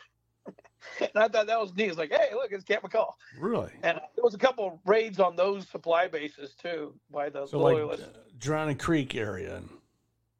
and 1.00 1.10
I 1.16 1.28
thought 1.28 1.48
that 1.48 1.60
was 1.60 1.74
neat. 1.76 1.90
It's 1.90 1.98
like, 1.98 2.12
hey, 2.12 2.30
look, 2.34 2.52
it's 2.52 2.64
Camp 2.64 2.84
McCall. 2.84 3.12
Really? 3.40 3.72
And 3.84 4.00
there 4.16 4.24
was 4.24 4.34
a 4.34 4.40
couple 4.40 4.68
of 4.68 4.74
raids 4.86 5.20
on 5.20 5.36
those 5.36 5.68
supply 5.68 6.08
bases 6.08 6.56
too 6.56 6.94
by 7.12 7.30
the 7.30 7.48
so 7.48 7.60
loyalists. 7.60 8.08
Like, 8.08 8.16
uh, 8.16 8.30
Drowning 8.38 8.78
Creek 8.78 9.16
area. 9.16 9.62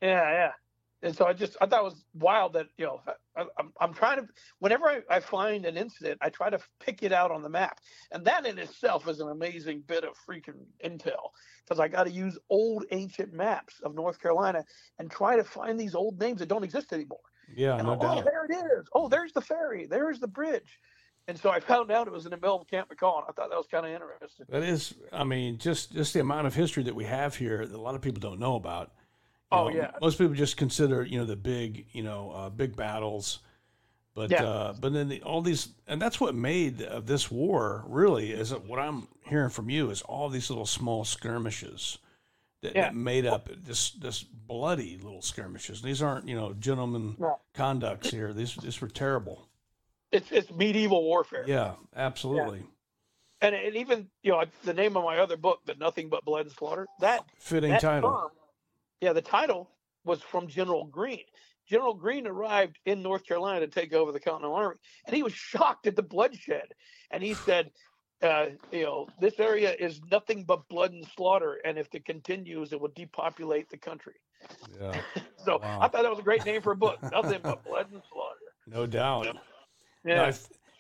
Yeah, 0.02 0.32
yeah 0.32 0.52
and 1.04 1.16
so 1.16 1.26
I 1.26 1.34
just 1.34 1.58
I 1.62 1.68
thought 1.68 1.82
it 1.82 1.84
was 1.84 2.06
wild 2.16 2.54
that 2.54 2.68
you 2.78 2.86
know 2.86 3.02
I, 3.36 3.42
am 3.60 3.74
I'm 3.80 3.94
trying 3.94 4.20
to 4.20 4.28
whenever 4.60 4.86
I, 4.86 5.02
I 5.10 5.20
find 5.20 5.66
an 5.66 5.78
incident 5.78 6.20
I 6.22 6.30
try 6.30 6.50
to 6.50 6.60
pick 6.80 7.04
it 7.04 7.12
out 7.12 7.32
on 7.32 7.42
the 7.42 7.50
map 7.50 7.80
and 8.12 8.26
that 8.26 8.46
in 8.46 8.58
itself 8.60 9.08
is 9.08 9.20
an 9.20 9.30
amazing 9.30 9.84
bit 9.88 10.04
of 10.04 10.14
freaking 10.28 10.66
intel 10.84 11.32
because 11.64 11.80
I 11.80 11.88
got 11.88 12.04
to 12.04 12.12
use 12.12 12.38
old 12.50 12.86
ancient 12.92 13.34
maps 13.34 13.76
of 13.84 13.96
North 13.96 14.20
Carolina 14.20 14.64
and 15.00 15.10
try 15.10 15.36
to 15.36 15.44
find 15.44 15.80
these 15.80 15.96
old 15.96 16.20
names 16.20 16.40
that 16.40 16.50
don't 16.50 16.64
exist 16.64 16.94
anymore. 16.94 17.20
Yeah, 17.56 17.76
and 17.76 17.88
no 17.88 17.94
oh, 17.94 18.00
doubt. 18.00 18.18
Oh, 18.20 18.22
there 18.24 18.46
it 18.46 18.80
is. 18.80 18.88
Oh, 18.94 19.10
there's 19.10 19.34
the 19.34 19.42
ferry. 19.42 19.86
There's 19.86 20.20
the 20.20 20.28
bridge. 20.28 20.80
And 21.28 21.38
so 21.38 21.50
I 21.50 21.60
found 21.60 21.90
out 21.90 22.08
it 22.08 22.14
was 22.14 22.26
in 22.26 22.32
the 22.32 22.38
middle 22.38 22.60
of 22.62 22.68
Camp 22.68 22.90
McCall, 22.90 23.20
and 23.20 23.26
I 23.30 23.32
thought 23.32 23.50
that 23.50 23.58
was 23.58 23.68
kind 23.72 23.86
of 23.86 23.94
interesting. 23.94 24.46
That 24.50 24.64
is, 24.64 24.94
I 25.12 25.24
mean, 25.24 25.58
just 25.58 25.94
just 25.94 26.14
the 26.14 26.20
amount 26.20 26.48
of 26.48 26.56
history 26.56 26.84
that 26.84 26.96
we 26.96 27.06
have 27.06 27.36
here 27.36 27.66
that 27.66 27.76
a 27.76 27.82
lot 27.82 27.96
of 27.96 28.02
people 28.02 28.20
don't 28.20 28.40
know 28.40 28.56
about 28.56 28.92
oh 29.54 29.70
know, 29.70 29.76
yeah. 29.76 29.92
Most 30.02 30.18
people 30.18 30.34
just 30.34 30.58
consider 30.58 31.04
you 31.04 31.18
know 31.18 31.26
the 31.26 31.36
big 31.36 31.86
you 31.94 32.04
know 32.04 32.32
uh, 32.32 32.50
big 32.50 32.76
battles, 32.76 33.40
but 34.16 34.32
yeah. 34.32 34.44
uh, 34.44 34.74
but 34.74 34.94
then 34.94 35.10
the, 35.10 35.22
all 35.24 35.42
these 35.42 35.70
and 35.88 36.02
that's 36.02 36.20
what 36.20 36.36
made 36.36 36.82
uh, 36.82 37.00
this 37.00 37.32
war 37.32 37.84
really 37.88 38.32
is 38.32 38.52
what 38.52 38.80
I'm 38.80 39.08
hearing 39.28 39.50
from 39.50 39.70
you 39.70 39.90
is 39.90 40.02
all 40.04 40.30
these 40.30 40.50
little 40.50 40.66
small 40.66 41.06
skirmishes 41.06 41.98
that, 42.64 42.76
yeah. 42.76 42.82
that 42.84 42.96
made 42.96 43.26
up 43.26 43.50
this 43.66 43.92
this 43.92 44.24
bloody 44.24 44.98
little 44.98 45.22
skirmishes. 45.22 45.82
These 45.82 46.02
aren't 46.02 46.28
you 46.28 46.36
know 46.36 46.54
gentlemen 46.54 47.16
no. 47.20 47.40
conducts 47.54 48.10
here. 48.10 48.34
These 48.34 48.56
these 48.56 48.82
were 48.82 48.88
terrible. 48.88 49.48
It's 50.12 50.32
it's 50.32 50.52
medieval 50.52 51.04
warfare. 51.04 51.44
Yeah, 51.48 51.74
absolutely. 51.96 52.60
Yeah. 52.60 52.66
And, 53.48 53.56
and 53.56 53.76
even 53.76 54.08
you 54.22 54.32
know 54.32 54.46
the 54.64 54.74
name 54.74 54.96
of 54.96 55.04
my 55.04 55.18
other 55.20 55.38
book, 55.38 55.62
"The 55.66 55.76
Nothing 55.76 56.10
But 56.10 56.24
Blood 56.24 56.46
and 56.46 56.52
Slaughter." 56.52 56.88
That 57.00 57.26
fitting 57.38 57.72
that 57.72 57.82
title. 57.82 58.12
Term, 58.12 58.30
yeah, 59.04 59.12
the 59.12 59.22
title 59.22 59.70
was 60.06 60.22
from 60.22 60.48
General 60.48 60.86
Greene. 60.86 61.26
General 61.68 61.94
Greene 61.94 62.26
arrived 62.26 62.80
in 62.86 63.02
North 63.02 63.26
Carolina 63.26 63.60
to 63.60 63.68
take 63.68 63.94
over 63.94 64.12
the 64.12 64.20
Continental 64.20 64.56
Army, 64.56 64.78
and 65.06 65.16
he 65.16 65.24
was 65.24 65.34
shocked 65.34 65.88
at 65.88 65.96
the 65.96 66.04
bloodshed. 66.04 66.74
And 67.12 67.22
he 67.22 67.34
said, 67.34 67.72
uh, 68.22 68.48
"You 68.72 68.84
know, 68.84 69.08
this 69.20 69.40
area 69.40 69.76
is 69.78 70.02
nothing 70.10 70.46
but 70.46 70.68
blood 70.70 70.94
and 70.94 71.06
slaughter, 71.06 71.60
and 71.66 71.78
if 71.78 71.94
it 71.94 72.06
continues, 72.06 72.72
it 72.72 72.80
will 72.80 72.94
depopulate 72.96 73.70
the 73.70 73.78
country." 73.78 74.16
Yeah. 74.80 75.02
so 75.46 75.60
wow. 75.62 75.80
I 75.82 75.88
thought 75.90 76.04
that 76.04 76.10
was 76.10 76.20
a 76.20 76.24
great 76.24 76.46
name 76.46 76.62
for 76.62 76.72
a 76.72 76.78
book. 76.78 77.00
nothing 77.12 77.42
but 77.44 77.64
blood 77.66 77.92
and 77.92 78.02
slaughter. 78.12 78.40
No 78.68 78.86
doubt. 78.86 79.38
Yeah. 80.06 80.32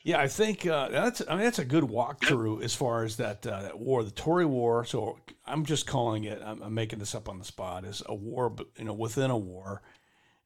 Yeah, 0.03 0.19
I 0.19 0.27
think 0.27 0.67
uh, 0.67 0.89
that's. 0.89 1.21
I 1.29 1.35
mean, 1.35 1.45
that's 1.45 1.59
a 1.59 1.65
good 1.65 1.85
walkthrough 1.85 2.61
as 2.61 2.75
far 2.75 3.05
as 3.05 3.15
that 3.17 3.47
uh, 3.47 3.61
that 3.61 3.79
war, 3.79 4.03
the 4.03 4.11
Tory 4.11 4.45
War. 4.45 4.83
So 4.83 5.17
I'm 5.45 5.63
just 5.63 5.87
calling 5.87 6.25
it. 6.25 6.41
I'm, 6.43 6.61
I'm, 6.61 6.73
making 6.73 6.99
this 6.99 7.15
up 7.15 7.29
on 7.29 7.39
the 7.39 7.45
spot. 7.45 7.85
Is 7.85 8.03
a 8.05 8.13
war, 8.13 8.53
you 8.77 8.83
know, 8.83 8.93
within 8.93 9.31
a 9.31 9.37
war, 9.37 9.81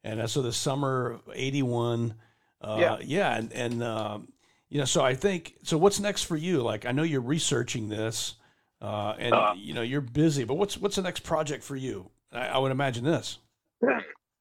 and 0.04 0.20
uh, 0.20 0.26
so 0.28 0.42
the 0.42 0.52
summer 0.52 1.18
'81. 1.34 2.14
Uh, 2.60 2.76
yeah, 2.78 2.96
yeah, 3.00 3.36
and, 3.36 3.52
and 3.52 3.82
um, 3.82 4.28
you 4.68 4.78
know, 4.78 4.84
so 4.84 5.02
I 5.04 5.14
think. 5.14 5.56
So 5.64 5.76
what's 5.76 5.98
next 5.98 6.24
for 6.24 6.36
you? 6.36 6.62
Like, 6.62 6.86
I 6.86 6.92
know 6.92 7.02
you're 7.02 7.20
researching 7.20 7.88
this, 7.88 8.34
uh, 8.80 9.14
and 9.18 9.34
uh, 9.34 9.54
you 9.56 9.74
know 9.74 9.82
you're 9.82 10.00
busy. 10.00 10.44
But 10.44 10.54
what's 10.54 10.78
what's 10.78 10.94
the 10.94 11.02
next 11.02 11.24
project 11.24 11.64
for 11.64 11.74
you? 11.74 12.10
I, 12.32 12.46
I 12.46 12.58
would 12.58 12.70
imagine 12.70 13.04
this. 13.04 13.38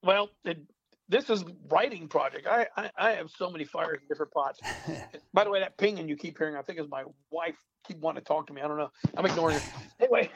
Well, 0.03 0.30
it, 0.45 0.59
this 1.10 1.30
is 1.30 1.43
writing 1.70 2.08
project. 2.08 2.47
I, 2.47 2.68
I, 2.76 2.91
I 2.97 3.12
have 3.12 3.30
so 3.30 3.49
many 3.49 3.64
fires 3.64 3.99
in 4.01 4.08
different 4.08 4.32
pots. 4.32 4.60
By 5.34 5.43
the 5.43 5.49
way, 5.49 5.60
that 5.60 5.78
pinging 5.78 6.08
you 6.10 6.16
keep 6.16 6.38
hearing, 6.38 6.55
I 6.55 6.62
think 6.62 6.80
is 6.80 6.88
my 6.89 7.03
wife 7.32 7.55
keep 7.88 7.99
wanting 7.99 8.22
to 8.22 8.28
talk 8.28 8.47
to 8.47 8.53
me. 8.53 8.62
I 8.62 8.68
don't 8.68 8.78
know. 8.78 8.91
I'm 9.16 9.26
ignoring 9.26 9.58
it. 9.58 9.64
Anyway, 9.99 10.30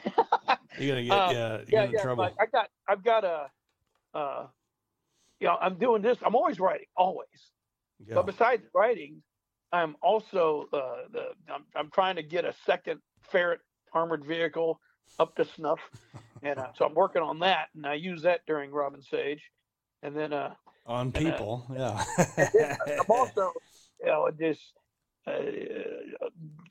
you're 0.78 0.88
gonna 0.88 1.04
get 1.04 1.12
um, 1.12 1.36
yeah, 1.36 1.60
yeah, 1.68 1.88
yeah. 1.92 2.02
Trouble. 2.02 2.24
I 2.24 2.46
got 2.46 2.68
I've 2.88 3.04
got 3.04 3.24
a 3.24 3.46
uh, 4.12 4.46
you 5.38 5.46
know 5.46 5.56
I'm 5.60 5.78
doing 5.78 6.02
this. 6.02 6.18
I'm 6.24 6.34
always 6.34 6.58
writing, 6.58 6.88
always. 6.96 7.28
Yeah. 8.04 8.16
But 8.16 8.26
besides 8.26 8.64
writing, 8.74 9.22
I'm 9.70 9.94
also 10.02 10.68
uh, 10.72 11.08
the 11.12 11.26
I'm, 11.48 11.64
I'm 11.76 11.90
trying 11.90 12.16
to 12.16 12.24
get 12.24 12.44
a 12.44 12.54
second 12.66 13.00
ferret 13.30 13.60
armored 13.92 14.24
vehicle 14.24 14.80
up 15.20 15.36
to 15.36 15.44
snuff, 15.44 15.78
and 16.42 16.58
uh, 16.58 16.68
so 16.74 16.84
I'm 16.84 16.94
working 16.94 17.22
on 17.22 17.38
that, 17.40 17.68
and 17.76 17.86
I 17.86 17.94
use 17.94 18.22
that 18.22 18.40
during 18.46 18.72
Robin 18.72 19.00
Sage 19.00 19.42
and 20.02 20.16
then 20.16 20.32
uh 20.32 20.54
on 20.86 21.08
uh, 21.08 21.18
people, 21.18 21.66
uh, 21.70 21.74
yeah. 22.54 22.76
I'm 22.90 23.06
also, 23.08 23.52
you 24.00 24.06
know, 24.06 24.28
just 24.38 24.72
uh, 25.26 25.40
you 25.40 26.16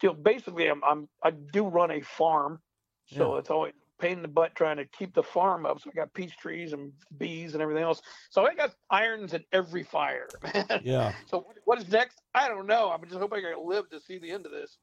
know, 0.03 0.13
basically, 0.13 0.67
I'm, 0.67 0.83
I'm 0.83 1.07
I 1.23 1.31
do 1.31 1.67
run 1.67 1.91
a 1.91 2.01
farm, 2.01 2.59
so 3.05 3.33
yeah. 3.33 3.39
it's 3.39 3.49
always 3.49 3.73
pain 4.01 4.13
in 4.13 4.21
the 4.23 4.27
butt 4.27 4.55
trying 4.55 4.77
to 4.77 4.85
keep 4.85 5.13
the 5.13 5.23
farm 5.23 5.65
up. 5.65 5.79
So 5.79 5.91
I 5.91 5.95
got 5.95 6.13
peach 6.13 6.35
trees 6.35 6.73
and 6.73 6.91
bees 7.17 7.53
and 7.53 7.61
everything 7.61 7.83
else. 7.83 8.01
So 8.31 8.45
I 8.45 8.55
got 8.55 8.73
irons 8.89 9.33
in 9.33 9.43
every 9.53 9.83
fire, 9.83 10.27
man. 10.43 10.65
Yeah. 10.83 11.13
So 11.27 11.45
what 11.65 11.77
is 11.77 11.87
next? 11.89 12.21
I 12.33 12.47
don't 12.47 12.65
know. 12.65 12.89
I'm 12.89 13.07
just 13.07 13.19
hoping 13.19 13.45
I 13.45 13.53
live 13.63 13.89
to 13.91 14.01
see 14.01 14.17
the 14.17 14.31
end 14.31 14.47
of 14.47 14.51
this. 14.51 14.77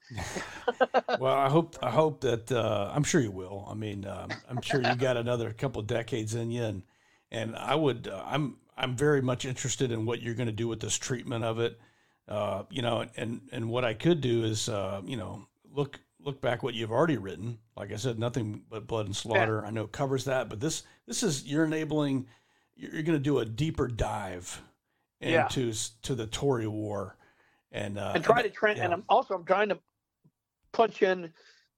well, 1.19 1.35
I 1.35 1.49
hope 1.51 1.77
I 1.83 1.91
hope 1.91 2.21
that 2.23 2.51
uh, 2.53 2.93
I'm 2.95 3.03
sure 3.03 3.21
you 3.21 3.33
will. 3.33 3.67
I 3.69 3.75
mean, 3.75 4.07
um, 4.07 4.31
I'm 4.49 4.63
sure 4.63 4.81
you 4.81 4.95
got 4.95 5.17
another 5.17 5.53
couple 5.53 5.83
decades 5.83 6.35
in 6.35 6.51
you, 6.51 6.63
and 6.63 6.83
and 7.31 7.57
I 7.57 7.75
would, 7.75 8.09
uh, 8.09 8.23
I'm, 8.27 8.57
I'm 8.77 8.97
very 8.97 9.21
much 9.21 9.45
interested 9.45 9.91
in 9.91 10.07
what 10.07 10.23
you're 10.23 10.35
going 10.35 10.47
to 10.47 10.53
do 10.53 10.69
with 10.69 10.81
this 10.81 10.97
treatment 10.97 11.45
of 11.45 11.59
it. 11.59 11.79
Uh, 12.29 12.65
you 12.71 12.83
know, 12.83 13.07
and 13.17 13.41
and 13.53 13.71
what 13.71 13.87
I 13.87 13.95
could 13.95 14.21
do 14.21 14.45
is, 14.45 14.69
uh, 14.69 15.01
you 15.03 15.17
know, 15.17 15.47
look 15.73 15.99
look 16.21 16.43
back 16.43 16.63
what 16.63 16.75
you've 16.75 16.93
already 16.93 17.17
written. 17.17 17.59
Like 17.75 17.91
I 17.91 17.97
said, 17.97 18.19
nothing 18.19 18.63
but 18.69 18.87
blood 18.87 19.07
and 19.07 19.17
slaughter. 19.17 19.61
Yeah. 19.63 19.69
I 19.69 19.71
know 19.71 19.85
it 19.85 19.93
covers 19.93 20.27
that, 20.27 20.51
but 20.51 20.61
this 20.61 20.83
this 21.07 21.23
is 21.23 21.45
you're 21.45 21.65
enabling. 21.65 22.27
You're, 22.77 22.93
you're 22.93 23.03
going 23.03 23.19
to 23.19 23.23
do 23.23 23.39
a 23.39 23.47
deeper 23.47 23.89
dive 23.89 24.61
into 25.21 25.63
yeah. 25.63 25.73
to 26.03 26.15
the 26.15 26.27
Tory 26.27 26.67
War, 26.67 27.17
and 27.73 27.99
uh, 27.99 28.13
and 28.15 28.23
try 28.23 28.43
to 28.43 28.51
trend. 28.51 28.77
Yeah. 28.77 28.85
And 28.85 28.93
I'm 28.93 29.05
also 29.09 29.35
I'm 29.35 29.45
trying 29.45 29.71
to 29.71 29.79
punch 30.73 31.03
in 31.03 31.33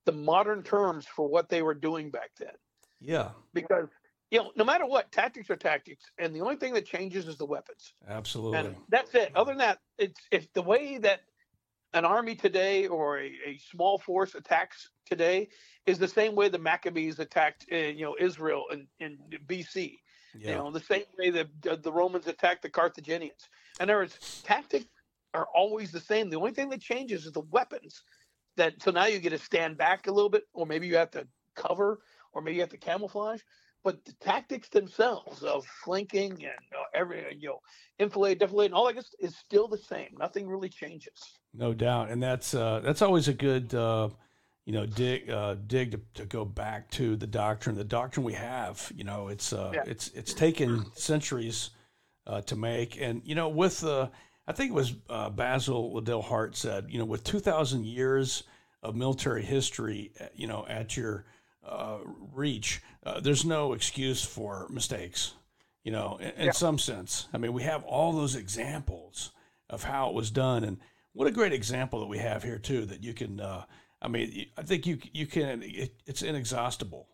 the 0.05 0.13
modern 0.13 0.65
terms 0.65 1.07
for 1.07 1.29
what 1.29 1.49
they 1.49 1.63
were 1.63 1.75
doing 1.75 2.11
back 2.11 2.31
then. 2.39 2.55
Yeah, 3.01 3.31
because 3.55 3.87
you 4.31 4.39
know, 4.39 4.53
no 4.57 4.65
matter 4.65 4.87
what, 4.87 5.11
tactics 5.11 5.51
are 5.51 5.57
tactics, 5.57 6.05
and 6.19 6.35
the 6.35 6.41
only 6.41 6.57
thing 6.57 6.75
that 6.75 6.87
changes 6.87 7.27
is 7.27 7.37
the 7.37 7.45
weapons. 7.45 7.95
Absolutely, 8.09 8.59
and 8.59 8.77
that's 8.89 9.15
it. 9.15 9.33
Other 9.35 9.51
than 9.53 9.59
that, 9.59 9.79
it's 9.99 10.21
it's 10.31 10.47
the 10.55 10.63
way 10.63 10.99
that 10.99 11.23
an 11.93 12.05
army 12.05 12.37
today 12.37 12.87
or 12.87 13.19
a, 13.19 13.27
a 13.47 13.59
small 13.71 13.99
force 13.99 14.35
attacks 14.35 14.91
today 15.07 15.49
is 15.87 15.99
the 15.99 16.09
same 16.09 16.35
way 16.35 16.49
the 16.49 16.59
Maccabees 16.59 17.19
attacked, 17.19 17.67
uh, 17.73 17.77
you 17.77 18.05
know, 18.05 18.17
Israel 18.19 18.67
in, 18.73 18.87
in 19.01 19.19
BC. 19.49 19.99
Yeah. 20.39 20.51
You 20.51 20.55
know, 20.57 20.71
the 20.71 20.81
same 20.81 21.03
way 21.19 21.31
that 21.31 21.83
the 21.83 21.93
Romans 21.93 22.29
attacked 22.29 22.63
the 22.63 22.71
Carthaginians. 22.71 23.49
And 23.81 23.91
there 23.91 24.03
is 24.03 24.17
tactics 24.45 24.87
are 25.35 25.49
always 25.53 25.91
the 25.91 26.01
same. 26.01 26.31
The 26.31 26.37
only 26.37 26.53
thing 26.53 26.69
that 26.71 26.81
changes 26.81 27.27
is 27.27 27.33
the 27.33 27.41
weapons. 27.41 28.03
That 28.57 28.81
so 28.83 28.91
now 28.93 29.07
you 29.07 29.19
get 29.19 29.31
to 29.31 29.39
stand 29.39 29.77
back 29.77 30.07
a 30.07 30.13
little 30.13 30.31
bit, 30.31 30.45
or 30.53 30.67
maybe 30.67 30.87
you 30.87 30.97
have 30.97 31.11
to 31.13 31.27
cover, 31.57 32.01
or 32.33 32.43
maybe 32.43 32.57
you 32.57 32.61
have 32.61 32.71
to 32.71 32.77
camouflage 32.77 33.41
but 33.83 34.05
the 34.05 34.13
tactics 34.15 34.69
themselves 34.69 35.43
of 35.43 35.65
flanking 35.85 36.33
and 36.33 36.43
uh, 36.77 36.85
every 36.95 37.25
you 37.39 37.49
know 37.49 37.61
enfilade, 37.99 38.41
defilade, 38.41 38.67
and 38.67 38.75
all 38.75 38.93
that 38.93 39.05
is 39.21 39.37
still 39.37 39.69
the 39.69 39.79
same. 39.79 40.09
Nothing 40.19 40.49
really 40.49 40.69
changes. 40.69 41.39
No 41.55 41.73
doubt, 41.73 42.11
and 42.11 42.23
that's 42.23 42.55
uh, 42.55 42.81
that's 42.85 43.03
always 43.03 43.29
a 43.29 43.35
good 43.35 43.75
uh, 43.75 44.09
you 44.67 44.73
know 44.73 44.87
dig 44.87 45.31
uh, 45.31 45.57
dig 45.67 45.93
to, 45.93 46.01
to 46.15 46.27
go 46.27 46.45
back 46.45 46.91
to 46.93 47.17
the 47.17 47.27
doctrine. 47.27 47.77
The 47.77 47.85
doctrine 47.85 48.25
we 48.25 48.35
have, 48.35 48.91
you 48.95 49.05
know, 49.05 49.29
it's 49.29 49.53
uh, 49.53 49.71
yeah. 49.75 49.83
it's 49.87 50.09
it's 50.09 50.35
taken 50.35 50.85
centuries 50.95 51.71
uh, 52.27 52.43
to 52.43 52.57
make, 52.57 53.01
and 53.01 53.23
you 53.25 53.35
know, 53.35 53.49
with 53.49 53.81
the 53.81 54.11
I 54.47 54.53
think 54.53 54.71
it 54.71 54.75
was 54.75 54.93
Basil 54.93 55.95
Liddell 55.95 56.23
Hart 56.23 56.57
said, 56.57 56.87
you 56.89 56.99
know, 56.99 57.05
with 57.05 57.25
two 57.25 57.41
thousand 57.41 57.87
years 57.87 58.45
of 58.83 58.97
military 58.97 59.43
history, 59.43 60.13
you 60.35 60.47
know, 60.47 60.67
at 60.69 60.97
your 60.97 61.27
uh, 61.67 61.99
reach, 62.33 62.83
uh, 63.05 63.21
there's 63.21 63.45
no 63.45 63.73
excuse 63.73 64.25
for 64.25 64.67
mistakes. 64.71 65.35
You 65.85 65.93
know, 65.93 66.19
in, 66.21 66.31
in 66.31 66.47
yeah. 66.47 66.53
some 66.53 66.79
sense. 66.79 67.29
I 67.33 67.39
mean, 67.39 67.53
we 67.55 67.63
have 67.63 67.85
all 67.85 68.13
those 68.13 68.35
examples 68.35 69.31
of 69.71 69.83
how 69.83 70.09
it 70.11 70.15
was 70.15 70.31
done, 70.31 70.65
and 70.65 70.79
what 71.15 71.27
a 71.27 71.31
great 71.31 71.55
example 71.55 72.01
that 72.01 72.07
we 72.07 72.19
have 72.19 72.43
here 72.43 72.59
too. 72.59 72.85
That 72.85 73.03
you 73.03 73.15
can, 73.15 73.41
uh, 73.41 73.65
I 74.03 74.09
mean, 74.09 74.47
I 74.59 74.63
think 74.63 74.87
you 74.87 74.99
you 75.13 75.27
can. 75.27 75.63
It, 75.63 75.95
it's 76.07 76.23
inexhaustible. 76.23 77.09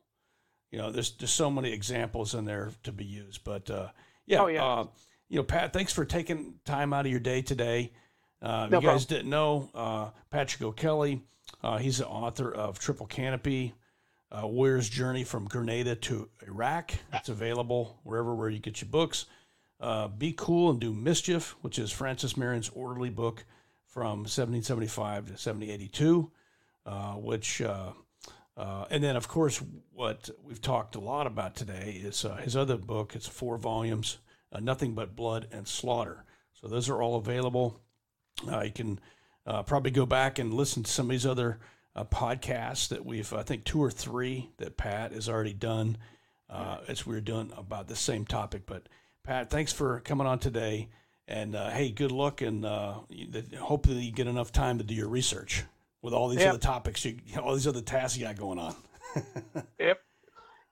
You 0.72 0.78
know, 0.78 0.90
there's 0.90 1.10
just 1.10 1.36
so 1.36 1.48
many 1.48 1.72
examples 1.72 2.34
in 2.34 2.44
there 2.44 2.72
to 2.82 2.92
be 2.92 3.04
used. 3.04 3.44
But 3.44 3.70
uh, 3.70 3.88
yeah, 4.26 4.42
oh, 4.42 4.46
yeah. 4.48 4.64
Uh, 4.64 4.86
you 5.28 5.36
know, 5.36 5.44
Pat, 5.44 5.72
thanks 5.72 5.92
for 5.92 6.04
taking 6.04 6.54
time 6.64 6.92
out 6.92 7.06
of 7.06 7.10
your 7.10 7.20
day 7.20 7.42
today. 7.42 7.92
Uh, 8.42 8.68
no 8.70 8.80
you 8.80 8.86
guys 8.86 9.06
problem. 9.06 9.18
didn't 9.18 9.30
know 9.30 9.70
uh, 9.74 10.10
Patrick 10.30 10.62
O'Kelley. 10.62 11.22
Uh, 11.62 11.78
he's 11.78 11.98
the 11.98 12.06
author 12.06 12.52
of 12.52 12.78
Triple 12.78 13.06
Canopy 13.06 13.74
uh, 14.30 14.46
Warrior's 14.46 14.88
Journey 14.88 15.24
from 15.24 15.46
Grenada 15.46 15.94
to 15.94 16.28
Iraq. 16.46 16.92
It's 17.12 17.28
available 17.28 17.98
wherever 18.02 18.34
where 18.34 18.48
you 18.48 18.58
get 18.58 18.80
your 18.80 18.90
books. 18.90 19.26
Uh, 19.78 20.08
Be 20.08 20.32
Cool 20.36 20.70
and 20.70 20.80
Do 20.80 20.92
Mischief, 20.92 21.54
which 21.60 21.78
is 21.78 21.92
Francis 21.92 22.36
Marion's 22.36 22.70
orderly 22.70 23.10
book 23.10 23.44
from 23.86 24.20
1775 24.20 25.26
to 25.26 25.32
1782, 25.32 26.30
uh, 26.86 27.12
which, 27.14 27.60
uh, 27.60 27.92
uh, 28.56 28.86
and 28.90 29.04
then 29.04 29.16
of 29.16 29.28
course, 29.28 29.62
what 29.92 30.30
we've 30.42 30.62
talked 30.62 30.96
a 30.96 31.00
lot 31.00 31.26
about 31.26 31.54
today 31.54 32.00
is 32.02 32.24
uh, 32.24 32.36
his 32.36 32.56
other 32.56 32.76
book. 32.76 33.14
It's 33.14 33.28
four 33.28 33.58
volumes, 33.58 34.18
Nothing 34.58 34.94
But 34.94 35.14
Blood 35.14 35.48
and 35.52 35.68
Slaughter. 35.68 36.24
So 36.54 36.66
those 36.66 36.88
are 36.88 37.02
all 37.02 37.16
available. 37.16 37.80
you 38.42 38.72
can 38.74 38.98
probably 39.66 39.90
go 39.90 40.06
back 40.06 40.38
and 40.38 40.54
listen 40.54 40.82
to 40.82 40.90
some 40.90 41.06
of 41.06 41.10
these 41.10 41.26
other 41.26 41.60
uh, 41.96 42.04
podcasts 42.04 42.88
that 42.88 43.04
we've, 43.04 43.32
I 43.32 43.42
think, 43.42 43.64
two 43.64 43.82
or 43.82 43.90
three 43.90 44.50
that 44.58 44.76
Pat 44.76 45.12
has 45.12 45.28
already 45.28 45.54
done 45.54 45.96
uh, 46.50 46.78
as 46.86 47.06
we 47.06 47.16
are 47.16 47.20
doing 47.20 47.50
about 47.56 47.88
the 47.88 47.96
same 47.96 48.26
topic. 48.26 48.66
But 48.66 48.88
Pat, 49.24 49.50
thanks 49.50 49.72
for 49.72 50.00
coming 50.00 50.26
on 50.26 50.38
today. 50.38 50.90
And 51.26 51.56
uh, 51.56 51.70
hey, 51.70 51.90
good 51.90 52.12
luck, 52.12 52.40
and 52.40 52.64
uh, 52.64 52.98
hopefully 53.58 54.04
you 54.04 54.12
get 54.12 54.28
enough 54.28 54.52
time 54.52 54.78
to 54.78 54.84
do 54.84 54.94
your 54.94 55.08
research 55.08 55.64
with 56.00 56.14
all 56.14 56.28
these 56.28 56.38
yep. 56.38 56.50
other 56.50 56.58
topics, 56.58 57.04
you, 57.04 57.18
all 57.42 57.54
these 57.54 57.66
other 57.66 57.80
tasks 57.80 58.16
you 58.16 58.24
got 58.24 58.36
going 58.36 58.60
on. 58.60 58.76
yep. 59.80 59.98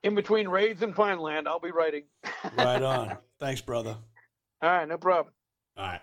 In 0.05 0.14
between 0.14 0.47
raids 0.47 0.83
and 0.83 0.95
Pineland, 0.95 1.49
I'll 1.49 1.59
be 1.59 1.72
writing. 1.72 2.05
right 2.57 2.83
on. 2.83 3.16
Thanks, 3.41 3.62
brother. 3.62 3.97
All 4.62 4.70
right, 4.70 4.87
no 4.87 4.99
problem. 4.99 5.35
All 5.77 5.87
right. 5.87 6.01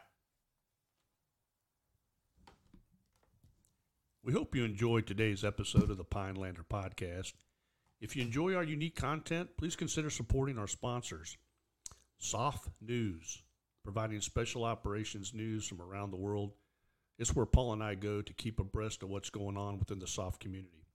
We 4.24 4.34
hope 4.34 4.56
you 4.56 4.64
enjoyed 4.64 5.08
today's 5.08 5.44
episode 5.44 5.90
of 5.90 5.98
the 5.98 6.04
Pinelander 6.04 6.64
Podcast. 6.64 7.34
If 8.00 8.16
you 8.16 8.22
enjoy 8.22 8.54
our 8.54 8.64
unique 8.64 8.96
content, 8.96 9.50
please 9.58 9.76
consider 9.76 10.12
supporting 10.12 10.60
our 10.60 10.68
sponsors. 10.68 11.38
SOF 12.20 12.70
News, 12.80 13.42
providing 13.84 14.22
special 14.22 14.64
operations 14.64 15.34
news 15.34 15.66
from 15.68 15.82
around 15.82 16.12
the 16.12 16.18
world. 16.18 16.52
It's 17.18 17.36
where 17.36 17.48
Paul 17.48 17.74
and 17.74 17.84
I 17.84 17.96
go 17.96 18.22
to 18.22 18.34
keep 18.34 18.60
abreast 18.60 19.02
of 19.02 19.10
what's 19.10 19.32
going 19.32 19.58
on 19.58 19.80
within 19.80 19.98
the 19.98 20.06
SOF 20.06 20.38
community. 20.38 20.86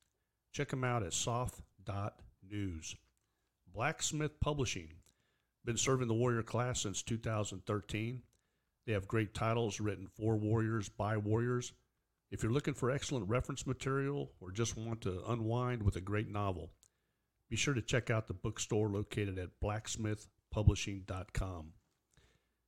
Check 0.53 0.68
them 0.68 0.85
out 0.85 1.03
at 1.03 1.12
sof.news. 1.12 2.95
Blacksmith 3.74 4.39
Publishing, 4.39 4.93
been 5.64 5.77
serving 5.77 6.07
the 6.07 6.14
warrior 6.14 6.45
class 6.45 6.81
since 6.81 7.03
2013. 7.03 8.22
They 8.87 8.93
have 8.93 9.09
great 9.09 9.35
titles 9.35 9.81
written 9.81 10.07
for 10.07 10.37
warriors 10.37 10.89
by 10.89 11.16
warriors 11.16 11.72
if 12.31 12.43
you're 12.43 12.53
looking 12.53 12.74
for 12.74 12.91
excellent 12.91 13.27
reference 13.29 13.66
material 13.66 14.33
or 14.41 14.51
just 14.51 14.77
want 14.77 15.01
to 15.03 15.22
unwind 15.29 15.83
with 15.83 15.95
a 15.97 16.01
great 16.01 16.29
novel, 16.29 16.72
be 17.49 17.57
sure 17.57 17.74
to 17.74 17.83
check 17.83 18.11
out 18.11 18.27
the 18.27 18.35
bookstore 18.35 18.89
located 18.89 19.39
at 19.39 19.61
blacksmithpublishing.com. 19.62 21.72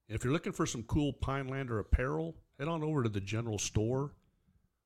And 0.08 0.16
if 0.16 0.22
you're 0.24 0.32
looking 0.32 0.52
for 0.52 0.64
some 0.64 0.84
cool 0.84 1.12
Pinelander 1.12 1.80
apparel, 1.80 2.36
head 2.58 2.68
on 2.68 2.84
over 2.84 3.02
to 3.02 3.08
the 3.08 3.20
general 3.20 3.58
store 3.58 4.14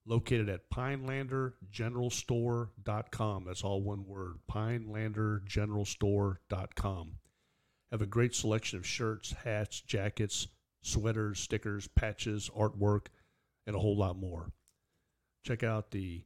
located 0.07 0.49
at 0.49 0.71
pinelandergeneralstore.com. 0.71 3.45
That's 3.45 3.63
all 3.63 3.83
one 3.83 4.07
word, 4.07 4.39
pinelandergeneralstore.com. 4.51 7.13
Have 7.93 8.03
a 8.03 8.07
great 8.07 8.35
selection 8.35 8.79
of 8.79 8.87
shirts, 8.87 9.35
hats, 9.45 9.83
jackets, 9.83 10.49
sweaters, 10.81 11.39
stickers, 11.39 11.87
patches, 11.89 12.49
artwork, 12.57 13.09
and 13.67 13.77
a 13.77 13.79
whole 13.79 13.99
lot 13.99 14.17
more 14.17 14.51
check 15.43 15.63
out 15.63 15.91
the 15.91 16.25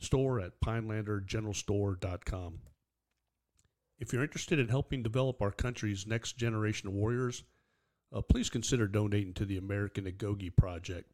store 0.00 0.40
at 0.40 0.60
pinelandergeneralstore.com. 0.60 2.58
If 3.98 4.12
you're 4.12 4.22
interested 4.22 4.58
in 4.58 4.68
helping 4.68 5.02
develop 5.02 5.40
our 5.40 5.52
country's 5.52 6.06
next 6.06 6.36
generation 6.36 6.88
of 6.88 6.94
warriors, 6.94 7.44
uh, 8.12 8.20
please 8.20 8.50
consider 8.50 8.88
donating 8.88 9.32
to 9.34 9.44
the 9.44 9.56
American 9.56 10.04
Agoge 10.04 10.56
Project. 10.56 11.12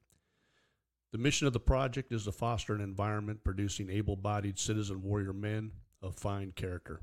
The 1.13 1.19
mission 1.19 1.47
of 1.47 1.53
the 1.53 1.61
project 1.61 2.13
is 2.13 2.25
to 2.25 2.33
foster 2.33 2.75
an 2.75 2.81
environment 2.81 3.45
producing 3.45 3.91
able 3.91 4.17
bodied 4.17 4.59
citizen 4.59 5.03
warrior 5.03 5.33
men 5.33 5.73
of 6.03 6.17
fine 6.17 6.53
character. 6.53 7.03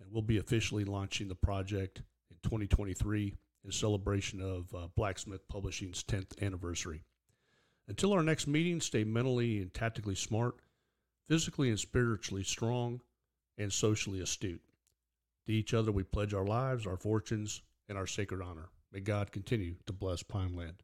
And 0.00 0.10
we'll 0.12 0.22
be 0.22 0.38
officially 0.38 0.84
launching 0.84 1.28
the 1.28 1.34
project 1.34 2.02
in 2.30 2.36
2023 2.42 3.34
in 3.64 3.72
celebration 3.72 4.40
of 4.40 4.74
uh, 4.74 4.88
Blacksmith 4.94 5.48
Publishing's 5.48 6.02
10th 6.04 6.40
anniversary. 6.42 7.04
Until 7.88 8.12
our 8.12 8.22
next 8.22 8.46
meeting, 8.46 8.80
stay 8.80 9.04
mentally 9.04 9.58
and 9.58 9.72
tactically 9.72 10.16
smart, 10.16 10.56
physically 11.28 11.68
and 11.68 11.78
spiritually 11.78 12.42
strong, 12.42 13.00
and 13.58 13.72
socially 13.72 14.20
astute. 14.20 14.62
To 15.46 15.52
each 15.52 15.72
other 15.72 15.92
we 15.92 16.02
pledge 16.02 16.34
our 16.34 16.44
lives, 16.44 16.86
our 16.86 16.96
fortunes, 16.96 17.62
and 17.88 17.96
our 17.96 18.06
sacred 18.06 18.42
honor. 18.42 18.70
May 18.92 19.00
God 19.00 19.30
continue 19.30 19.76
to 19.86 19.92
bless 19.92 20.22
Pineland. 20.22 20.82